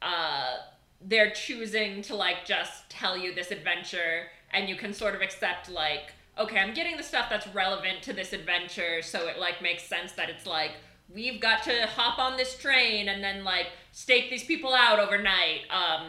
[0.00, 0.54] uh,
[1.00, 5.68] they're choosing to like just tell you this adventure, and you can sort of accept
[5.70, 9.82] like, okay, I'm getting the stuff that's relevant to this adventure, so it like makes
[9.82, 10.72] sense that it's like
[11.12, 15.60] we've got to hop on this train and then like stake these people out overnight.
[15.70, 16.06] Um,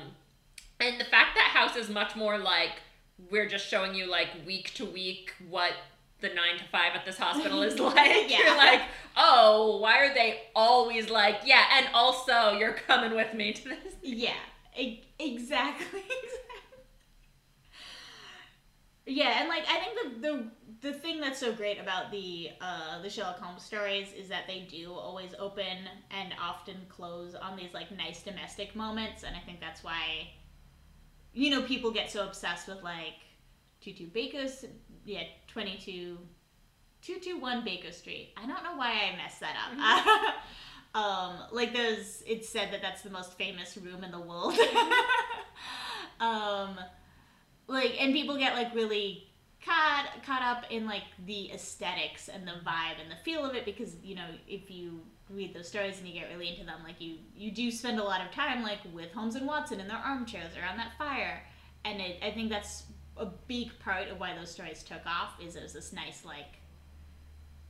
[0.80, 2.71] and the fact that House is much more like
[3.30, 5.73] we're just showing you like week to week what
[6.21, 8.30] the nine to five at this hospital is like.
[8.30, 8.39] Yeah.
[8.45, 8.81] You're like,
[9.17, 13.95] oh, why are they always like, yeah, and also you're coming with me to this.
[14.01, 14.34] yeah,
[14.77, 16.03] e- exactly.
[19.10, 23.02] Yeah, and like I think the the the thing that's so great about the uh
[23.02, 25.77] the Sherlock Holmes stories is that they do always open
[26.11, 30.30] and often close on these like nice domestic moments, and I think that's why
[31.34, 33.15] you know people get so obsessed with like
[33.81, 34.65] two Baker's
[35.06, 36.18] yeah twenty two.
[37.02, 38.34] 221 Baker Street.
[38.36, 40.36] I don't know why I messed that up.
[41.02, 44.60] um, like there's, it's said that that's the most famous room in the world.
[46.19, 46.77] um,
[47.69, 49.27] like, and people get like really
[49.63, 53.65] caught caught up in like the aesthetics and the vibe and the feel of it
[53.65, 56.99] because you know if you read those stories and you get really into them, like
[56.99, 59.97] you you do spend a lot of time like with Holmes and Watson in their
[59.97, 61.43] armchairs around that fire,
[61.85, 62.83] and it, I think that's
[63.17, 66.59] a big part of why those stories took off is it was this nice like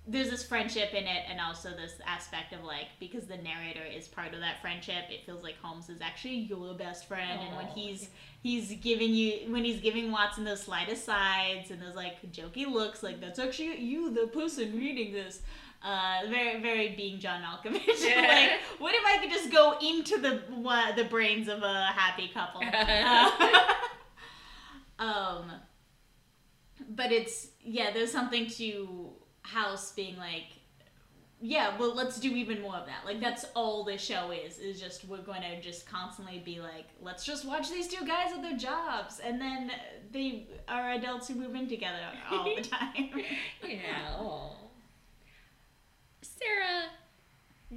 [0.07, 4.07] there's this friendship in it and also this aspect of like because the narrator is
[4.07, 7.47] part of that friendship it feels like holmes is actually your best friend Aww.
[7.47, 8.09] and when he's
[8.41, 13.03] he's giving you when he's giving watson those slight asides and those like jokey looks
[13.03, 15.41] like that's actually you the person reading this
[15.81, 17.87] uh, very very being John Malkovich.
[17.99, 18.27] Yeah.
[18.27, 22.29] like, what if I could just go into the uh, the brains of a happy
[22.33, 22.61] couple?
[24.99, 25.49] um,
[26.89, 29.13] but it's yeah, there's something to
[29.51, 30.45] house being like
[31.41, 33.05] yeah well let's do even more of that.
[33.05, 36.85] Like that's all this show is is just we're going to just constantly be like
[37.01, 39.19] let's just watch these two guys at their jobs.
[39.19, 39.71] And then
[40.11, 41.99] they are adults who move in together
[42.29, 43.09] all the time.
[43.63, 44.51] Yeah Aww.
[46.21, 46.89] sarah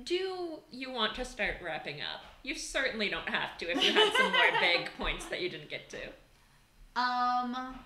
[0.04, 2.22] do you want to start wrapping up?
[2.42, 5.68] You certainly don't have to if you had some more big points that you didn't
[5.70, 7.00] get to.
[7.00, 7.76] Um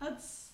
[0.00, 0.51] let's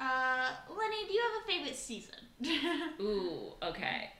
[0.00, 2.14] uh, Lenny, do you have a favorite season?
[3.00, 4.10] Ooh, okay.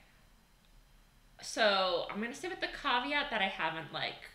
[1.43, 4.28] So I'm gonna say with the caveat that I haven't like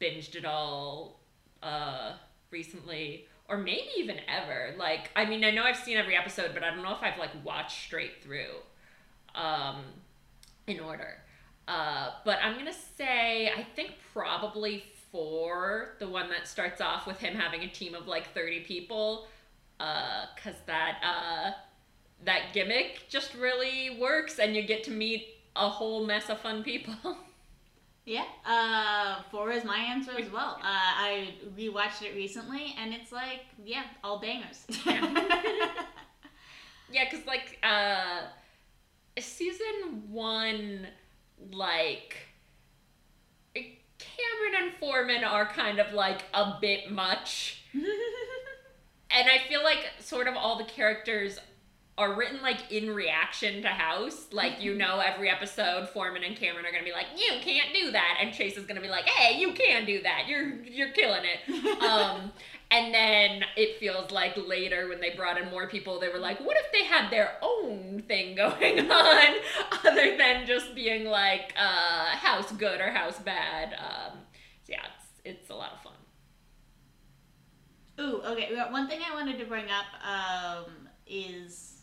[0.00, 1.20] binged it all
[1.62, 2.12] uh
[2.50, 4.74] recently or maybe even ever.
[4.78, 7.18] Like I mean I know I've seen every episode, but I don't know if I've
[7.18, 8.54] like watched straight through
[9.34, 9.82] um
[10.68, 11.18] in order.
[11.66, 17.18] Uh but I'm gonna say I think probably four, the one that starts off with
[17.18, 19.26] him having a team of like 30 people
[19.80, 21.52] uh, cause that uh,
[22.24, 26.62] that gimmick just really works, and you get to meet a whole mess of fun
[26.62, 26.94] people.
[28.08, 30.58] Yeah, uh, four is my answer as well.
[30.62, 34.64] Uh, I rewatched it recently, and it's like, yeah, all bangers.
[36.92, 38.20] yeah, cause like uh,
[39.18, 40.86] season one,
[41.50, 42.16] like
[43.54, 47.64] Cameron and Foreman are kind of like a bit much
[49.10, 51.38] and I feel like sort of all the characters
[51.98, 54.26] are written like in reaction to House.
[54.30, 57.92] Like you know, every episode, Foreman and Cameron are gonna be like, "You can't do
[57.92, 60.24] that," and Chase is gonna be like, "Hey, you can do that.
[60.28, 62.32] You're you're killing it." um,
[62.70, 66.38] and then it feels like later when they brought in more people, they were like,
[66.40, 69.34] "What if they had their own thing going on,
[69.84, 74.18] other than just being like uh, House good or House bad?" Um,
[74.64, 74.82] so yeah,
[75.24, 75.85] it's it's a lot of fun.
[77.98, 78.54] Ooh, okay.
[78.70, 81.80] One thing I wanted to bring up um, is,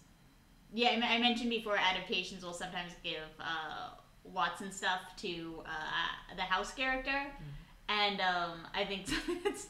[0.73, 3.89] yeah, I mentioned before adaptations will sometimes give uh,
[4.23, 7.89] Watson stuff to uh, the house character, mm-hmm.
[7.89, 9.07] and um, I think
[9.45, 9.67] it's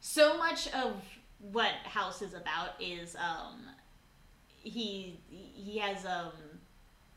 [0.00, 1.02] so much of
[1.38, 3.66] what House is about is um,
[4.62, 6.32] he he has um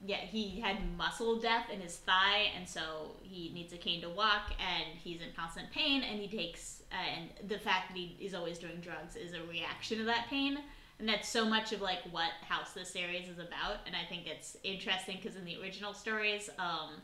[0.06, 4.10] yeah, he had muscle death in his thigh, and so he needs a cane to
[4.10, 8.18] walk, and he's in constant pain, and he takes, uh, and the fact that he
[8.19, 10.57] is always doing drugs is a reaction to that pain,
[10.99, 14.26] and that's so much of like what House this series is about, and I think
[14.26, 17.02] it's interesting because in the original stories, um,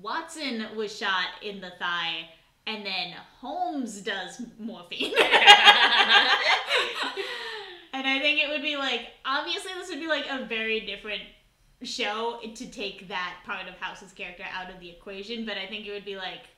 [0.00, 2.28] Watson was shot in the thigh,
[2.66, 5.12] and then Holmes does morphine.
[7.92, 11.22] and I think it would be like obviously this would be like a very different
[11.84, 15.86] show to take that part of House's character out of the equation, but I think
[15.86, 16.48] it would be like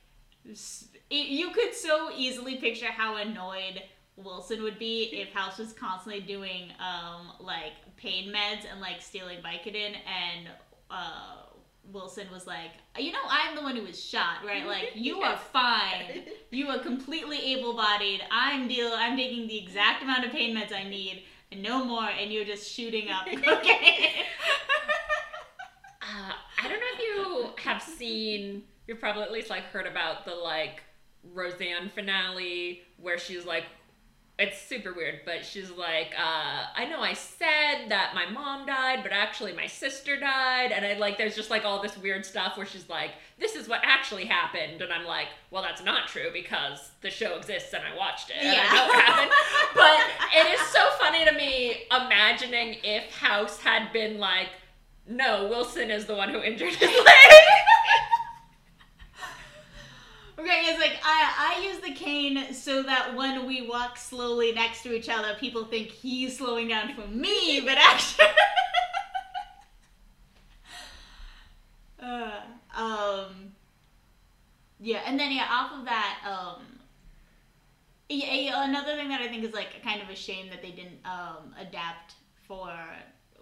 [1.09, 3.81] it, you could so easily picture how annoyed
[4.17, 9.39] Wilson would be if House was constantly doing um, like pain meds and like stealing
[9.39, 10.47] Vicodin and
[10.89, 11.45] uh,
[11.91, 14.65] Wilson was like, you know, I'm the one who was shot, right?
[14.75, 16.23] Like, you are fine.
[16.49, 18.21] You are completely able-bodied.
[18.31, 18.91] I'm deal.
[18.93, 22.45] I'm taking the exact amount of pain meds I need and no more, and you're
[22.45, 24.09] just shooting up cocaine.
[26.07, 26.33] Uh,
[26.63, 27.49] I don't know if you
[27.79, 30.81] have seen, you've probably at least like heard about the like
[31.33, 33.65] Roseanne finale where she's like
[34.37, 38.99] it's super weird, but she's like, uh, I know I said that my mom died,
[39.01, 40.73] but actually my sister died.
[40.73, 43.69] And I like, there's just like all this weird stuff where she's like, this is
[43.69, 44.81] what actually happened.
[44.81, 48.35] And I'm like, well, that's not true because the show exists and I watched it.
[48.41, 48.67] And Yeah.
[48.69, 49.31] I know what happened.
[49.73, 54.49] but it is so funny to me imagining if House had been like,
[55.07, 57.41] no, Wilson is the one who injured his leg.
[60.37, 64.83] Okay, it's like I I use the cane so that when we walk slowly next
[64.83, 68.27] to each other, people think he's slowing down for me, but actually.
[71.99, 72.41] uh,
[72.75, 73.53] um.
[74.79, 76.61] Yeah, and then yeah, off of that, um.
[78.09, 80.99] Yeah, another thing that I think is like kind of a shame that they didn't
[81.05, 82.15] um adapt
[82.47, 82.69] for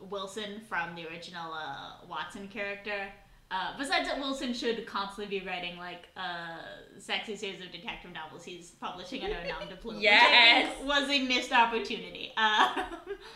[0.09, 3.07] Wilson from the original uh, Watson character.
[3.51, 6.57] Uh, besides that, Wilson should constantly be writing like a uh,
[6.97, 10.75] sexy series of detective novels he's publishing under a nom de plume, Yes.
[10.83, 12.31] was a missed opportunity.
[12.35, 12.83] Uh,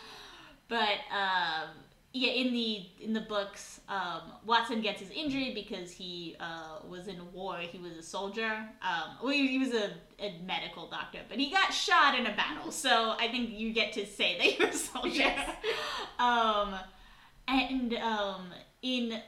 [0.67, 1.69] but um,
[2.13, 7.07] yeah, in the in the books, um, Watson gets his injury because he uh, was
[7.07, 7.57] in war.
[7.57, 8.67] He was a soldier.
[8.81, 12.35] Um, well, he, he was a, a medical doctor, but he got shot in a
[12.35, 12.71] battle.
[12.71, 15.09] So I think you get to say that you're a soldier.
[15.09, 15.55] Yes.
[16.19, 16.75] um,
[17.47, 18.51] and um,
[18.81, 19.21] in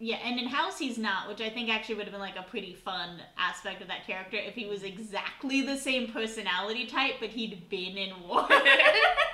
[0.00, 2.42] yeah, and in House he's not, which I think actually would have been like a
[2.42, 7.30] pretty fun aspect of that character if he was exactly the same personality type, but
[7.30, 8.46] he'd been in war.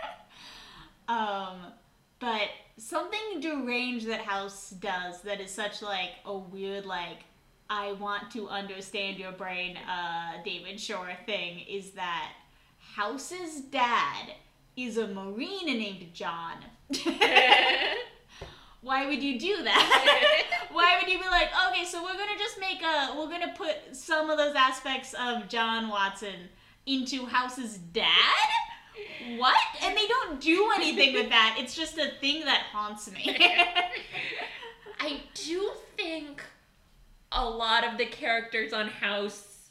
[1.08, 1.72] um,
[2.20, 7.24] but something deranged that House does that is such like a weird like
[7.70, 12.32] I want to understand your brain, uh, David Shore thing is that
[12.94, 14.34] House's dad
[14.76, 16.56] is a marine named John.
[18.82, 20.66] Why would you do that?
[20.72, 23.96] Why would you be like, okay, so we're gonna just make a, we're gonna put
[23.96, 26.50] some of those aspects of John Watson
[26.84, 28.10] into House's dad?
[29.36, 29.56] What?
[29.82, 31.56] And they don't do anything with that.
[31.58, 33.36] It's just a thing that haunts me.
[35.00, 36.42] I do think
[37.32, 39.70] a lot of the characters on House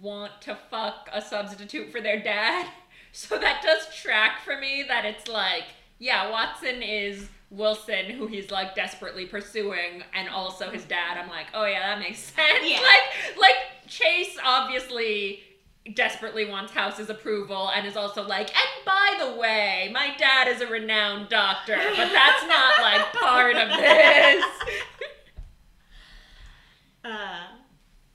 [0.00, 2.66] want to fuck a substitute for their dad.
[3.12, 5.64] So that does track for me that it's like,
[5.98, 11.18] yeah, Watson is Wilson, who he's like desperately pursuing, and also his dad.
[11.18, 12.64] I'm like, oh yeah, that makes sense.
[12.64, 12.80] Yeah.
[12.80, 15.42] Like, like Chase obviously
[15.94, 20.60] desperately wants House's approval and is also like, and by the way, my dad is
[20.60, 24.44] a renowned doctor, but that's not like part of this.
[27.04, 27.46] Uh,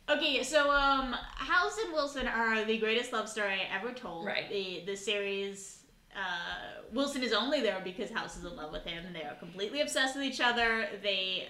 [0.09, 4.25] okay, so um, House and Wilson are the greatest love story ever told.
[4.25, 4.49] Right.
[4.49, 5.83] The the series.
[6.15, 9.05] Uh, Wilson is only there because House is in love with him.
[9.05, 10.87] And they are completely obsessed with each other.
[11.03, 11.49] They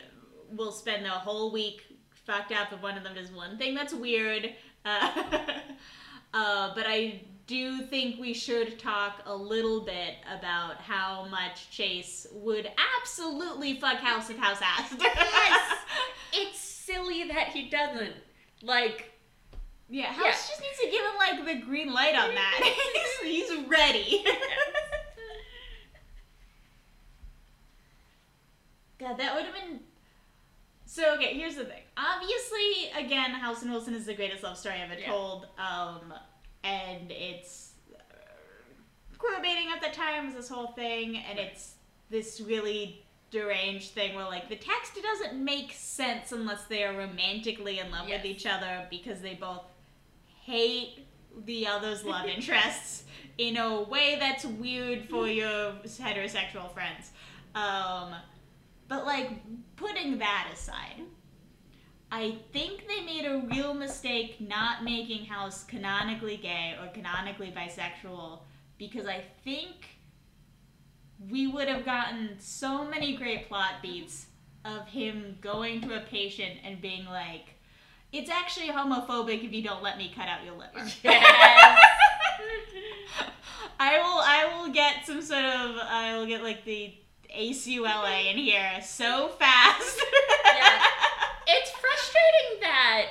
[0.51, 1.83] will spend the whole week
[2.25, 4.53] fucked up if one of them does one thing that's weird.
[4.83, 5.11] Uh,
[6.37, 12.27] uh, but I do think we should talk a little bit about how much Chase
[12.31, 12.69] would
[12.99, 14.95] absolutely fuck House if House asked.
[14.99, 15.77] Yes.
[16.33, 18.13] it's silly that he doesn't.
[18.61, 19.11] Like,
[19.89, 20.31] Yeah, House Yeah.
[20.31, 22.59] just needs to give him like the green light on that.
[23.23, 24.25] he's, he's ready.
[28.99, 29.79] God, that would have been.
[30.85, 31.83] So okay, here's the thing.
[31.97, 35.07] Obviously, again, House and Wilson is the greatest love story I've ever Yeah.
[35.11, 36.13] told, um,
[36.67, 38.01] and it's uh,
[39.17, 41.75] queer baiting at the times, this whole thing, and it's
[42.09, 47.79] this really deranged thing where like the text doesn't make sense unless they are romantically
[47.79, 48.23] in love Yes.
[48.23, 49.63] with each other because they both
[50.43, 51.05] hate
[51.45, 53.03] the other's love interests
[53.37, 57.11] in a way that's weird for your heterosexual friends.
[57.53, 58.13] Um,
[58.87, 59.29] but like
[59.75, 61.01] putting that aside,
[62.11, 68.39] I think they made a real mistake not making House canonically gay or canonically bisexual
[68.77, 69.97] because I think
[71.29, 74.27] we would have gotten so many great plot beats
[74.63, 77.55] of him going to a patient and being like,
[78.13, 80.89] it's actually homophobic if you don't let me cut out your liver.
[81.03, 81.79] yes.
[83.79, 86.93] I will I will get some sort of I will get like the
[87.35, 90.01] ACLU in here so fast.
[90.45, 90.81] Yeah.
[91.47, 93.05] It's frustrating that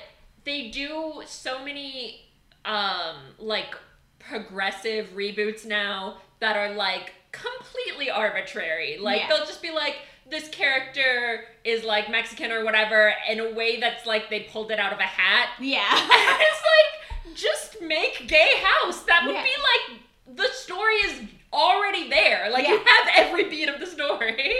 [0.45, 2.23] they do so many
[2.65, 3.75] um like
[4.19, 8.99] progressive reboots now that are like completely arbitrary.
[8.99, 9.29] Like Yeah.
[9.29, 9.97] they'll just be like
[10.29, 14.81] this character is like Mexican or whatever in a way that's like they pulled it
[14.81, 15.51] out of a hat.
[15.61, 15.87] yeah.
[15.91, 19.03] And it's like just make gay house.
[19.03, 19.45] That would Yeah.
[19.45, 19.51] be
[19.93, 21.21] like the story is
[21.53, 22.51] already there.
[22.51, 24.53] Like you have every beat of the story.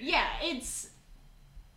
[0.00, 0.90] yeah, it's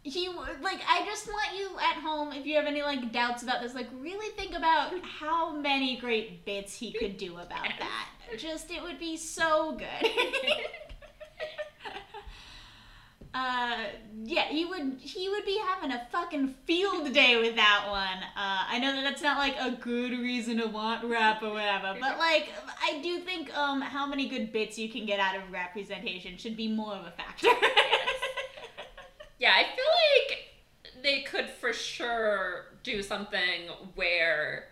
[0.08, 3.44] he would- like I just want you at home if you have any like doubts
[3.44, 8.10] about this like really think about how many great bits he could do about that.
[8.38, 10.12] Just it would be so good.
[13.34, 13.84] uh
[14.24, 18.24] yeah, he would he would be having a fucking field day with that one.
[18.36, 21.96] Uh I know that that's not like a good reason to want rap or whatever,
[22.00, 22.48] but like
[22.82, 26.56] I do think um how many good bits you can get out of representation should
[26.56, 27.50] be more of a factor.
[29.40, 29.86] Yeah, I feel
[30.28, 34.70] like they could for sure do something where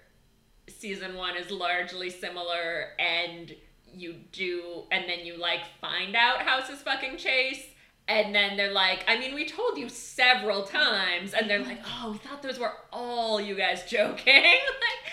[0.68, 3.56] season one is largely similar and
[3.94, 7.66] you do and then you like find out House is fucking Chase
[8.08, 12.12] and then they're like, I mean, we told you several times, and they're like, oh,
[12.12, 14.44] we thought those were all you guys joking.
[14.44, 15.12] like,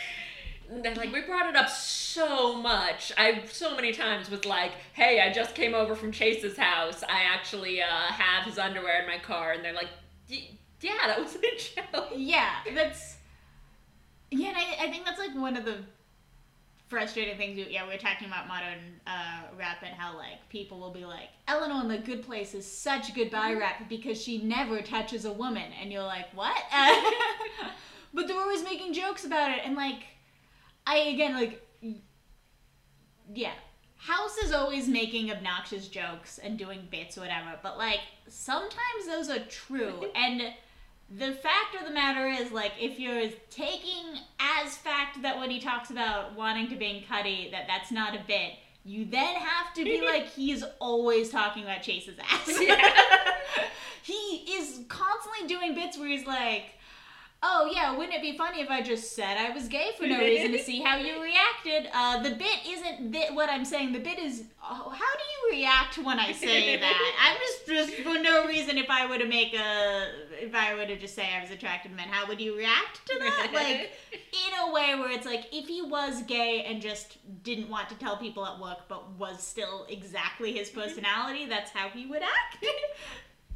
[0.96, 3.12] like, we brought it up so much.
[3.16, 7.02] I so many times was like, hey, I just came over from Chase's house.
[7.02, 9.88] I actually uh, have his underwear in my car, and they're like,
[10.30, 10.50] "Y-
[10.80, 11.40] yeah, that was a
[11.92, 12.10] joke.
[12.16, 13.16] Yeah, that's
[14.30, 14.48] yeah.
[14.48, 15.78] And I, I think that's like one of the
[16.88, 17.58] frustrating things.
[17.70, 21.28] Yeah, we were talking about modern uh, rap and how like people will be like,
[21.48, 25.70] Eleanor in the Good Place is such goodbye rap because she never touches a woman,
[25.80, 26.56] and you're like, what?
[28.14, 30.04] but they're always making jokes about it, and like,
[30.86, 31.66] I again like,
[33.32, 33.52] yeah.
[33.96, 39.30] House is always making obnoxious jokes and doing bits or whatever, but like sometimes those
[39.30, 40.06] are true.
[40.14, 40.42] and
[41.18, 45.60] the fact of the matter is, like, if you're taking as fact that when he
[45.60, 48.52] talks about wanting to bang Cuddy, that that's not a bit,
[48.84, 52.58] you then have to be like, he's always talking about Chase's ass.
[52.60, 52.94] Yeah.
[54.02, 56.74] he is constantly doing bits where he's like,
[57.42, 60.18] oh yeah, wouldn't it be funny if I just said I was gay for no
[60.18, 61.90] reason to see how you reacted?
[61.92, 63.92] Uh, the bit isn't bit what I'm saying.
[63.92, 67.14] The bit is, oh, how do you react when I say that?
[67.20, 68.78] I'm just just for no reason.
[68.78, 70.06] If I were to make a,
[70.40, 73.06] if I were to just say I was attracted to men, how would you react
[73.06, 73.48] to that?
[73.62, 77.88] Like in a way where it's like if he was gay and just didn't want
[77.90, 82.22] to tell people at work, but was still exactly his personality, that's how he would
[82.22, 82.64] act.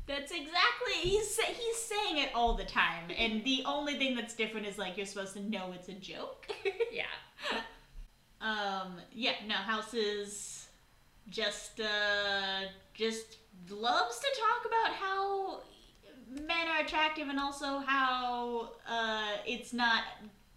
[0.07, 4.67] That's exactly he's he's saying it all the time, and the only thing that's different
[4.67, 6.47] is like you're supposed to know it's a joke.
[6.93, 7.05] yeah.
[8.41, 10.69] Um, yeah, no, House is
[11.29, 12.63] just uh
[12.95, 13.39] just
[13.69, 15.61] loves to talk about how
[16.31, 20.05] men are attractive and also how uh it's not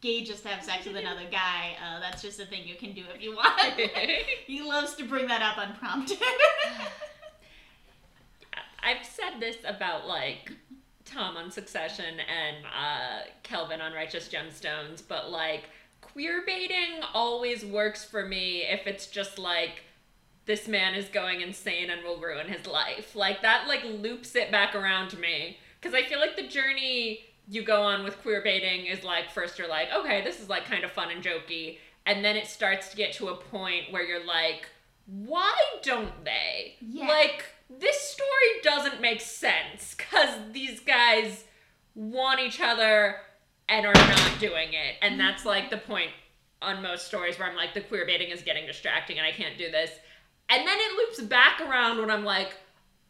[0.01, 1.75] gay just to have sex with another guy.
[1.83, 3.73] Uh, that's just a thing you can do if you want.
[4.47, 6.19] he loves to bring that up unprompted.
[8.83, 10.51] I've said this about like
[11.05, 15.69] Tom on Succession and uh, Kelvin on Righteous Gemstones, but like
[16.01, 19.83] queer baiting always works for me if it's just like
[20.45, 23.15] this man is going insane and will ruin his life.
[23.15, 27.21] Like that like loops it back around to me because I feel like the journey
[27.47, 30.65] you go on with queer baiting is like first you're like okay this is like
[30.65, 34.03] kind of fun and jokey and then it starts to get to a point where
[34.05, 34.67] you're like
[35.07, 37.07] why don't they Yeah.
[37.07, 38.27] like this story
[38.63, 41.43] doesn't make sense because these guys
[41.95, 43.17] want each other
[43.67, 44.95] and are not doing it.
[45.01, 45.19] And mm-hmm.
[45.19, 46.11] that's like the point
[46.61, 49.57] on most stories where i'm like the queer baiting is getting distracting and i can't
[49.57, 49.91] do this.
[50.49, 52.53] And then it loops back around when i'm like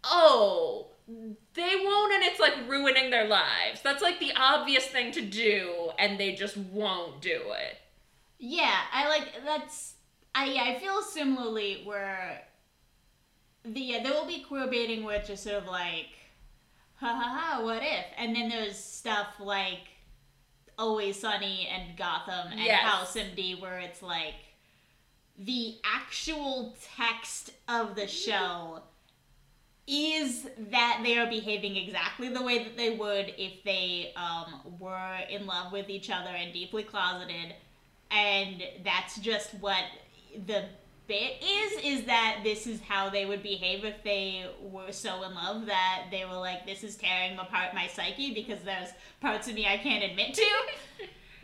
[0.03, 0.89] oh
[1.53, 3.81] they won't and it's like ruining their lives.
[3.83, 7.77] That's like the obvious thing to do and they just won't do it.
[8.37, 9.95] Yeah, I like that's.
[10.35, 12.43] I yeah, I feel similarly where
[13.63, 16.07] the yeah, there will be queer baiting where it's just sort of like,
[16.95, 18.05] ha ha ha, what if?
[18.17, 19.87] And then there's stuff like
[20.77, 22.81] Always Sunny and Gotham and Yes.
[22.81, 24.35] House MD where it's like
[25.37, 28.81] the actual text of the show
[29.87, 35.17] is that they are behaving exactly the way that they would if they um, were
[35.29, 37.55] in love with each other and deeply closeted
[38.11, 39.83] and that's just what
[40.45, 40.65] the
[41.09, 45.35] bit is is that this is how they would behave if they were so in
[45.35, 49.55] love that they were like this is tearing apart my psyche because there's parts of
[49.55, 50.45] me I can't admit to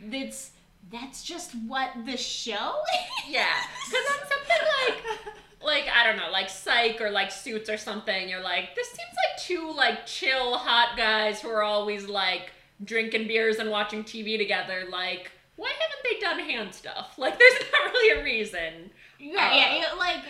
[0.10, 0.52] that's
[0.90, 2.52] that's just what the show
[3.24, 5.34] is Yeah, because on something like,
[5.64, 9.00] like I don't know, like Psych or like Suits or something, you're like, this seems
[9.00, 12.52] like two like chill hot guys who are always like
[12.84, 14.84] drinking beers and watching TV together.
[14.90, 17.14] Like, why haven't they done hand stuff?
[17.18, 18.90] Like, there's not really a reason.
[19.18, 20.24] Yeah, Uh, yeah, like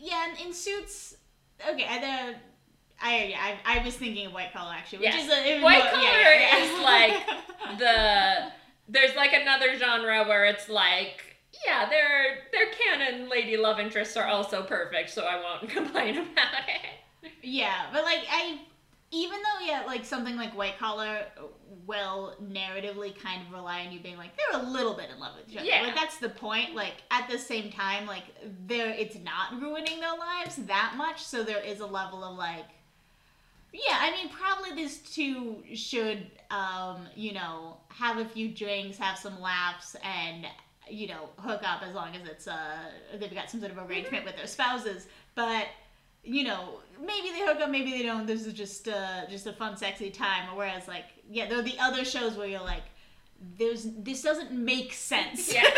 [0.00, 1.16] yeah, in, in suits.
[1.68, 2.34] Okay, I the.
[3.00, 5.26] I, yeah, I I was thinking of white collar actually, which Yes.
[5.26, 8.52] is a, White more- collar yeah, yeah, is like the
[8.88, 11.22] there's like another genre where it's like
[11.66, 16.62] yeah their their canon lady love interests are also perfect so i won't complain about
[16.66, 18.58] it yeah, but like I
[19.10, 21.22] even though yeah, like something like White Collar
[21.86, 25.32] will narratively kind of rely on you being like they're a little bit in love
[25.36, 25.66] with each other.
[25.66, 25.82] Yeah.
[25.82, 26.74] Like that's the point.
[26.74, 28.24] Like at the same time, like
[28.66, 32.66] they're it's not ruining their lives that much, so there is a level of like
[33.72, 39.18] yeah, I mean probably these two should um, you know, have a few drinks, have
[39.18, 40.46] some laughs and
[40.90, 42.78] you know, hook up as long as it's uh
[43.18, 45.06] they've got some sort of arrangement with their spouses.
[45.34, 45.66] But
[46.28, 48.26] you know, maybe they hook up, maybe they don't.
[48.26, 50.54] This is just uh, just a fun, sexy time.
[50.54, 52.82] Whereas, like, yeah, there are the other shows where you're like,
[53.58, 55.52] there's this doesn't make sense.
[55.52, 55.64] Yeah.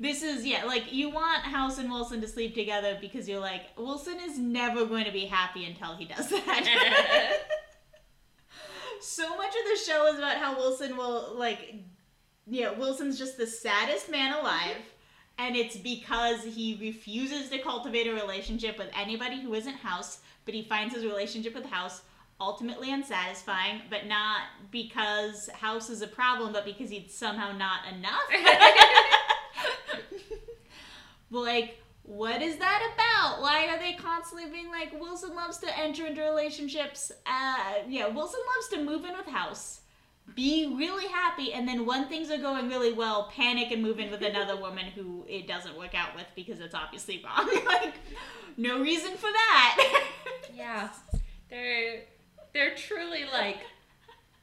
[0.00, 3.62] this is yeah, like you want House and Wilson to sleep together because you're like
[3.76, 7.38] Wilson is never going to be happy until he does that.
[9.00, 11.74] so much of the show is about how Wilson will like,
[12.46, 14.76] yeah, Wilson's just the saddest man alive
[15.40, 20.52] and it's because he refuses to cultivate a relationship with anybody who isn't House, but
[20.52, 22.02] he finds his relationship with House
[22.38, 28.20] ultimately unsatisfying, but not because House is a problem, but because he's somehow not enough.
[31.30, 33.40] like, what is that about?
[33.40, 37.12] Why are they constantly being like, Wilson loves to enter into relationships?
[37.24, 39.80] Uh, yeah, Wilson loves to move in with House
[40.34, 44.10] be really happy and then when things are going really well panic and move in
[44.10, 47.94] with another woman who it doesn't work out with because it's obviously wrong like
[48.56, 50.04] no reason for that
[50.60, 50.88] yeah.
[51.48, 52.02] They're
[52.52, 53.58] they're truly like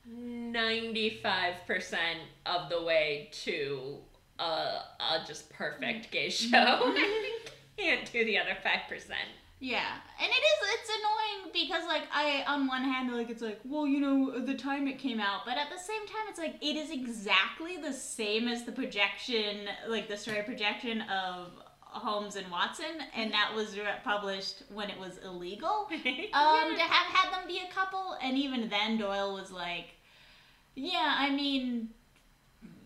[0.10, 1.98] 95%
[2.46, 3.98] of the way to
[4.40, 6.52] a, a just perfect gay mm-hmm.
[6.52, 6.92] show.
[6.92, 7.48] Mm-hmm.
[7.78, 9.12] Can't do the other 5%.
[9.60, 13.60] Yeah and it is it's annoying because like i on one hand like it's like
[13.66, 16.56] well you know the time it came out but at the same time it's like
[16.62, 21.52] it is exactly the same as the projection like the story projection of
[21.82, 25.90] holmes and watson and that was re- published when it was illegal.
[26.34, 29.96] Um, to have had them be a couple, and even then Doyle was like,
[30.76, 31.90] "Yeah, I mean,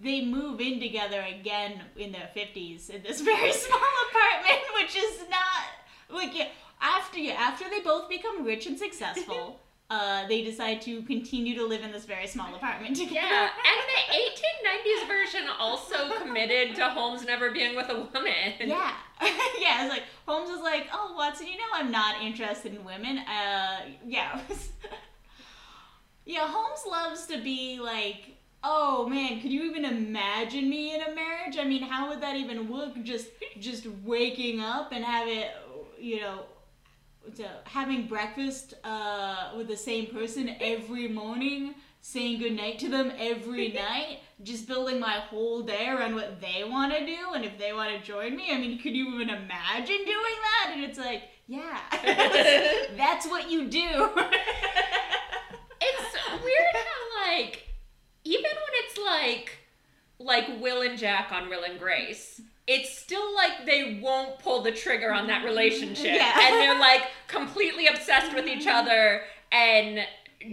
[0.01, 3.79] they move in together again in their fifties in this very small
[4.09, 5.80] apartment, which is not
[6.13, 6.47] like yeah,
[6.81, 9.59] after yeah, after they both become rich and successful."
[9.91, 13.27] Uh, they decide to continue to live in this very small apartment together.
[13.27, 18.53] Yeah, and the 1890s version also committed to Holmes never being with a woman.
[18.61, 18.93] Yeah.
[19.59, 23.17] yeah, it's like Holmes is like, "Oh, Watson, you know I'm not interested in women."
[23.17, 24.39] Uh, yeah.
[26.25, 31.13] yeah, Holmes loves to be like, "Oh man, could you even imagine me in a
[31.13, 31.57] marriage?
[31.59, 32.91] I mean, how would that even work?
[33.03, 33.27] Just
[33.59, 35.51] just waking up and have it,
[36.01, 36.39] you know,
[37.65, 44.19] having breakfast uh, with the same person every morning, saying goodnight to them every night,
[44.43, 47.91] just building my whole day around what they want to do and if they want
[47.91, 48.51] to join me.
[48.51, 50.71] I mean, could you even imagine doing that?
[50.73, 51.79] And it's like, yeah,
[52.97, 54.09] that's what you do.
[55.83, 57.67] It's weird how like
[58.23, 59.57] even when it's like
[60.19, 64.71] like Will and Jack on Will and Grace, it's still like they won't pull the
[64.71, 66.15] trigger on that relationship.
[66.15, 66.39] Yeah.
[66.41, 70.05] And they're like completely obsessed with each other and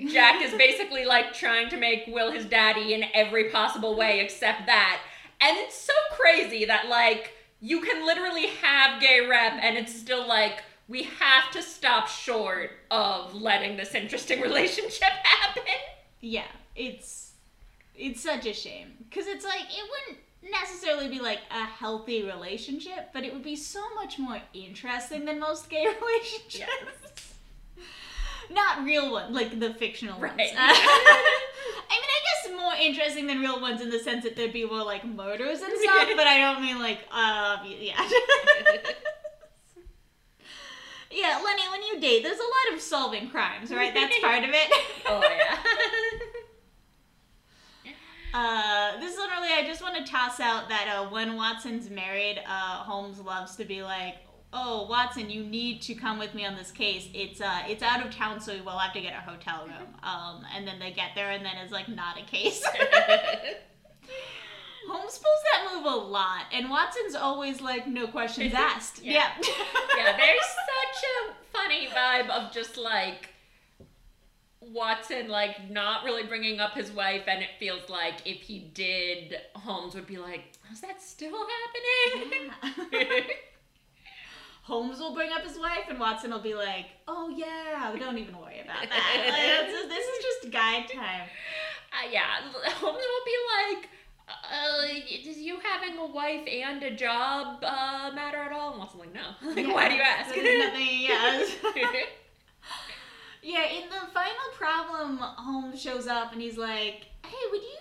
[0.09, 4.67] Jack is basically like trying to make Will his daddy in every possible way except
[4.67, 5.01] that.
[5.41, 10.27] And it's so crazy that like you can literally have gay rep and it's still
[10.27, 15.63] like we have to stop short of letting this interesting relationship happen.
[16.21, 16.45] yeah,
[16.75, 17.33] it's
[17.95, 23.11] it's such a shame because it's like it wouldn't necessarily be like a healthy relationship,
[23.13, 27.35] but it would be so much more interesting than most gay relationships.
[28.51, 30.33] Not real ones, like the fictional ones.
[30.41, 34.65] I mean, I guess more interesting than real ones in the sense that there'd be
[34.65, 38.09] more like murders and stuff, but I don't mean like, uh, yeah.
[41.11, 43.93] yeah, Lenny, when you date, there's a lot of solving crimes, right?
[43.93, 44.73] That's part of it.
[45.09, 45.59] oh yeah.
[48.35, 52.41] Uh, this one really, I just want to toss out that uh, when Watson's married,
[52.47, 54.17] uh, Holmes loves to be like,
[54.53, 57.09] "Oh, Watson, you need to come with me on this case.
[57.15, 59.89] It's uh, it's out of town, so we will have to get a hotel room."
[60.03, 62.65] Um, and then they get there, and then it's like not a case.
[64.89, 69.33] Holmes pulls that move a lot, and Watson's always like, "No questions asked." Yeah.
[69.43, 69.51] yeah.
[69.97, 73.35] yeah, there's such a funny vibe of just like
[74.61, 79.37] Watson like not really bringing up his wife, and it feels like if he did,
[79.55, 81.47] Holmes would be like, "Is that still
[82.11, 82.51] happening?"
[84.63, 88.37] Holmes will bring up his wife, and Watson will be like, "Oh yeah, don't even
[88.39, 89.25] worry about that.
[89.29, 91.29] Like, this, is, this is just guy time."
[91.91, 92.43] Uh, yeah,
[92.75, 93.89] Holmes will be like,
[94.29, 99.05] uh, "Is you having a wife and a job uh, matter at all?" And Watson's
[99.05, 100.29] like, "No." Like, why do you ask?
[100.37, 101.01] Nothing.
[101.01, 102.03] Yeah.
[103.43, 107.79] Yeah, in the final problem, Holmes shows up and he's like, "Hey, would you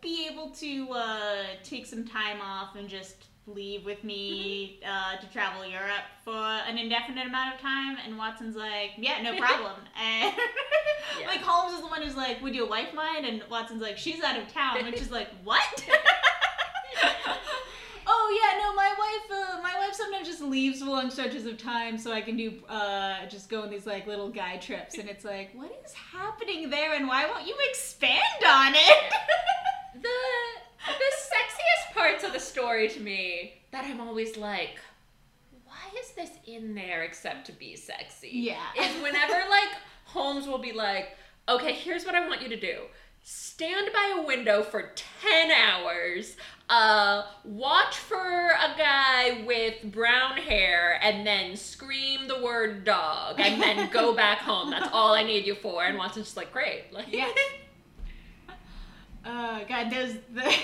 [0.00, 3.16] be able to uh, take some time off and just
[3.46, 8.56] leave with me uh, to travel Europe for an indefinite amount of time?" And Watson's
[8.56, 10.34] like, "Yeah, no problem." and
[11.18, 11.26] Yeah.
[11.26, 14.22] like Holmes is the one who's like, "Would your wife mind?" And Watson's like, "She's
[14.22, 15.84] out of town," which is like, "What?"
[18.08, 21.58] oh yeah, no, my wife, uh, my wife sometimes just leaves for long stretches of
[21.58, 25.08] time so I can do, uh, just go on these like little guy trips, and
[25.08, 29.12] it's like, what is happening there, and why won't you expand on it?
[30.02, 30.08] the
[30.86, 34.78] the sexiest parts of the story to me that I'm always like,
[35.64, 38.30] why is this in there except to be sexy?
[38.32, 38.56] Yeah.
[38.80, 39.68] Is whenever like
[40.04, 41.16] Holmes will be like,
[41.48, 42.84] okay, here's what I want you to do.
[43.22, 46.36] Stand by a window for 10 hours,
[46.68, 53.60] uh, watch for a guy with brown hair, and then scream the word dog, and
[53.60, 54.70] then go back home.
[54.70, 55.84] That's all I need you for.
[55.84, 56.92] And Watson's just like, great.
[56.92, 57.30] Like, Yeah.
[59.26, 60.54] Oh god, there's there's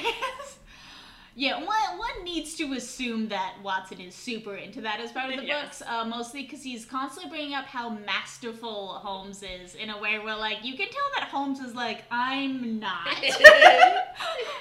[1.35, 1.56] yeah.
[1.59, 5.47] One one needs to assume that Watson is super into that as part of the
[5.47, 5.62] Yes.
[5.81, 10.19] books, uh, mostly because he's constantly bringing up how masterful Holmes is in a way
[10.19, 13.06] where like you can tell that Holmes is like I'm not.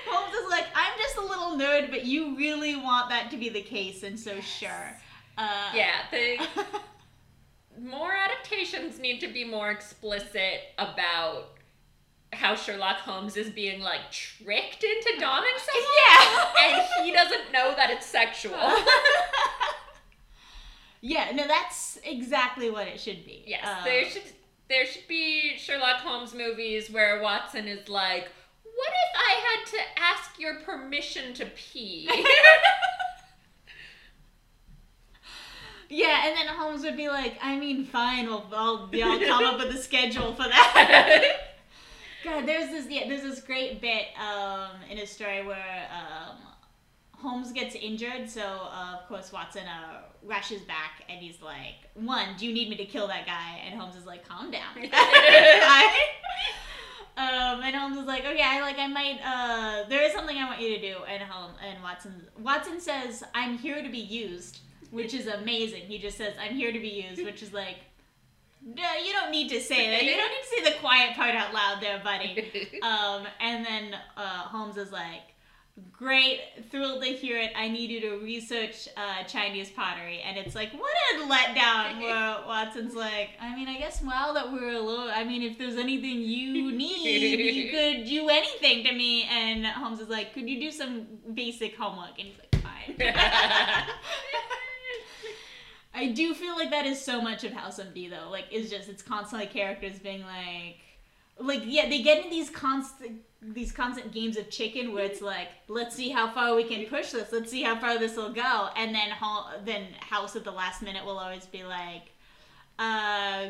[0.07, 3.49] Holmes is like I'm just a little nerd, but you really want that to be
[3.49, 4.99] the case, and so sure.
[5.37, 6.47] Uh, yeah, the
[7.81, 11.52] more adaptations need to be more explicit about
[12.33, 16.85] how Sherlock Holmes is being like tricked into doming someone, yeah.
[16.97, 18.53] and he doesn't know that it's sexual.
[21.01, 23.43] yeah, no, that's exactly what it should be.
[23.47, 24.21] yes, Uh, there should
[24.69, 28.29] there should be Sherlock Holmes movies where Watson is like,
[28.63, 32.09] "What if I had to ask your permission to pee?"
[35.89, 39.59] Yeah, and then Holmes would be like, I mean, fine, we'll, I'll, I'll come up
[39.59, 41.52] with a schedule for that.
[42.23, 46.37] God, there's this, yeah, there's this great bit um, in a story where um,
[47.11, 52.29] Holmes gets injured, so uh, of course Watson uh, rushes back and he's like, one,
[52.37, 53.61] do you need me to kill that guy?
[53.65, 54.71] And Holmes is like, calm down.
[54.75, 56.07] I-
[57.17, 59.19] um, and Holmes is like, okay, I like, I might.
[59.23, 60.97] Uh, there is something I want you to do.
[61.03, 64.59] And Holmes and Watson, Watson says, I'm here to be used,
[64.91, 65.83] which is amazing.
[65.83, 67.77] He just says, I'm here to be used, which is like,
[68.65, 70.03] no, you don't need to say that.
[70.03, 72.69] You don't need to say the quiet part out loud, there, buddy.
[72.83, 75.21] Um, and then uh, Holmes is like,
[75.91, 77.51] great, thrilled to hear it.
[77.55, 80.21] I need you to research uh, Chinese pottery.
[80.21, 84.51] And it's like, what a letdown where Watson's like, I mean, I guess now that
[84.51, 89.23] we're alone, I mean, if there's anything you need, you could do anything to me.
[89.23, 92.19] And Holmes is like, could you do some basic homework?
[92.19, 93.13] And he's like, fine.
[95.93, 98.29] I do feel like that is so much of House MD though.
[98.29, 100.79] Like it's just it's constantly characters being like
[101.39, 105.49] like yeah, they get in these constant these constant games of chicken where it's like,
[105.67, 108.69] let's see how far we can push this, let's see how far this will go,
[108.75, 109.09] and then
[109.65, 112.11] then House at the last minute will always be like,
[112.79, 113.47] uh,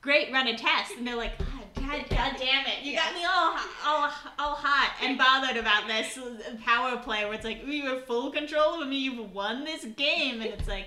[0.00, 3.24] great, run a test, and they're like, God, God, God damn it, you got me
[3.24, 6.18] all all all hot and bothered about this
[6.64, 10.40] power play where it's like, you have full control over me, you've won this game,
[10.40, 10.86] and it's like,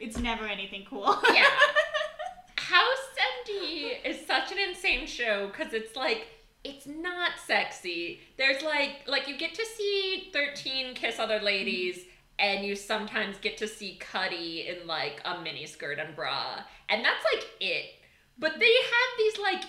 [0.00, 1.18] it's never anything cool.
[1.32, 1.44] Yeah.
[2.56, 3.08] House
[3.48, 6.26] MD is such an insane show because it's like
[6.64, 8.20] it's not sexy.
[8.36, 12.04] There's like like you get to see 13 kiss other ladies
[12.38, 16.60] and you sometimes get to see Cuddy in like a mini skirt and bra.
[16.88, 17.86] And that's like it.
[18.38, 19.64] But they have these like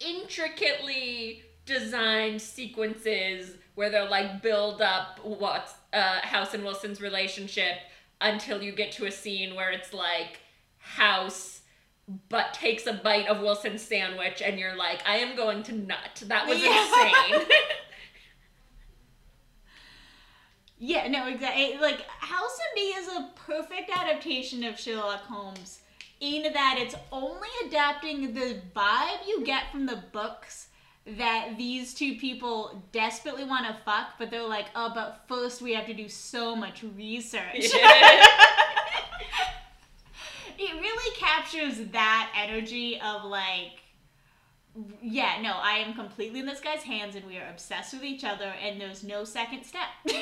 [0.00, 7.76] intricately designed sequences where they'll like build up what's uh, House and Wilson's relationship
[8.20, 10.40] until you get to a scene where it's like
[10.78, 11.60] House
[12.28, 16.22] but takes a bite of Wilson's sandwich and you're like, I am going to nut.
[16.26, 16.82] That was Yeah.
[17.32, 17.46] insane.
[20.76, 21.78] Yeah, no, exactly.
[21.80, 25.80] Like House MD is a perfect adaptation of Sherlock Holmes
[26.20, 30.68] in that it's only adapting the vibe you get from the books
[31.06, 35.74] that these two people desperately want to fuck, but they're like, oh, but first we
[35.74, 37.42] have to do so much research.
[40.58, 43.80] it really captures that energy of like
[45.00, 48.24] yeah no i am completely in this guy's hands and we are obsessed with each
[48.24, 50.12] other and there's no second step oh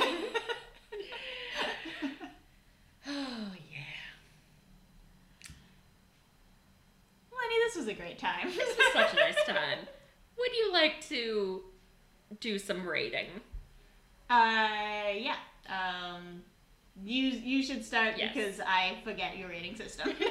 [3.09, 3.79] yeah.
[7.33, 9.79] lenny this was a great time This was such a nice time.
[10.43, 11.63] Would you like to
[12.41, 13.29] do some rating?
[14.31, 15.37] uh yeah
[15.69, 16.43] um
[17.05, 18.33] you you should start Yes.
[18.35, 20.13] because I forget your rating system.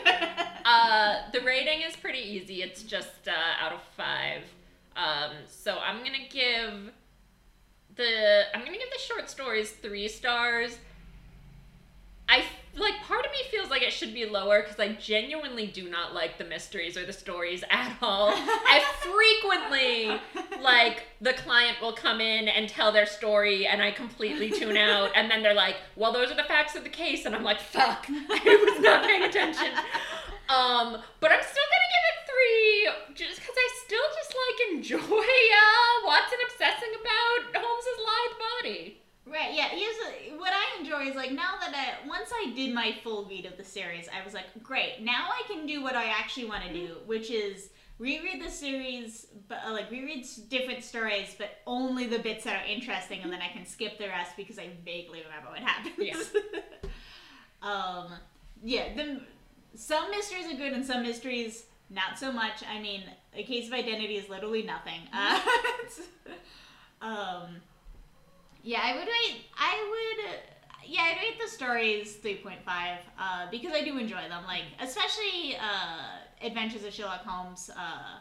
[0.63, 2.61] Uh, the rating is pretty easy.
[2.61, 3.31] It's just uh,
[3.65, 4.43] out of five.
[4.95, 6.91] Um, so I'm gonna give
[7.95, 10.77] the I'm gonna give the short stories three stars.
[12.31, 12.45] I
[12.77, 16.13] like part of me feels like it should be lower because I genuinely do not
[16.13, 18.29] like the mysteries or the stories at all.
[18.33, 20.17] I frequently
[20.61, 25.11] like the client will come in and tell their story and I completely tune out
[25.13, 27.59] and then they're like, "Well, those are the facts of the case." And I'm like,
[27.59, 28.05] "Fuck.
[28.09, 29.67] I was not paying attention."
[30.47, 35.27] Um, but I'm still gonna give it three, just because I still just like enjoy
[35.27, 39.00] uh, Watson obsessing about Holmes's lithe body.
[39.25, 39.69] Right, yeah.
[39.69, 39.95] Here's
[40.39, 43.55] what I enjoy is like now that I once I did my full read of
[43.55, 45.01] the series, I was like, great.
[45.01, 47.69] Now I can do what I actually want to do, which is
[47.99, 52.67] reread the series, but uh, like reread different stories, but only the bits that are
[52.67, 55.95] interesting, and then I can skip the rest because I vaguely remember what happens.
[55.99, 56.81] Yeah.
[57.61, 58.13] um,
[58.63, 58.95] yeah.
[58.95, 59.21] The
[59.75, 62.63] some mysteries are good, and some mysteries not so much.
[62.67, 63.03] I mean,
[63.35, 65.01] a case of identity is literally nothing.
[65.13, 65.39] Uh,
[67.01, 67.61] um.
[68.63, 69.41] Yeah, I would rate.
[69.57, 70.25] I would.
[70.85, 74.43] Yeah, I'd rate the stories three point five uh, because I do enjoy them.
[74.45, 77.69] Like especially uh, Adventures of Sherlock Holmes.
[77.75, 78.19] Uh,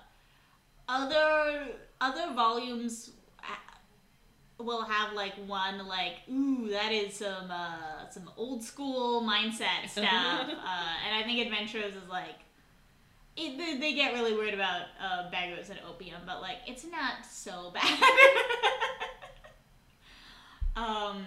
[0.88, 1.68] other
[2.00, 3.10] other volumes
[3.42, 9.88] uh, will have like one like ooh that is some uh, some old school mindset
[9.88, 12.36] stuff, uh, and I think Adventures is like.
[13.36, 17.24] It, they, they get really weird about uh, bagos and opium, but like it's not
[17.24, 17.98] so bad.
[20.76, 21.24] um,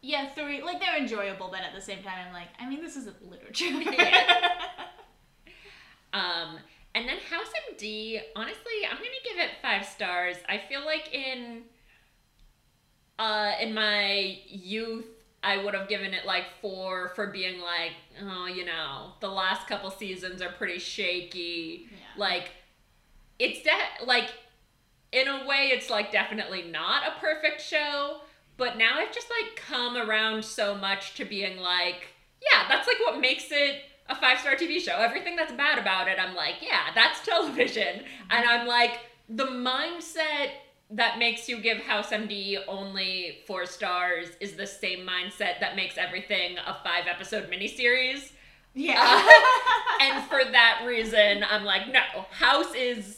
[0.00, 2.96] yeah, three like they're enjoyable, but at the same time, I'm like, I mean, this
[2.96, 3.66] isn't literature.
[6.12, 6.58] Um,
[6.94, 10.36] and then House MD, honestly, I'm gonna give it five stars.
[10.48, 11.62] I feel like in
[13.18, 15.06] uh in my youth
[15.42, 17.92] I would have given it like four for being like,
[18.22, 21.88] oh, you know, the last couple seasons are pretty shaky.
[21.90, 21.98] Yeah.
[22.16, 22.50] Like
[23.38, 24.30] it's de- like
[25.12, 28.18] in a way it's like definitely not a perfect show,
[28.56, 32.08] but now I've just like come around so much to being like,
[32.42, 34.96] yeah, that's like what makes it a five star TV show.
[34.96, 38.02] Everything that's bad about it, I'm like, yeah, that's television.
[38.30, 40.50] And I'm like, the mindset
[40.90, 45.98] that makes you give House MD only four stars is the same mindset that makes
[45.98, 48.32] everything a five episode miniseries.
[48.74, 48.96] yeah.
[48.98, 53.17] Uh, and for that reason, I'm like, no, House is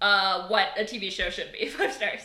[0.00, 1.68] uh, what a TV show should be.
[1.68, 2.22] Five stars.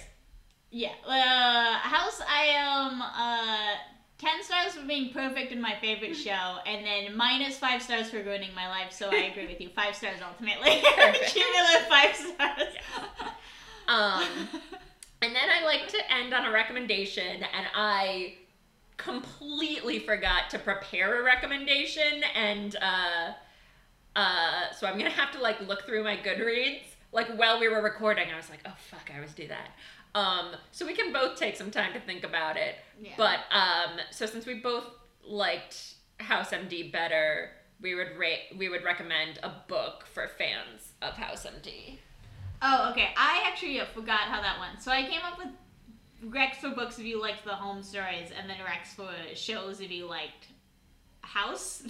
[0.72, 3.76] Yeah, uh, House, I am uh,
[4.18, 8.24] 10 stars for being perfect in my favorite show, and then minus 5 stars for
[8.24, 9.70] ruining my life, so I agree with you.
[9.70, 10.70] 5 stars ultimately.
[11.28, 12.74] Cumulative 5 stars.
[13.88, 14.24] Um,
[15.22, 18.36] and then I like to end on a recommendation, and I
[18.98, 23.32] completely forgot to prepare a recommendation, and uh,
[24.16, 26.91] uh, so I'm gonna have to like look through my Goodreads.
[27.12, 29.72] Like while we were recording, I was like, oh fuck, I always do that.
[30.14, 32.76] Um, so we can both take some time to think about it.
[33.02, 33.12] Yeah.
[33.18, 34.86] But um, so since we both
[35.24, 37.52] liked House MD better,
[37.82, 41.98] we would rate we would recommend a book for fans of House MD.
[42.62, 43.10] Oh, okay.
[43.18, 44.82] I actually uh, forgot how that went.
[44.82, 45.48] So I came up with
[46.24, 49.90] Rex for books if you liked the Holmes stories, and then Rex for shows if
[49.90, 50.48] you liked
[51.22, 51.82] House.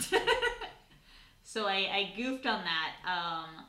[1.44, 2.94] so I, I goofed on that.
[3.06, 3.66] Um,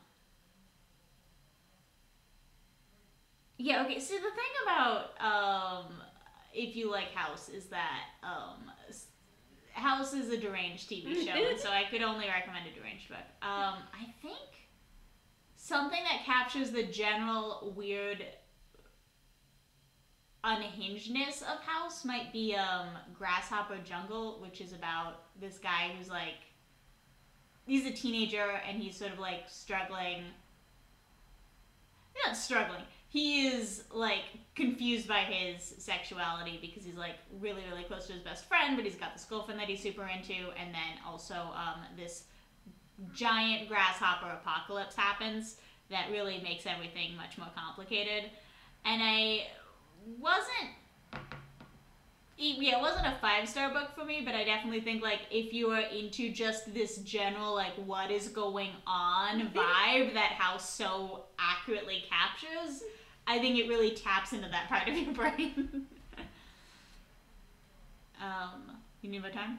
[3.63, 4.01] yeah, okay.
[4.01, 5.93] So the thing about um,
[6.53, 8.71] if you like House is that um,
[9.73, 13.19] House is a deranged TV show, and so I could only recommend a deranged book.
[13.41, 14.69] Um, I think
[15.57, 18.25] something that captures the general weird
[20.45, 26.35] unhingedness of House might be um, Grasshopper Jungle, which is about this guy who's like
[27.65, 30.25] he's a teenager and he's sort of like struggling.
[32.27, 32.83] Not struggling.
[33.13, 34.25] He is like
[34.55, 38.87] confused by his sexuality because he's like really really close to his best friend, but
[38.87, 42.25] he's got this girlfriend that he's super into, and then also um, this
[43.13, 45.57] giant grasshopper apocalypse happens
[45.91, 48.31] that really makes everything much more complicated.
[48.87, 49.49] And I
[50.19, 50.71] wasn't
[52.43, 55.53] yeah, it wasn't a five star book for me, but I definitely think like if
[55.53, 61.25] you are into just this general like what is going on vibe that House so
[61.39, 62.83] accurately captures,
[63.27, 65.87] I think it really taps into that part of your brain.
[68.21, 69.59] um, you need more time?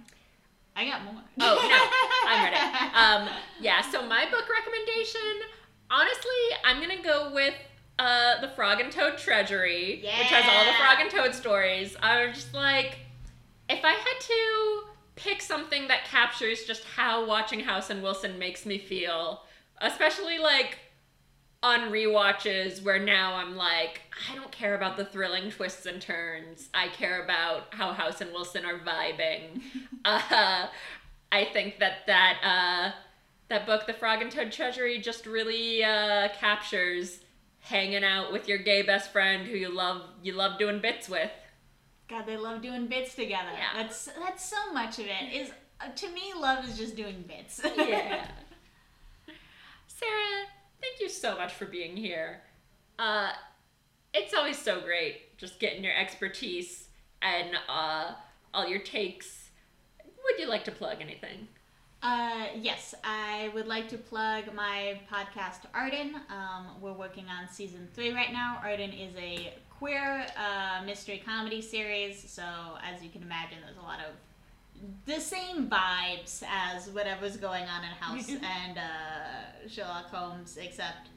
[0.76, 1.22] I got more.
[1.40, 2.58] Oh no, I'm ready.
[3.30, 3.82] Um, yeah.
[3.82, 5.22] So my book recommendation,
[5.90, 7.54] honestly, I'm gonna go with
[8.00, 11.96] uh, the Frog and Toad Treasury, which has all the Frog and Toad stories.
[12.02, 12.98] I'm just like,
[13.70, 14.84] if I had to
[15.16, 19.44] pick something that captures just how watching House and Wilson makes me feel,
[19.80, 20.80] especially like
[21.62, 26.70] on rewatches where now I'm like, I don't care about the thrilling twists and turns.
[26.74, 29.62] I care about how House and Wilson are vibing.
[30.06, 30.68] uh,
[31.32, 32.96] I think that that uh,
[33.50, 37.20] that book, The Frog and Toad Treasury, just really uh, captures
[37.64, 41.32] hanging out with your gay best friend who you love you love doing bits with.
[42.10, 43.50] God, they love doing bits together.
[43.54, 43.82] Yeah.
[43.82, 45.34] That's that's so much of it.
[45.34, 47.62] Is uh, to me, love is just doing bits.
[47.78, 48.28] yeah.
[49.88, 50.46] Sarah,
[50.82, 52.42] thank you so much for being here.
[53.00, 53.32] Uh,
[54.14, 56.88] it's always so great just getting your expertise
[57.22, 58.12] and uh,
[58.54, 59.50] all your takes.
[60.24, 61.48] Would you like to plug anything?
[62.04, 66.16] Uh, yes, I would like to plug my podcast Arden.
[66.30, 68.60] Um, we're working on season three right now.
[68.62, 72.44] Arden is a queer uh, mystery comedy series, so
[72.84, 74.16] as you can imagine, there's a lot of
[75.06, 78.30] the same vibes as whatever's going on in House
[78.68, 81.08] and uh, Sherlock Holmes, except.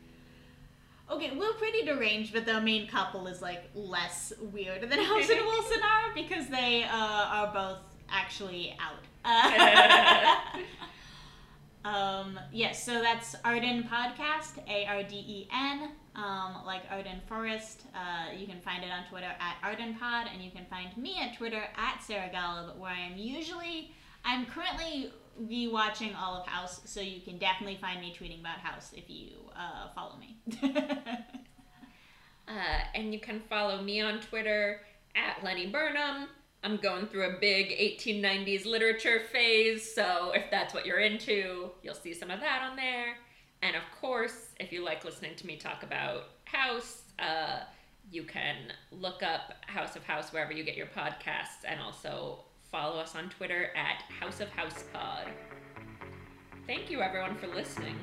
[1.11, 5.41] Okay, we're pretty deranged, but the main couple is like less weird than House and
[5.47, 9.03] Wilson are because they uh, are both actually out.
[11.87, 17.83] Um, yes, so that's Arden Podcast, A R D E N, um, like Arden Forest.
[17.95, 21.37] Uh, you can find it on Twitter at ArdenPod, and you can find me at
[21.37, 23.93] Twitter at Sarah Golub, where I am usually,
[24.25, 28.91] I'm currently rewatching all of House, so you can definitely find me tweeting about House
[28.97, 30.37] if you uh, follow me.
[32.49, 34.81] Uh, and you can follow me on Twitter
[35.17, 36.29] at Lenny Burnham.
[36.67, 41.95] I'm going through a big 1890s literature phase, so if that's what you're into, you'll
[41.95, 43.19] see some of that on there.
[43.63, 47.61] And of course, if you like listening to me talk about House, uh,
[48.11, 48.57] you can
[48.91, 52.41] look up House of House wherever you get your podcasts, and also
[52.73, 55.29] follow us on Twitter at House of House Pod.
[56.67, 57.95] Thank you, everyone, for listening.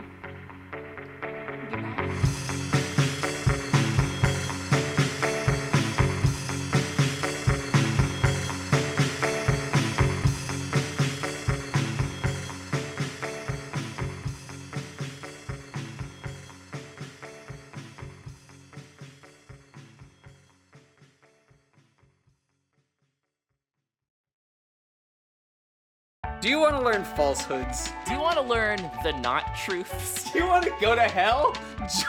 [26.43, 27.93] Do you want to learn falsehoods?
[28.05, 30.29] Do you want to learn the not truths?
[30.29, 31.55] Do you want to go to hell?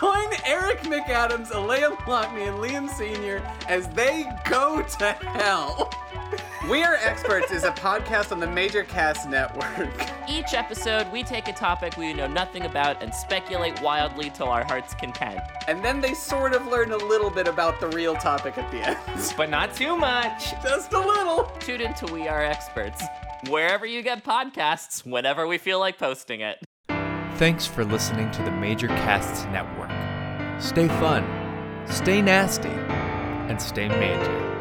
[0.00, 3.40] Join Eric McAdams, Alea Lockney, and Liam Sr.
[3.68, 5.88] as they go to hell.
[6.68, 9.88] We Are Experts is a podcast on the Major Cast Network.
[10.28, 14.64] Each episode, we take a topic we know nothing about and speculate wildly till our
[14.64, 15.38] heart's content.
[15.68, 18.78] And then they sort of learn a little bit about the real topic at the
[18.78, 18.98] end.
[19.36, 20.60] But not too much.
[20.60, 21.44] Just a little.
[21.60, 23.04] Tune into We Are Experts,
[23.48, 26.58] wherever you get podcasts, whenever we feel like posting it.
[27.36, 29.90] Thanks for listening to the Major Casts Network.
[30.60, 31.24] Stay fun,
[31.88, 34.53] stay nasty, and stay major.